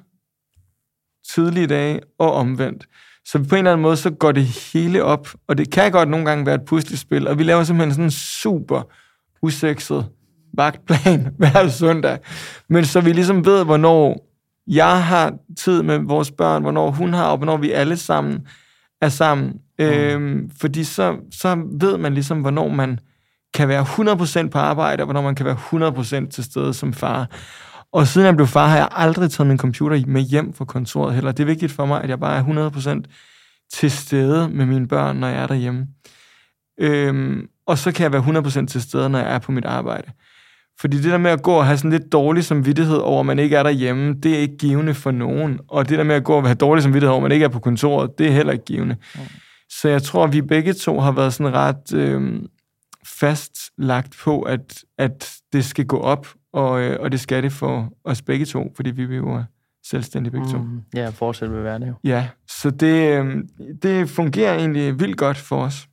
tidlige 1.34 1.68
dage, 1.68 2.00
og 2.20 2.34
omvendt. 2.34 2.88
Så 3.26 3.44
på 3.44 3.56
en 3.56 3.58
eller 3.58 3.72
anden 3.72 3.82
måde, 3.82 3.98
så 3.98 4.10
går 4.10 4.32
det 4.32 4.46
hele 4.46 5.04
op, 5.04 5.28
og 5.48 5.58
det 5.58 5.72
kan 5.72 5.92
godt 5.92 6.10
nogle 6.10 6.26
gange 6.26 6.46
være 6.46 6.56
et 6.56 6.66
puslespil, 6.66 7.28
og 7.28 7.38
vi 7.38 7.44
laver 7.44 7.64
simpelthen 7.64 7.94
sådan 7.94 8.06
en 8.06 8.12
super 8.12 8.82
usekset 9.42 10.06
vagtplan 10.58 11.28
hver 11.40 11.68
søndag. 11.68 12.20
Men 12.70 12.86
så 12.86 13.02
vi 13.02 13.14
ligesom 13.14 13.46
ved, 13.46 13.66
hvornår 13.66 14.28
jeg 14.68 15.04
har 15.04 15.34
tid 15.58 15.84
med 15.84 16.00
vores 16.00 16.32
børn, 16.32 16.62
hvornår 16.62 16.92
hun 16.92 17.14
har, 17.14 17.26
og 17.26 17.38
hvornår 17.38 17.58
vi 17.58 17.72
alle 17.72 17.98
sammen 17.98 18.48
er 19.02 19.10
sammen. 19.10 19.48
Mm. 19.80 19.86
Øhm, 19.86 20.52
fordi 20.60 20.84
så, 20.84 21.16
så 21.32 21.64
ved 21.80 21.98
man 21.98 22.14
ligesom, 22.14 22.42
hvornår 22.42 22.68
man 22.68 23.00
kan 23.54 23.68
være 23.68 23.84
100% 24.46 24.50
på 24.50 24.58
arbejde, 24.58 25.02
og 25.02 25.06
hvornår 25.06 25.22
man 25.22 25.36
kan 25.36 25.46
være 25.46 26.24
100% 26.26 26.30
til 26.30 26.44
stede 26.44 26.74
som 26.74 26.94
far. 26.94 27.28
Og 27.94 28.08
siden 28.08 28.26
jeg 28.26 28.36
blev 28.36 28.48
far, 28.48 28.68
har 28.68 28.78
jeg 28.78 28.88
aldrig 28.92 29.32
taget 29.32 29.48
min 29.48 29.58
computer 29.58 30.04
med 30.08 30.22
hjem 30.22 30.54
fra 30.54 30.66
kontoret 30.66 31.14
heller. 31.14 31.32
Det 31.32 31.44
er 31.44 31.48
vigtigt 31.48 31.72
for 31.72 31.86
mig, 31.86 32.04
at 32.04 32.10
jeg 32.10 32.20
bare 32.20 32.38
er 32.38 32.72
100% 33.04 33.70
til 33.74 33.92
stede 33.92 34.50
med 34.50 34.66
mine 34.66 34.88
børn, 34.88 35.16
når 35.16 35.28
jeg 35.28 35.44
er 35.44 35.48
derhjemme. 35.48 35.88
Øhm, 36.80 37.48
og 37.66 37.78
så 37.78 37.92
kan 37.92 38.04
jeg 38.04 38.12
være 38.12 38.42
100% 38.64 38.66
til 38.68 38.82
stede, 38.82 39.10
når 39.10 39.20
jeg 39.20 39.34
er 39.34 39.40
på 39.40 39.52
mit 39.52 39.66
arbejde. 39.66 40.12
Fordi 40.80 40.98
det 40.98 41.12
der 41.12 41.18
med 41.18 41.32
at 41.32 41.44
gå 41.44 41.52
og 41.52 41.66
have 41.66 41.78
sådan 41.78 41.92
lidt 41.92 42.12
dårlig 42.12 42.44
samvittighed 42.44 42.98
over, 42.98 43.20
at 43.20 43.26
man 43.26 43.40
ikke 43.40 43.56
er 43.56 43.64
derhjemme, 43.64 44.14
det 44.14 44.36
er 44.36 44.40
ikke 44.40 44.58
givende 44.58 44.94
for 44.94 45.12
nogen. 45.12 45.60
Og 45.68 45.90
det 45.90 45.98
der 45.98 46.04
med 46.04 46.16
at 46.16 46.24
gå 46.24 46.34
og 46.34 46.44
have 46.44 46.56
dårlig 46.56 46.84
samvittighed 46.84 47.12
over, 47.12 47.20
at 47.20 47.24
man 47.24 47.32
ikke 47.32 47.44
er 47.44 47.50
på 47.50 47.60
kontoret, 47.60 48.18
det 48.18 48.28
er 48.28 48.32
heller 48.32 48.54
ikke 48.54 48.66
givende. 48.66 48.96
Mm. 49.16 49.22
Så 49.70 49.90
jeg 49.90 50.04
tror, 50.04 50.24
at 50.24 50.34
vi 50.34 50.42
begge 50.42 50.74
to 50.74 51.00
har 51.00 51.12
været 51.12 51.34
sådan 51.34 51.54
ret 51.54 51.94
øh, 51.94 52.42
fastlagt 53.20 54.18
på, 54.24 54.42
at, 54.42 54.84
at 54.98 55.32
det 55.54 55.66
skal 55.66 55.86
gå 55.86 56.00
op, 56.00 56.28
og, 56.54 56.82
øh, 56.82 56.98
og 57.00 57.12
det 57.12 57.20
skal 57.20 57.44
det 57.44 57.52
for 57.52 57.94
os 58.04 58.22
begge 58.22 58.46
to, 58.46 58.74
fordi 58.76 58.92
vi 58.92 59.16
jo 59.16 59.44
selvstændige 59.84 60.32
begge 60.32 60.48
to. 60.48 60.58
Mm. 60.58 60.82
Ja, 60.96 61.10
fortsætte 61.10 61.52
med 61.52 61.60
at 61.60 61.66
være 61.66 61.80
det 61.80 61.88
jo. 61.88 61.94
Ja, 62.04 62.28
så 62.48 62.70
det, 62.70 63.20
øh, 63.20 63.44
det 63.84 64.10
fungerer 64.10 64.56
egentlig 64.56 65.00
vildt 65.00 65.18
godt 65.18 65.38
for 65.38 65.64
os. 65.64 65.88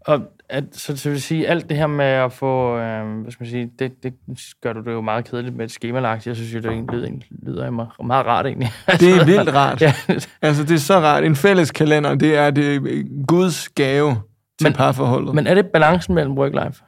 Og 0.00 0.22
at, 0.50 0.64
så, 0.72 0.96
så 0.96 1.10
vil 1.10 1.22
sige, 1.22 1.48
alt 1.48 1.68
det 1.68 1.76
her 1.76 1.86
med 1.86 2.04
at 2.04 2.32
få, 2.32 2.78
øh, 2.78 3.20
hvad 3.22 3.32
skal 3.32 3.44
man 3.44 3.50
sige, 3.50 3.70
det, 3.78 4.02
det 4.02 4.14
gør 4.62 4.72
du 4.72 4.80
det 4.80 4.92
jo 4.92 5.00
meget 5.00 5.24
kedeligt 5.24 5.56
med 5.56 5.64
et 5.64 5.70
skemalagt. 5.70 6.26
Jeg 6.26 6.36
synes 6.36 6.54
jo, 6.54 6.58
det 6.58 6.92
lyder, 6.92 7.10
lyder 7.42 7.70
meget, 7.70 7.90
meget 8.04 8.26
rart 8.26 8.46
egentlig. 8.46 8.72
Det 8.86 9.10
er 9.10 9.24
vildt 9.36 9.54
rart. 9.54 9.82
ja. 9.82 9.94
Altså, 10.42 10.62
det 10.62 10.70
er 10.70 10.78
så 10.78 10.98
rart. 10.98 11.24
En 11.24 11.36
fælles 11.36 11.70
kalender, 11.70 12.14
det 12.14 12.36
er 12.36 12.50
det 12.50 12.82
Guds 13.26 13.68
gave 13.68 14.16
til 14.58 14.66
men, 14.66 14.72
parforholdet. 14.72 15.34
Men 15.34 15.46
er 15.46 15.54
det 15.54 15.66
balancen 15.66 16.14
mellem 16.14 16.38
work-life? 16.38 16.84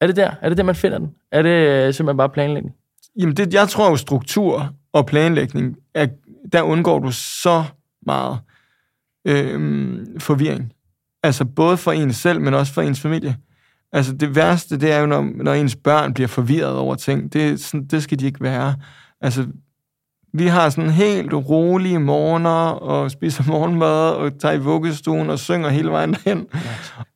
Er 0.00 0.06
det 0.06 0.16
der? 0.16 0.30
Er 0.42 0.48
det 0.48 0.58
der, 0.58 0.64
man 0.64 0.74
finder 0.74 0.98
den? 0.98 1.10
Er 1.32 1.42
det 1.42 1.48
øh, 1.48 1.94
simpelthen 1.94 2.16
bare 2.16 2.28
planlægning? 2.28 2.74
Jamen, 3.18 3.36
det, 3.36 3.54
jeg 3.54 3.68
tror 3.68 3.90
jo, 3.90 3.96
struktur 3.96 4.74
og 4.92 5.06
planlægning, 5.06 5.76
er, 5.94 6.06
der 6.52 6.62
undgår 6.62 6.98
du 6.98 7.10
så 7.12 7.64
meget 8.06 8.38
øh, 9.24 10.00
forvirring. 10.18 10.72
Altså 11.22 11.44
både 11.44 11.76
for 11.76 11.92
en 11.92 12.12
selv, 12.12 12.40
men 12.40 12.54
også 12.54 12.72
for 12.72 12.82
ens 12.82 13.00
familie. 13.00 13.36
Altså 13.92 14.12
det 14.12 14.34
værste, 14.34 14.80
det 14.80 14.92
er 14.92 14.98
jo, 14.98 15.06
når, 15.06 15.30
når 15.34 15.52
ens 15.52 15.76
børn 15.76 16.14
bliver 16.14 16.28
forvirret 16.28 16.76
over 16.76 16.94
ting. 16.94 17.32
Det, 17.32 17.60
sådan, 17.60 17.86
det 17.86 18.02
skal 18.02 18.18
de 18.18 18.26
ikke 18.26 18.40
være. 18.40 18.74
Altså, 19.20 19.46
vi 20.32 20.46
har 20.46 20.70
sådan 20.70 20.90
helt 20.90 21.32
rolige 21.32 21.98
morgener, 21.98 22.70
og 22.70 23.10
spiser 23.10 23.44
morgenmad, 23.46 24.10
og 24.10 24.38
tager 24.38 24.54
i 24.54 24.58
vuggestuen, 24.58 25.30
og 25.30 25.38
synger 25.38 25.68
hele 25.68 25.90
vejen 25.90 26.14
derhen. 26.14 26.46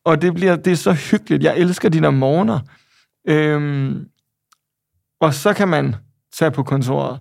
Og 0.04 0.22
det, 0.22 0.34
bliver, 0.34 0.56
det 0.56 0.72
er 0.72 0.76
så 0.76 0.92
hyggeligt. 0.92 1.42
Jeg 1.42 1.56
elsker 1.56 1.88
de 1.88 2.00
der 2.00 2.10
morgener. 2.10 2.60
Øhm, 3.28 4.06
og 5.20 5.34
så 5.34 5.52
kan 5.52 5.68
man 5.68 5.94
tage 6.38 6.50
på 6.50 6.62
kontoret, 6.62 7.20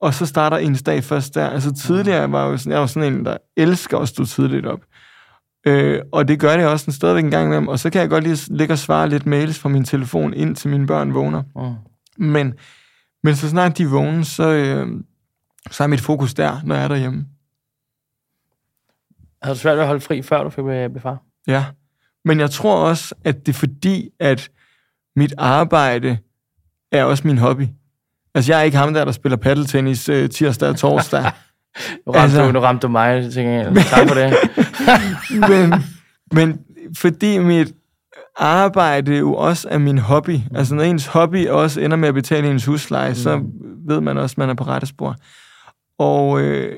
og 0.00 0.14
så 0.14 0.26
starter 0.26 0.56
ens 0.56 0.82
dag 0.82 1.04
først 1.04 1.34
der. 1.34 1.50
Altså 1.50 1.74
tidligere 1.74 2.32
var 2.32 2.44
jeg 2.44 2.52
jo 2.52 2.56
sådan, 2.56 2.72
jeg 2.72 2.80
var 2.80 2.86
sådan 2.86 3.14
en, 3.14 3.24
der 3.24 3.36
elsker 3.56 3.98
at 3.98 4.08
stå 4.08 4.24
tidligt 4.24 4.66
op. 4.66 4.80
Øh, 5.66 6.00
og 6.12 6.28
det 6.28 6.40
gør 6.40 6.56
det 6.56 6.66
også 6.66 6.86
en 6.86 6.92
stadigvæk 6.92 7.24
en 7.24 7.30
gang 7.30 7.46
imellem. 7.46 7.68
Og 7.68 7.78
så 7.78 7.90
kan 7.90 8.00
jeg 8.00 8.10
godt 8.10 8.24
lige 8.24 8.56
ligge 8.56 8.74
og 8.74 8.78
svare 8.78 9.08
lidt 9.08 9.26
mails 9.26 9.58
fra 9.58 9.68
min 9.68 9.84
telefon, 9.84 10.34
ind 10.34 10.56
til 10.56 10.70
mine 10.70 10.86
børn 10.86 11.14
vågner. 11.14 11.42
Mm. 12.16 12.26
Men, 12.26 12.54
men 13.22 13.36
så 13.36 13.48
snart 13.48 13.78
de 13.78 13.86
vågner, 13.86 14.22
så, 14.22 14.48
øh, 14.48 14.88
så 15.70 15.82
er 15.82 15.86
mit 15.86 16.00
fokus 16.00 16.34
der, 16.34 16.60
når 16.64 16.74
jeg 16.74 16.84
er 16.84 16.88
derhjemme. 16.88 17.26
Havde 19.42 19.54
du 19.54 19.60
svært 19.60 19.74
ved 19.74 19.82
at 19.82 19.86
holde 19.86 20.00
fri, 20.00 20.22
før 20.22 20.42
du 20.42 20.50
fik 20.50 20.64
blev 20.64 21.00
far? 21.00 21.22
Ja, 21.46 21.64
men 22.24 22.40
jeg 22.40 22.50
tror 22.50 22.76
også, 22.76 23.14
at 23.24 23.46
det 23.46 23.52
er 23.52 23.58
fordi, 23.58 24.08
at 24.20 24.50
mit 25.16 25.34
arbejde 25.38 26.18
er 26.92 27.04
også 27.04 27.26
min 27.26 27.38
hobby. 27.38 27.66
Altså, 28.34 28.52
jeg 28.52 28.60
er 28.60 28.62
ikke 28.62 28.76
ham 28.76 28.94
der, 28.94 29.04
der 29.04 29.12
spiller 29.12 29.36
paddeltennis 29.36 30.08
øh, 30.08 30.30
tirsdag 30.30 30.68
og 30.68 30.76
torsdag. 30.76 31.22
nu, 32.06 32.12
ramte 32.12 32.20
altså, 32.20 32.46
du, 32.46 32.52
nu 32.52 32.60
ramte 32.60 32.86
du 32.86 32.88
mig, 32.88 33.32
tænker 33.32 33.52
jeg. 33.52 33.74
Tak 33.90 34.08
for 34.08 34.14
det. 34.14 34.34
men, 35.50 35.74
men 36.32 36.60
fordi 36.96 37.38
mit 37.38 37.72
arbejde 38.36 39.18
jo 39.18 39.34
også 39.34 39.68
er 39.70 39.78
min 39.78 39.98
hobby, 39.98 40.38
altså 40.54 40.74
når 40.74 40.82
ens 40.82 41.06
hobby 41.06 41.48
også 41.48 41.80
ender 41.80 41.96
med 41.96 42.08
at 42.08 42.14
betale 42.14 42.50
ens 42.50 42.64
husleje, 42.64 43.08
mm. 43.08 43.14
så 43.14 43.42
ved 43.86 44.00
man 44.00 44.18
også, 44.18 44.34
at 44.34 44.38
man 44.38 44.50
er 44.50 44.54
på 44.54 44.64
rette 44.64 44.86
spor. 44.86 45.16
Og 45.98 46.40
øh, 46.40 46.76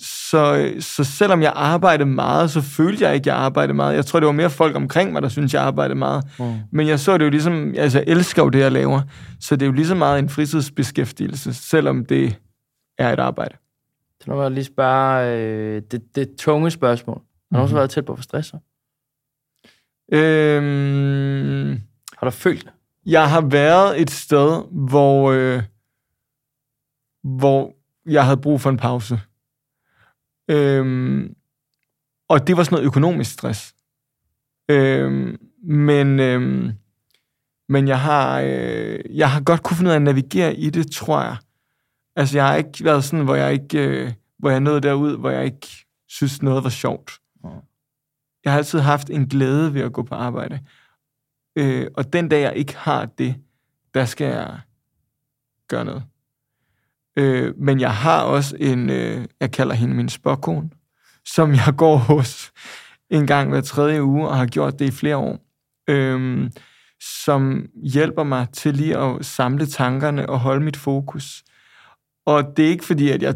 så, 0.00 0.72
så 0.80 1.04
selvom 1.04 1.42
jeg 1.42 1.52
arbejdede 1.56 2.08
meget, 2.08 2.50
så 2.50 2.60
følte 2.60 3.04
jeg 3.04 3.14
ikke, 3.14 3.22
at 3.22 3.26
jeg 3.26 3.36
arbejdede 3.36 3.76
meget. 3.76 3.94
Jeg 3.94 4.06
tror, 4.06 4.20
det 4.20 4.26
var 4.26 4.32
mere 4.32 4.50
folk 4.50 4.76
omkring 4.76 5.12
mig, 5.12 5.22
der 5.22 5.28
synes 5.28 5.54
jeg 5.54 5.62
arbejdede 5.62 5.98
meget. 5.98 6.24
Mm. 6.38 6.54
Men 6.72 6.88
jeg 6.88 7.00
så 7.00 7.18
det 7.18 7.24
jo 7.24 7.30
ligesom, 7.30 7.74
altså 7.76 7.98
jeg 7.98 8.04
elsker 8.08 8.42
jo 8.42 8.48
det, 8.48 8.58
jeg 8.58 8.72
laver. 8.72 9.00
Så 9.40 9.56
det 9.56 9.62
er 9.62 9.66
jo 9.66 9.72
lige 9.72 9.86
så 9.86 9.94
meget 9.94 10.18
en 10.18 10.28
fritidsbeskæftigelse, 10.28 11.54
selvom 11.54 12.04
det 12.04 12.36
er 12.98 13.12
et 13.12 13.20
arbejde. 13.20 13.56
Så 14.22 14.30
nu 14.30 14.36
vil 14.36 14.42
jeg 14.42 14.50
lige 14.50 14.64
spørge 14.64 15.38
øh, 15.38 15.82
det, 15.90 16.16
det 16.16 16.36
tunge 16.38 16.70
spørgsmål. 16.70 17.22
Har 17.52 17.58
du 17.58 17.64
mm-hmm. 17.64 17.76
været 17.76 17.90
tæt 17.90 18.04
på 18.04 18.16
for 18.16 18.22
stress? 18.22 18.54
Øhm, 20.12 21.80
har 22.18 22.26
du 22.26 22.30
følt 22.30 22.72
Jeg 23.06 23.30
har 23.30 23.40
været 23.40 24.00
et 24.00 24.10
sted, 24.10 24.62
hvor, 24.70 25.32
øh, 25.32 25.62
hvor 27.22 27.74
jeg 28.06 28.24
havde 28.24 28.36
brug 28.36 28.60
for 28.60 28.70
en 28.70 28.76
pause. 28.76 29.20
Øhm, 30.50 31.34
og 32.28 32.46
det 32.46 32.56
var 32.56 32.62
sådan 32.62 32.76
noget 32.76 32.86
økonomisk 32.86 33.32
stress. 33.32 33.74
Øhm, 34.70 35.38
men, 35.62 36.20
øhm, 36.20 36.72
men 37.68 37.88
jeg 37.88 38.00
har, 38.00 38.40
øh, 38.40 39.00
jeg 39.10 39.30
har 39.30 39.42
godt 39.42 39.62
kunne 39.62 39.76
finde 39.76 39.88
ud 39.88 39.92
af 39.92 39.96
at 39.96 40.02
navigere 40.02 40.56
i 40.56 40.70
det, 40.70 40.92
tror 40.92 41.22
jeg. 41.22 41.36
Altså, 42.16 42.38
jeg 42.38 42.46
har 42.46 42.56
ikke 42.56 42.84
været 42.84 43.04
sådan, 43.04 43.24
hvor 43.24 43.34
jeg 43.34 43.52
ikke, 43.52 43.78
øh, 43.88 44.12
hvor 44.38 44.50
jeg 44.50 44.60
nåede 44.60 44.80
derud, 44.80 45.16
hvor 45.16 45.30
jeg 45.30 45.44
ikke 45.44 45.86
synes, 46.08 46.42
noget 46.42 46.64
var 46.64 46.70
sjovt. 46.70 47.12
Jeg 48.44 48.52
har 48.52 48.58
altid 48.58 48.78
haft 48.78 49.10
en 49.10 49.28
glæde 49.28 49.74
ved 49.74 49.80
at 49.80 49.92
gå 49.92 50.02
på 50.02 50.14
arbejde. 50.14 50.60
Øh, 51.56 51.86
og 51.94 52.12
den 52.12 52.28
dag, 52.28 52.42
jeg 52.42 52.56
ikke 52.56 52.76
har 52.76 53.04
det, 53.04 53.36
der 53.94 54.04
skal 54.04 54.26
jeg 54.26 54.60
gøre 55.68 55.84
noget. 55.84 56.04
Øh, 57.16 57.54
men 57.58 57.80
jeg 57.80 57.94
har 57.94 58.22
også 58.22 58.56
en, 58.60 58.90
øh, 58.90 59.24
jeg 59.40 59.50
kalder 59.50 59.74
hende 59.74 59.94
min 59.94 60.08
spåkone, 60.08 60.70
som 61.24 61.52
jeg 61.52 61.74
går 61.82 61.96
hos 61.96 62.52
en 63.10 63.26
gang 63.26 63.50
hver 63.50 63.60
tredje 63.60 64.02
uge, 64.02 64.28
og 64.28 64.36
har 64.36 64.46
gjort 64.46 64.78
det 64.78 64.84
i 64.84 64.90
flere 64.90 65.16
år. 65.16 65.38
Øh, 65.88 66.50
som 67.00 67.66
hjælper 67.74 68.22
mig 68.22 68.46
til 68.52 68.74
lige 68.74 68.98
at 68.98 69.24
samle 69.24 69.66
tankerne 69.66 70.28
og 70.28 70.40
holde 70.40 70.64
mit 70.64 70.76
fokus. 70.76 71.44
Og 72.24 72.56
det 72.56 72.64
er 72.64 72.70
ikke 72.70 72.84
fordi, 72.84 73.08
at 73.08 73.22
jeg 73.22 73.34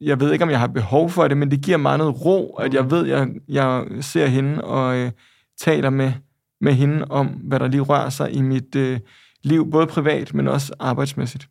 jeg 0.00 0.20
ved 0.20 0.32
ikke, 0.32 0.44
om 0.44 0.50
jeg 0.50 0.60
har 0.60 0.66
behov 0.66 1.10
for 1.10 1.28
det, 1.28 1.36
men 1.36 1.50
det 1.50 1.62
giver 1.64 1.76
mig 1.76 1.98
noget 1.98 2.24
ro, 2.24 2.54
at 2.54 2.74
jeg 2.74 2.90
ved, 2.90 3.10
at 3.10 3.18
jeg, 3.18 3.28
jeg 3.48 3.86
ser 4.00 4.26
hende 4.26 4.64
og 4.64 4.96
øh, 4.96 5.10
taler 5.58 5.90
med, 5.90 6.12
med 6.60 6.72
hende 6.72 7.04
om, 7.04 7.26
hvad 7.26 7.60
der 7.60 7.68
lige 7.68 7.80
rører 7.80 8.08
sig 8.08 8.32
i 8.32 8.42
mit 8.42 8.76
øh, 8.76 9.00
liv, 9.42 9.70
både 9.70 9.86
privat, 9.86 10.34
men 10.34 10.48
også 10.48 10.74
arbejdsmæssigt. 10.78 11.48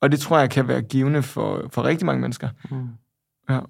Og 0.00 0.12
det 0.12 0.20
tror 0.20 0.38
jeg 0.38 0.50
kan 0.50 0.68
være 0.68 0.82
givende 0.82 1.22
for, 1.22 1.68
for 1.70 1.84
rigtig 1.84 2.06
mange 2.06 2.20
mennesker. 2.20 2.48
Mm. 2.70 2.88
Ja. 3.48 3.60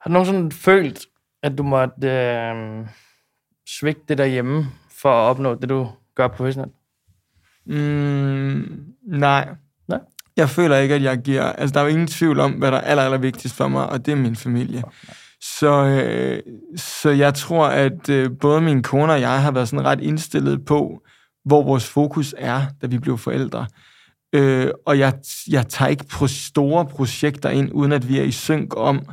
Har 0.00 0.08
du 0.08 0.12
nogensinde 0.12 0.50
følt, 0.50 1.06
at 1.42 1.58
du 1.58 1.62
måtte 1.62 2.08
øh, 2.08 2.86
svigte 3.78 4.02
det 4.08 4.18
derhjemme 4.18 4.66
for 4.90 5.08
at 5.08 5.30
opnå 5.30 5.54
det, 5.54 5.68
du 5.68 5.88
gør 6.14 6.28
professionelt? 6.28 6.72
Mm, 7.66 8.84
nej. 9.06 9.48
Nej? 9.88 10.00
Jeg 10.36 10.48
føler 10.48 10.76
ikke, 10.76 10.94
at 10.94 11.02
jeg 11.02 11.18
giver... 11.18 11.42
Altså, 11.42 11.74
der 11.74 11.80
er 11.80 11.84
jo 11.84 11.90
ingen 11.90 12.06
tvivl 12.06 12.40
om, 12.40 12.52
hvad 12.52 12.70
der 12.70 12.76
er 12.76 12.80
aller, 12.80 13.02
aller 13.02 13.18
vigtigst 13.18 13.56
for 13.56 13.68
mig, 13.68 13.86
og 13.86 14.06
det 14.06 14.12
er 14.12 14.16
min 14.16 14.36
familie. 14.36 14.82
Så, 15.58 15.84
øh, 15.84 16.42
så 16.76 17.10
jeg 17.10 17.34
tror, 17.34 17.66
at 17.66 18.08
øh, 18.08 18.30
både 18.40 18.60
min 18.60 18.82
kone 18.82 19.12
og 19.12 19.20
jeg 19.20 19.42
har 19.42 19.50
været 19.50 19.68
sådan 19.68 19.84
ret 19.84 20.00
indstillet 20.00 20.64
på, 20.64 21.00
hvor 21.44 21.62
vores 21.62 21.86
fokus 21.86 22.34
er, 22.38 22.62
da 22.82 22.86
vi 22.86 22.98
blev 22.98 23.18
forældre. 23.18 23.66
Øh, 24.32 24.70
og 24.86 24.98
jeg, 24.98 25.12
jeg 25.50 25.68
tager 25.68 25.88
ikke 25.88 26.04
på 26.04 26.26
store 26.26 26.86
projekter 26.86 27.50
ind, 27.50 27.70
uden 27.72 27.92
at 27.92 28.08
vi 28.08 28.18
er 28.18 28.22
i 28.22 28.30
synk 28.30 28.76
om, 28.76 29.06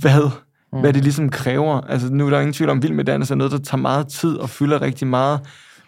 hvad, 0.00 0.30
mm. 0.72 0.80
hvad 0.80 0.92
det 0.92 1.02
ligesom 1.02 1.30
kræver. 1.30 1.80
Altså, 1.80 2.08
nu 2.12 2.26
er 2.26 2.30
der 2.30 2.40
ingen 2.40 2.52
tvivl 2.52 2.70
om, 2.70 2.82
Vild 2.82 2.92
med 2.92 3.04
Dans 3.04 3.30
er 3.30 3.34
noget, 3.34 3.52
der 3.52 3.58
tager 3.58 3.82
meget 3.82 4.08
tid 4.08 4.36
og 4.36 4.50
fylder 4.50 4.82
rigtig 4.82 5.06
meget. 5.06 5.40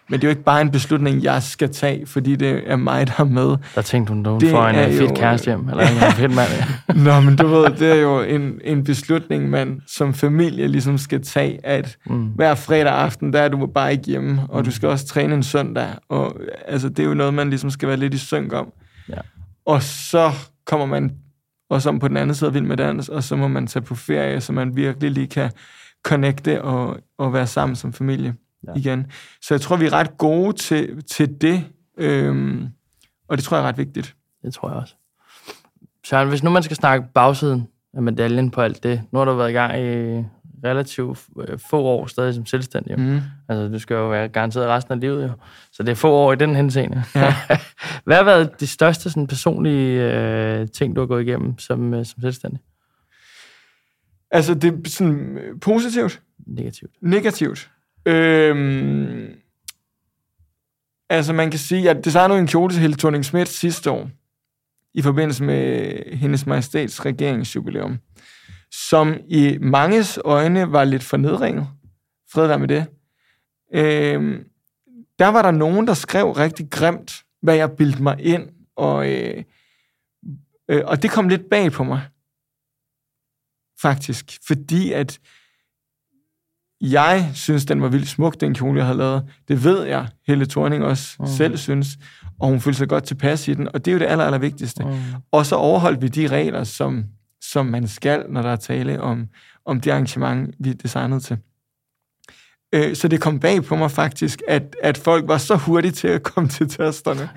Men 0.09 0.19
det 0.19 0.27
er 0.27 0.27
jo 0.27 0.31
ikke 0.31 0.43
bare 0.43 0.61
en 0.61 0.71
beslutning, 0.71 1.23
jeg 1.23 1.43
skal 1.43 1.73
tage, 1.73 2.05
fordi 2.05 2.35
det 2.35 2.63
er 2.65 2.75
mig, 2.75 3.07
der 3.07 3.13
er 3.17 3.23
med. 3.23 3.57
Der 3.75 3.81
tænkte 3.81 4.13
hun, 4.13 4.23
du 4.23 4.39
får 4.39 4.67
en 4.67 4.75
øh, 4.75 4.97
fedt 4.97 5.17
kæreste 5.17 5.45
hjem, 5.45 5.69
eller 5.69 5.83
en 5.83 6.13
fedt 6.21 6.35
mand. 6.35 6.49
Nå, 7.03 7.19
men 7.19 7.35
du 7.35 7.47
ved, 7.47 7.69
det 7.69 7.91
er 7.91 7.95
jo 7.95 8.21
en, 8.21 8.61
en 8.63 8.83
beslutning, 8.83 9.49
man 9.49 9.81
som 9.87 10.13
familie 10.13 10.67
ligesom 10.67 10.97
skal 10.97 11.23
tage, 11.23 11.65
at 11.65 11.97
mm. 12.05 12.25
hver 12.25 12.55
fredag 12.55 12.93
aften, 12.93 13.33
der 13.33 13.41
er 13.41 13.49
du 13.49 13.65
bare 13.65 13.91
ikke 13.91 14.03
hjemme, 14.03 14.41
og 14.49 14.59
mm. 14.59 14.65
du 14.65 14.71
skal 14.71 14.89
også 14.89 15.05
træne 15.07 15.33
en 15.33 15.43
søndag. 15.43 15.87
Og 16.09 16.39
altså, 16.67 16.89
det 16.89 16.99
er 16.99 17.07
jo 17.07 17.13
noget, 17.13 17.33
man 17.33 17.49
ligesom 17.49 17.69
skal 17.69 17.87
være 17.87 17.97
lidt 17.97 18.13
i 18.13 18.17
synk 18.17 18.53
om. 18.53 18.73
Ja. 19.09 19.19
Og 19.65 19.83
så 19.83 20.31
kommer 20.65 20.85
man 20.85 21.11
også 21.69 21.89
om 21.89 21.99
på 21.99 22.07
den 22.07 22.17
anden 22.17 22.35
side 22.35 22.47
af 22.47 22.53
Vild 22.53 22.65
med 22.65 22.77
Dans, 22.77 23.09
og 23.09 23.23
så 23.23 23.35
må 23.35 23.47
man 23.47 23.67
tage 23.67 23.83
på 23.83 23.95
ferie, 23.95 24.41
så 24.41 24.53
man 24.53 24.75
virkelig 24.75 25.11
lige 25.11 25.27
kan 25.27 25.51
connecte 26.05 26.61
og, 26.61 26.97
og 27.17 27.33
være 27.33 27.47
sammen 27.47 27.75
som 27.75 27.93
familie 27.93 28.33
ja. 28.67 28.73
igen. 28.75 29.11
Så 29.41 29.53
jeg 29.53 29.61
tror, 29.61 29.75
vi 29.77 29.85
er 29.85 29.93
ret 29.93 30.17
gode 30.17 30.53
til, 30.53 31.03
til 31.03 31.41
det, 31.41 31.63
øhm, 31.97 32.67
og 33.27 33.37
det 33.37 33.45
tror 33.45 33.57
jeg 33.57 33.63
er 33.63 33.67
ret 33.67 33.77
vigtigt. 33.77 34.15
Det 34.41 34.53
tror 34.53 34.69
jeg 34.69 34.77
også. 34.77 34.95
Så 36.05 36.25
hvis 36.25 36.43
nu 36.43 36.49
man 36.49 36.63
skal 36.63 36.75
snakke 36.77 37.07
bagsiden 37.13 37.67
af 37.93 38.01
medaljen 38.01 38.51
på 38.51 38.61
alt 38.61 38.83
det, 38.83 39.01
nu 39.11 39.19
har 39.19 39.25
du 39.25 39.33
været 39.33 39.49
i 39.49 39.53
gang 39.53 39.79
i 39.79 40.23
relativt 40.63 41.25
øh, 41.39 41.59
få 41.69 41.81
år 41.81 42.05
stadig 42.05 42.33
som 42.33 42.45
selvstændig. 42.45 42.99
Mm. 42.99 43.21
Altså, 43.49 43.67
du 43.67 43.79
skal 43.79 43.95
jo 43.95 44.09
være 44.09 44.27
garanteret 44.27 44.67
resten 44.67 44.93
af 44.93 44.99
livet, 44.99 45.23
jo. 45.23 45.31
Så 45.71 45.83
det 45.83 45.91
er 45.91 45.95
få 45.95 46.11
år 46.11 46.33
i 46.33 46.35
den 46.35 46.55
henseende. 46.55 47.03
Ja. 47.15 47.35
Hvad 48.05 48.15
har 48.15 48.23
været 48.23 48.59
de 48.59 48.67
største 48.67 49.09
sådan, 49.09 49.27
personlige 49.27 50.13
øh, 50.13 50.67
ting, 50.67 50.95
du 50.95 51.01
har 51.01 51.07
gået 51.07 51.21
igennem 51.21 51.57
som, 51.59 51.93
øh, 51.93 52.05
som 52.05 52.21
selvstændig? 52.21 52.59
Altså, 54.31 54.53
det 54.53 54.73
er 54.73 54.89
sådan 54.89 55.37
øh, 55.37 55.59
positivt? 55.59 56.21
Negativt. 56.47 56.91
Negativt. 57.01 57.71
Øhm, 58.07 59.35
altså, 61.09 61.33
man 61.33 61.51
kan 61.51 61.59
sige, 61.59 61.89
at 61.89 62.05
designede 62.05 62.39
en 62.39 62.47
kjole 62.47 62.73
til 62.73 62.81
Helle 62.81 62.97
thorning 62.97 63.25
Schmidt 63.25 63.49
sidste 63.49 63.91
år, 63.91 64.09
i 64.93 65.01
forbindelse 65.01 65.43
med 65.43 65.93
hendes 66.15 66.45
majestæts 66.45 67.05
regeringsjubilæum, 67.05 67.99
som 68.71 69.17
i 69.27 69.57
manges 69.61 70.19
øjne 70.25 70.71
var 70.71 70.83
lidt 70.83 71.03
for 71.03 71.17
nedringet. 71.17 71.67
Fred 72.33 72.47
være 72.47 72.59
med 72.59 72.67
det. 72.67 72.85
Øhm, 73.73 74.43
der 75.19 75.27
var 75.27 75.41
der 75.41 75.51
nogen, 75.51 75.87
der 75.87 75.93
skrev 75.93 76.31
rigtig 76.31 76.69
grimt, 76.71 77.23
hvad 77.41 77.55
jeg 77.55 77.71
bildte 77.71 78.03
mig 78.03 78.19
ind, 78.19 78.49
og, 78.75 79.11
øh, 79.11 79.43
øh, 80.69 80.81
og 80.85 81.01
det 81.03 81.11
kom 81.11 81.29
lidt 81.29 81.49
bag 81.49 81.71
på 81.71 81.83
mig, 81.83 82.01
faktisk, 83.81 84.39
fordi 84.47 84.91
at 84.91 85.19
jeg 86.81 87.31
synes, 87.33 87.65
den 87.65 87.81
var 87.81 87.87
vildt 87.87 88.07
smuk, 88.07 88.41
den 88.41 88.53
kjole, 88.53 88.77
jeg 88.77 88.85
havde 88.85 88.97
lavet. 88.97 89.23
Det 89.47 89.63
ved 89.63 89.83
jeg, 89.83 90.07
Helle 90.27 90.45
Thorning 90.45 90.83
også 90.83 91.15
mm. 91.19 91.27
selv 91.27 91.57
synes, 91.57 91.87
og 92.39 92.47
hun 92.47 92.59
følte 92.59 92.77
sig 92.77 92.89
godt 92.89 93.03
tilpas 93.03 93.47
i 93.47 93.53
den, 93.53 93.67
og 93.73 93.85
det 93.85 93.91
er 93.91 93.93
jo 93.93 93.99
det 93.99 94.05
aller, 94.05 94.25
aller 94.25 94.37
vigtigste. 94.37 94.83
Mm. 94.83 94.91
Og 95.31 95.45
så 95.45 95.55
overholdt 95.55 96.01
vi 96.01 96.07
de 96.07 96.27
regler, 96.27 96.63
som, 96.63 97.03
som 97.41 97.65
man 97.65 97.87
skal, 97.87 98.25
når 98.29 98.41
der 98.41 98.49
er 98.49 98.55
tale 98.55 99.01
om, 99.01 99.27
om 99.65 99.81
det 99.81 99.91
arrangement, 99.91 100.55
vi 100.59 100.73
designet 100.73 101.23
til. 101.23 101.37
Øh, 102.73 102.95
så 102.95 103.07
det 103.07 103.21
kom 103.21 103.39
bag 103.39 103.63
på 103.63 103.75
mig 103.75 103.91
faktisk, 103.91 104.41
at, 104.47 104.75
at 104.83 104.97
folk 104.97 105.27
var 105.27 105.37
så 105.37 105.55
hurtige 105.55 105.91
til 105.91 106.07
at 106.07 106.23
komme 106.23 106.49
til 106.49 106.69
testerne. 106.69 107.29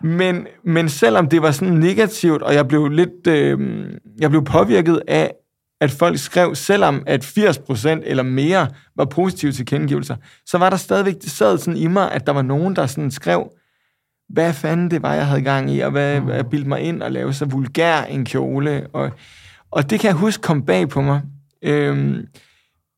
Men, 0.00 0.46
men 0.64 0.88
selvom 0.88 1.28
det 1.28 1.42
var 1.42 1.50
sådan 1.50 1.74
negativt, 1.74 2.42
og 2.42 2.54
jeg 2.54 2.68
blev 2.68 2.88
lidt 2.88 3.26
øh, 3.26 3.88
jeg 4.18 4.30
blev 4.30 4.44
påvirket 4.44 5.02
af, 5.08 5.32
at 5.82 5.90
folk 5.90 6.18
skrev, 6.18 6.54
selvom 6.54 7.02
at 7.06 7.24
80% 7.24 7.88
eller 8.04 8.22
mere 8.22 8.68
var 8.96 9.04
positive 9.04 9.52
til 9.52 9.66
kendegivelser, 9.66 10.16
så 10.46 10.58
var 10.58 10.70
der 10.70 10.76
stadigvæk, 10.76 11.14
det 11.22 11.30
sad 11.30 11.58
sådan 11.58 11.76
i 11.76 11.86
mig, 11.86 12.12
at 12.12 12.26
der 12.26 12.32
var 12.32 12.42
nogen, 12.42 12.76
der 12.76 12.86
sådan 12.86 13.10
skrev, 13.10 13.52
hvad 14.28 14.52
fanden 14.52 14.90
det 14.90 15.02
var, 15.02 15.14
jeg 15.14 15.26
havde 15.26 15.42
gang 15.42 15.70
i, 15.70 15.80
og 15.80 15.90
hvad 15.90 16.20
mm. 16.20 16.28
jeg 16.28 16.46
bildte 16.46 16.68
mig 16.68 16.80
ind 16.80 17.02
og 17.02 17.12
lave 17.12 17.32
så 17.32 17.44
vulgær 17.44 18.02
en 18.02 18.24
kjole. 18.24 18.86
Og, 18.92 19.10
og 19.70 19.90
det 19.90 20.00
kan 20.00 20.08
jeg 20.08 20.16
huske 20.16 20.42
kom 20.42 20.62
bag 20.62 20.88
på 20.88 21.00
mig. 21.00 21.20
Øhm, 21.62 22.26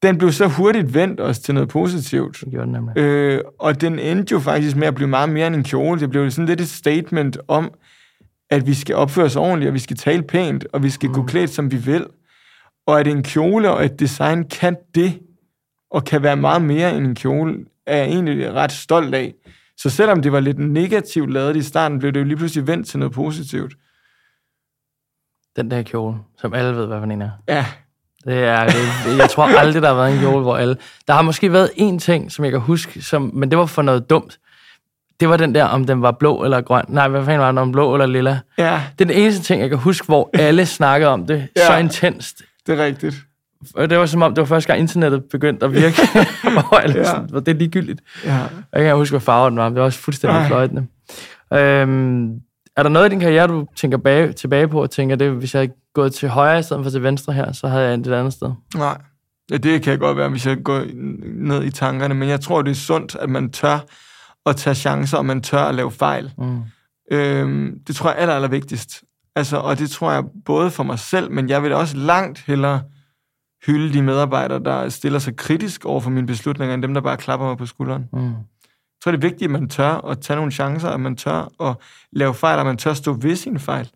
den 0.02 0.18
blev 0.18 0.32
så 0.32 0.46
hurtigt 0.46 0.94
vendt 0.94 1.20
også 1.20 1.42
til 1.42 1.54
noget 1.54 1.68
positivt. 1.68 2.40
Det 2.40 2.50
gjorde 2.50 2.66
den 2.66 2.72
nemlig. 2.72 2.98
Øh, 2.98 3.40
og 3.58 3.80
den 3.80 3.98
endte 3.98 4.32
jo 4.32 4.38
faktisk 4.38 4.76
med 4.76 4.86
at 4.86 4.94
blive 4.94 5.08
meget 5.08 5.28
mere 5.28 5.46
end 5.46 5.56
en 5.56 5.64
kjole. 5.64 6.00
Det 6.00 6.10
blev 6.10 6.30
sådan 6.30 6.46
lidt 6.46 6.60
et 6.60 6.68
statement 6.68 7.38
om, 7.48 7.70
at 8.50 8.66
vi 8.66 8.74
skal 8.74 8.94
opføre 8.94 9.24
os 9.24 9.36
ordentligt, 9.36 9.68
og 9.68 9.74
vi 9.74 9.78
skal 9.78 9.96
tale 9.96 10.22
pænt, 10.22 10.66
og 10.72 10.82
vi 10.82 10.90
skal 10.90 11.08
mm. 11.08 11.14
gå 11.14 11.22
klædt, 11.22 11.50
som 11.50 11.70
vi 11.70 11.76
vil. 11.76 12.06
Og 12.86 13.00
at 13.00 13.06
en 13.06 13.22
kjole 13.22 13.70
og 13.70 13.84
et 13.84 14.00
design 14.00 14.48
kan 14.48 14.76
det, 14.94 15.18
og 15.90 16.04
kan 16.04 16.22
være 16.22 16.36
meget 16.36 16.62
mere 16.62 16.96
end 16.96 17.06
en 17.06 17.14
kjole, 17.14 17.64
er 17.86 17.96
jeg 17.96 18.06
egentlig 18.06 18.52
ret 18.52 18.72
stolt 18.72 19.14
af. 19.14 19.34
Så 19.76 19.90
selvom 19.90 20.22
det 20.22 20.32
var 20.32 20.40
lidt 20.40 20.58
negativt 20.58 21.32
lavet 21.32 21.56
i 21.56 21.62
starten, 21.62 21.98
blev 21.98 22.12
det 22.12 22.20
jo 22.20 22.24
lige 22.24 22.36
pludselig 22.36 22.66
vendt 22.66 22.88
til 22.88 22.98
noget 22.98 23.14
positivt. 23.14 23.74
Den 25.56 25.70
der 25.70 25.82
kjole, 25.82 26.16
som 26.38 26.54
alle 26.54 26.76
ved, 26.76 26.86
hvad 26.86 26.98
for 26.98 27.04
en 27.04 27.22
er. 27.22 27.30
Ja, 27.48 27.66
Det 28.24 28.44
er, 28.44 28.66
det, 28.66 29.18
jeg 29.18 29.30
tror 29.30 29.44
aldrig, 29.58 29.82
der 29.82 29.88
har 29.88 29.94
været 29.94 30.14
en 30.14 30.20
kjole, 30.20 30.42
hvor 30.42 30.56
alle... 30.56 30.76
Der 31.08 31.14
har 31.14 31.22
måske 31.22 31.52
været 31.52 31.70
én 31.76 31.98
ting, 31.98 32.32
som 32.32 32.44
jeg 32.44 32.52
kan 32.52 32.60
huske, 32.60 33.02
som, 33.02 33.30
men 33.34 33.50
det 33.50 33.58
var 33.58 33.66
for 33.66 33.82
noget 33.82 34.10
dumt. 34.10 34.38
Det 35.20 35.28
var 35.28 35.36
den 35.36 35.54
der, 35.54 35.64
om 35.64 35.84
den 35.86 36.02
var 36.02 36.10
blå 36.12 36.44
eller 36.44 36.60
grøn. 36.60 36.84
Nej, 36.88 37.08
hvad 37.08 37.24
fanden 37.24 37.40
var 37.40 37.46
den, 37.46 37.58
om 37.58 37.72
blå 37.72 37.94
eller 37.94 38.06
lilla? 38.06 38.40
ja, 38.58 38.82
Det 38.98 39.04
er 39.04 39.08
den 39.14 39.22
eneste 39.22 39.42
ting, 39.42 39.60
jeg 39.60 39.68
kan 39.68 39.78
huske, 39.78 40.06
hvor 40.06 40.30
alle 40.34 40.66
snakkede 40.66 41.10
om 41.10 41.26
det 41.26 41.48
ja. 41.56 41.66
så 41.66 41.76
intenst. 41.76 42.42
Det 42.66 42.80
er 42.80 42.84
rigtigt. 42.84 43.16
Det 43.76 43.98
var 43.98 44.06
som 44.06 44.22
om, 44.22 44.34
det 44.34 44.40
var 44.40 44.46
første 44.46 44.66
gang, 44.68 44.80
internettet 44.80 45.24
begyndte 45.30 45.66
at 45.66 45.72
virke. 45.72 45.96
hvor 46.68 46.76
alle 46.78 46.96
Ja. 46.98 47.04
sådan, 47.04 47.28
det 47.28 47.48
er 47.48 47.52
ligegyldigt. 47.54 48.00
Ja. 48.24 48.32
Jeg 48.34 48.48
kan 48.74 48.82
ikke 48.82 48.94
huske, 48.94 49.12
hvad 49.12 49.20
farve 49.20 49.50
den 49.50 49.58
var, 49.58 49.68
men 49.68 49.74
det 49.74 49.80
var 49.80 49.86
også 49.86 49.98
fuldstændig 49.98 50.38
Ej. 50.38 50.46
fløjtende. 50.46 50.86
Øhm, 51.52 52.32
er 52.76 52.82
der 52.82 52.88
noget 52.88 53.06
i 53.06 53.10
din 53.10 53.20
karriere, 53.20 53.46
du 53.46 53.66
tænker 53.76 53.98
bag, 53.98 54.34
tilbage 54.36 54.68
på, 54.68 54.82
og 54.82 54.90
tænker, 54.90 55.16
det, 55.16 55.30
hvis 55.30 55.54
jeg 55.54 55.60
havde 55.60 55.72
gået 55.94 56.14
til 56.14 56.28
højre 56.28 56.58
i 56.58 56.62
stedet 56.62 56.84
for 56.84 56.90
til 56.90 57.02
venstre 57.02 57.32
her, 57.32 57.52
så 57.52 57.68
havde 57.68 57.84
jeg 57.84 57.94
endt 57.94 58.06
et 58.06 58.12
andet 58.12 58.32
sted? 58.32 58.50
Nej. 58.76 58.98
Ja, 59.50 59.56
det 59.56 59.82
kan 59.82 59.98
godt 59.98 60.16
være, 60.16 60.28
hvis 60.28 60.46
jeg 60.46 60.56
går 60.64 60.82
ned 61.34 61.64
i 61.64 61.70
tankerne, 61.70 62.14
men 62.14 62.28
jeg 62.28 62.40
tror, 62.40 62.62
det 62.62 62.70
er 62.70 62.74
sundt, 62.74 63.16
at 63.20 63.30
man 63.30 63.50
tør 63.50 63.78
at 64.46 64.56
tage 64.56 64.74
chancer, 64.74 65.18
og 65.18 65.26
man 65.26 65.40
tør 65.40 65.58
at 65.58 65.74
lave 65.74 65.90
fejl. 65.90 66.32
Mm. 66.38 66.58
Øhm, 67.12 67.78
det 67.86 67.96
tror 67.96 68.10
jeg 68.10 68.16
er 68.18 68.20
aller, 68.22 68.34
aller 68.34 68.48
vigtigst. 68.48 69.02
Altså, 69.36 69.56
og 69.56 69.78
det 69.78 69.90
tror 69.90 70.12
jeg 70.12 70.24
både 70.44 70.70
for 70.70 70.82
mig 70.82 70.98
selv, 70.98 71.30
men 71.30 71.48
jeg 71.48 71.62
vil 71.62 71.72
også 71.72 71.96
langt 71.96 72.44
hellere 72.46 72.82
hylde 73.66 73.94
de 73.94 74.02
medarbejdere, 74.02 74.58
der 74.58 74.88
stiller 74.88 75.18
sig 75.18 75.36
kritisk 75.36 75.84
over 75.84 76.00
for 76.00 76.10
mine 76.10 76.26
beslutninger, 76.26 76.74
end 76.74 76.82
dem, 76.82 76.94
der 76.94 77.00
bare 77.00 77.16
klapper 77.16 77.46
mig 77.46 77.56
på 77.56 77.66
skulderen. 77.66 78.08
Mm. 78.12 78.26
Jeg 78.26 78.34
tror, 79.02 79.12
det 79.12 79.18
er 79.18 79.28
vigtigt, 79.28 79.42
at 79.42 79.50
man 79.50 79.68
tør 79.68 80.10
at 80.10 80.20
tage 80.20 80.36
nogle 80.36 80.52
chancer, 80.52 80.88
at 80.88 81.00
man 81.00 81.16
tør 81.16 81.62
at 81.62 81.76
lave 82.12 82.34
fejl, 82.34 82.58
og 82.58 82.66
man 82.66 82.76
tør 82.76 82.92
stå 82.92 83.12
ved 83.12 83.36
sine 83.36 83.58
fejl. 83.58 83.90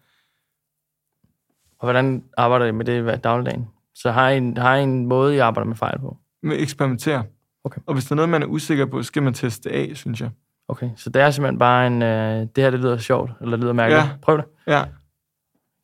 Og 1.79 1.87
hvordan 1.87 2.25
arbejder 2.37 2.67
I 2.67 2.73
med 2.73 2.85
det 2.85 3.17
i 3.17 3.21
dagligdagen? 3.21 3.69
Så 3.95 4.11
har 4.11 4.29
I, 4.29 4.37
en, 4.37 4.57
har 4.57 4.77
I 4.77 4.83
en 4.83 5.07
måde, 5.07 5.35
I 5.35 5.39
arbejder 5.39 5.69
med 5.69 5.77
fejl 5.77 5.99
på? 5.99 6.17
Med 6.43 6.57
at 6.57 6.63
eksperimentere. 6.63 7.25
Okay. 7.65 7.81
Og 7.87 7.95
hvis 7.95 8.05
der 8.05 8.13
er 8.13 8.17
noget, 8.17 8.29
man 8.29 8.43
er 8.43 8.47
usikker 8.47 8.87
på, 8.87 9.03
skal 9.03 9.23
man 9.23 9.35
teste 9.35 9.69
det 9.69 9.75
af, 9.75 9.97
synes 9.97 10.21
jeg. 10.21 10.31
Okay, 10.69 10.91
så 10.97 11.11
det 11.11 11.23
er 11.23 11.31
simpelthen 11.31 11.59
bare 11.59 11.87
en, 11.87 12.03
øh, 12.03 12.41
det 12.41 12.65
her 12.65 12.71
det 12.71 12.81
lyder 12.81 12.99
sjovt, 12.99 13.31
eller 13.41 13.57
det 13.57 13.63
lyder 13.63 13.73
mærkeligt. 13.73 14.05
Ja. 14.05 14.11
Prøv 14.23 14.37
det. 14.37 14.45
Ja, 14.67 14.85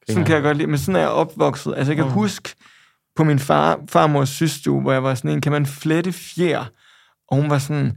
sådan 0.08 0.24
kan 0.24 0.34
jeg 0.34 0.42
godt 0.42 0.56
lide. 0.56 0.68
Men 0.68 0.78
sådan 0.78 0.96
er 0.96 1.00
jeg 1.00 1.08
opvokset. 1.08 1.74
Altså, 1.76 1.92
jeg 1.92 1.96
kan 1.96 2.06
mm. 2.06 2.12
huske 2.12 2.54
på 3.16 3.24
min 3.24 3.38
far, 3.38 3.80
farmors 3.88 4.28
systue, 4.28 4.80
hvor 4.80 4.92
jeg 4.92 5.02
var 5.02 5.14
sådan 5.14 5.30
en, 5.30 5.40
kan 5.40 5.52
man 5.52 5.66
flette 5.66 6.12
fjer? 6.12 6.64
Og 7.28 7.36
hun 7.36 7.50
var 7.50 7.58
sådan, 7.58 7.96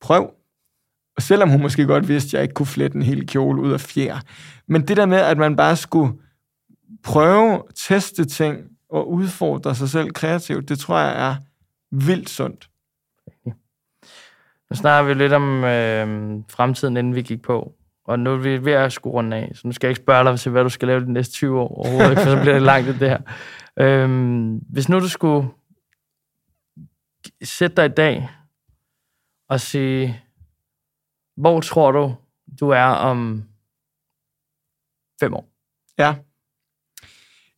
prøv. 0.00 0.30
Og 1.16 1.22
selvom 1.22 1.50
hun 1.50 1.62
måske 1.62 1.86
godt 1.86 2.08
vidste, 2.08 2.28
at 2.28 2.32
jeg 2.32 2.42
ikke 2.42 2.54
kunne 2.54 2.66
flette 2.66 2.96
en 2.96 3.02
hel 3.02 3.26
kjole 3.26 3.62
ud 3.62 3.72
af 3.72 3.80
fjer. 3.80 4.18
Men 4.68 4.88
det 4.88 4.96
der 4.96 5.06
med, 5.06 5.18
at 5.18 5.38
man 5.38 5.56
bare 5.56 5.76
skulle 5.76 6.12
prøve, 7.04 7.62
teste 7.74 8.24
ting 8.24 8.58
og 8.90 9.10
udfordre 9.10 9.74
sig 9.74 9.88
selv 9.88 10.10
kreativt, 10.10 10.68
det 10.68 10.78
tror 10.78 10.98
jeg 10.98 11.30
er 11.30 11.36
vildt 11.90 12.30
sundt. 12.30 12.68
Nu 14.70 14.76
snakker 14.76 15.08
vi 15.08 15.14
lidt 15.14 15.32
om 15.32 15.64
øh, 15.64 16.40
fremtiden, 16.48 16.96
inden 16.96 17.14
vi 17.14 17.22
gik 17.22 17.42
på. 17.42 17.77
Og 18.08 18.18
nu 18.18 18.32
er 18.32 18.36
vi 18.36 18.64
ved 18.64 18.72
at 18.72 19.06
runde 19.06 19.36
af, 19.36 19.50
så 19.54 19.66
nu 19.66 19.72
skal 19.72 19.86
jeg 19.86 19.90
ikke 19.90 20.02
spørge 20.02 20.30
dig 20.30 20.40
til, 20.40 20.52
hvad 20.52 20.62
du 20.62 20.68
skal 20.68 20.88
lave 20.88 21.00
de 21.00 21.12
næste 21.12 21.34
20 21.34 21.60
år 21.60 21.68
overhovedet, 21.68 22.18
for 22.18 22.24
så 22.24 22.40
bliver 22.40 22.54
det 22.54 22.62
langt 22.62 23.00
det 23.00 23.08
her. 23.08 23.20
Øhm, 23.80 24.56
hvis 24.56 24.88
nu 24.88 25.00
du 25.00 25.08
skulle 25.08 25.48
sætte 27.42 27.76
dig 27.76 27.84
i 27.84 27.94
dag 27.94 28.30
og 29.48 29.60
sige, 29.60 30.22
hvor 31.36 31.60
tror 31.60 31.92
du, 31.92 32.14
du 32.60 32.68
er 32.68 32.84
om 32.84 33.44
fem 35.20 35.34
år? 35.34 35.48
Ja. 35.98 36.14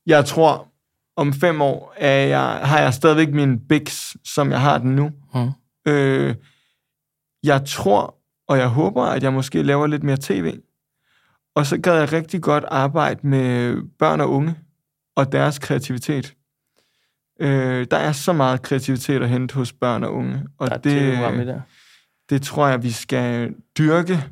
Jeg 0.06 0.26
tror, 0.26 0.68
om 1.16 1.32
fem 1.32 1.62
år 1.62 1.94
er 1.96 2.26
jeg, 2.26 2.60
har 2.68 2.80
jeg 2.80 2.94
stadigvæk 2.94 3.34
min 3.34 3.68
biks, 3.68 4.16
som 4.24 4.50
jeg 4.50 4.60
har 4.60 4.78
den 4.78 4.96
nu. 4.96 5.12
Mm. 5.34 5.50
Øh, 5.86 6.34
jeg 7.42 7.66
tror, 7.66 8.19
og 8.50 8.58
jeg 8.58 8.68
håber, 8.68 9.02
at 9.02 9.22
jeg 9.22 9.32
måske 9.32 9.62
laver 9.62 9.86
lidt 9.86 10.02
mere 10.02 10.16
tv. 10.20 10.58
Og 11.54 11.66
så 11.66 11.80
gad 11.80 11.98
jeg 11.98 12.12
rigtig 12.12 12.42
godt 12.42 12.64
arbejde 12.68 13.26
med 13.26 13.76
børn 13.98 14.20
og 14.20 14.30
unge 14.30 14.54
og 15.16 15.32
deres 15.32 15.58
kreativitet. 15.58 16.34
Øh, 17.40 17.86
der 17.90 17.96
er 17.96 18.12
så 18.12 18.32
meget 18.32 18.62
kreativitet 18.62 19.22
at 19.22 19.28
hente 19.28 19.54
hos 19.54 19.72
børn 19.72 20.04
og 20.04 20.14
unge, 20.14 20.46
og 20.58 20.66
Der 20.66 20.74
er 20.74 20.78
et 20.78 20.82
TV-program 20.82 21.34
i 21.34 21.38
det, 21.38 21.46
der. 21.46 21.60
det 22.30 22.42
tror 22.42 22.68
jeg, 22.68 22.82
vi 22.82 22.90
skal 22.90 23.54
dyrke 23.78 24.24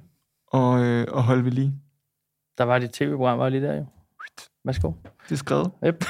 og, 0.47 0.85
øh, 0.85 1.07
og 1.11 1.23
holde 1.23 1.45
ved 1.45 1.53
lige. 1.53 1.75
Der 2.59 2.64
var 2.64 2.79
dit 2.79 2.91
tv-program 2.91 3.39
var 3.39 3.49
lige 3.49 3.62
der 3.62 3.77
jo. 3.77 3.87
Værsgo. 4.64 4.93
Det 5.29 5.33
er 5.33 5.37
skrevet. 5.37 5.71
Yep. 5.87 6.05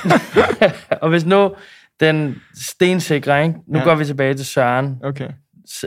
og 1.03 1.09
hvis 1.09 1.27
nu 1.27 1.55
den 2.01 2.43
stensikre, 2.55 3.43
ikke? 3.43 3.59
nu. 3.67 3.79
Ja. 3.79 3.85
går 3.85 3.95
vi 3.95 4.05
tilbage 4.05 4.35
til 4.35 4.47
Søren. 4.47 5.01
Okay. 5.03 5.31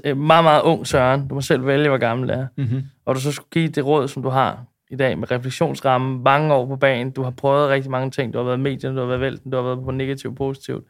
Øh, 0.04 0.18
meget, 0.18 0.44
meget 0.44 0.62
ung 0.62 0.88
Søren, 0.88 1.28
du 1.28 1.36
må 1.36 1.42
selv 1.42 1.66
vælge, 1.66 1.90
hvor 1.90 1.98
gammel 1.98 2.30
det 2.30 2.38
er, 2.38 2.48
mm-hmm. 2.58 2.84
og 3.06 3.16
du 3.16 3.20
så 3.20 3.32
skulle 3.32 3.50
give 3.52 3.68
det 3.68 3.86
råd, 3.86 4.08
som 4.08 4.24
du 4.24 4.30
har 4.30 4.64
i 4.92 4.96
dag 4.96 5.20
med 5.20 5.32
refleksionsrammen, 5.32 6.24
mange 6.24 6.54
år 6.54 6.66
på 6.66 6.76
banen, 6.76 7.12
du 7.12 7.24
har 7.24 7.32
prøvet 7.32 7.70
rigtig 7.70 7.92
mange 7.92 8.12
ting, 8.12 8.34
du 8.34 8.38
har 8.38 8.46
været 8.46 8.58
i 8.58 8.62
medierne, 8.62 8.96
du 8.96 9.02
har 9.02 9.08
været 9.08 9.22
vælten, 9.22 9.52
du 9.52 9.58
har 9.58 9.64
været 9.64 9.80
på 9.84 9.92
negativt 9.92 10.32
og 10.32 10.36
positivt. 10.36 10.84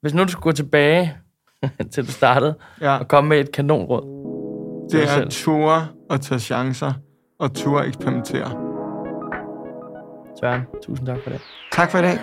Hvis 0.00 0.14
nu 0.14 0.22
du 0.22 0.28
skulle 0.28 0.42
gå 0.42 0.52
tilbage 0.52 1.16
til 1.92 2.06
du 2.06 2.12
startede, 2.12 2.54
ja. 2.80 2.96
og 2.98 3.08
komme 3.08 3.28
med 3.28 3.40
et 3.40 3.52
kanonråd. 3.52 4.20
Det 4.92 5.02
er 5.02 5.06
tur 5.06 5.22
at 5.22 5.30
ture 5.30 5.88
og 6.10 6.20
tage 6.20 6.38
chancer, 6.38 6.92
og 7.38 7.54
ture 7.54 7.86
eksperimentere. 7.86 8.50
Søren, 10.40 10.62
tusind 10.82 11.06
tak 11.06 11.18
for 11.22 11.30
det. 11.30 11.40
Tak 11.72 11.90
for 11.90 11.98
i 11.98 12.02
dag. 12.02 12.18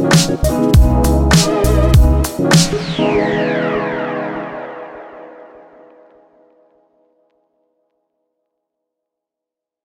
Thank 0.00 0.40
you. 2.98 3.69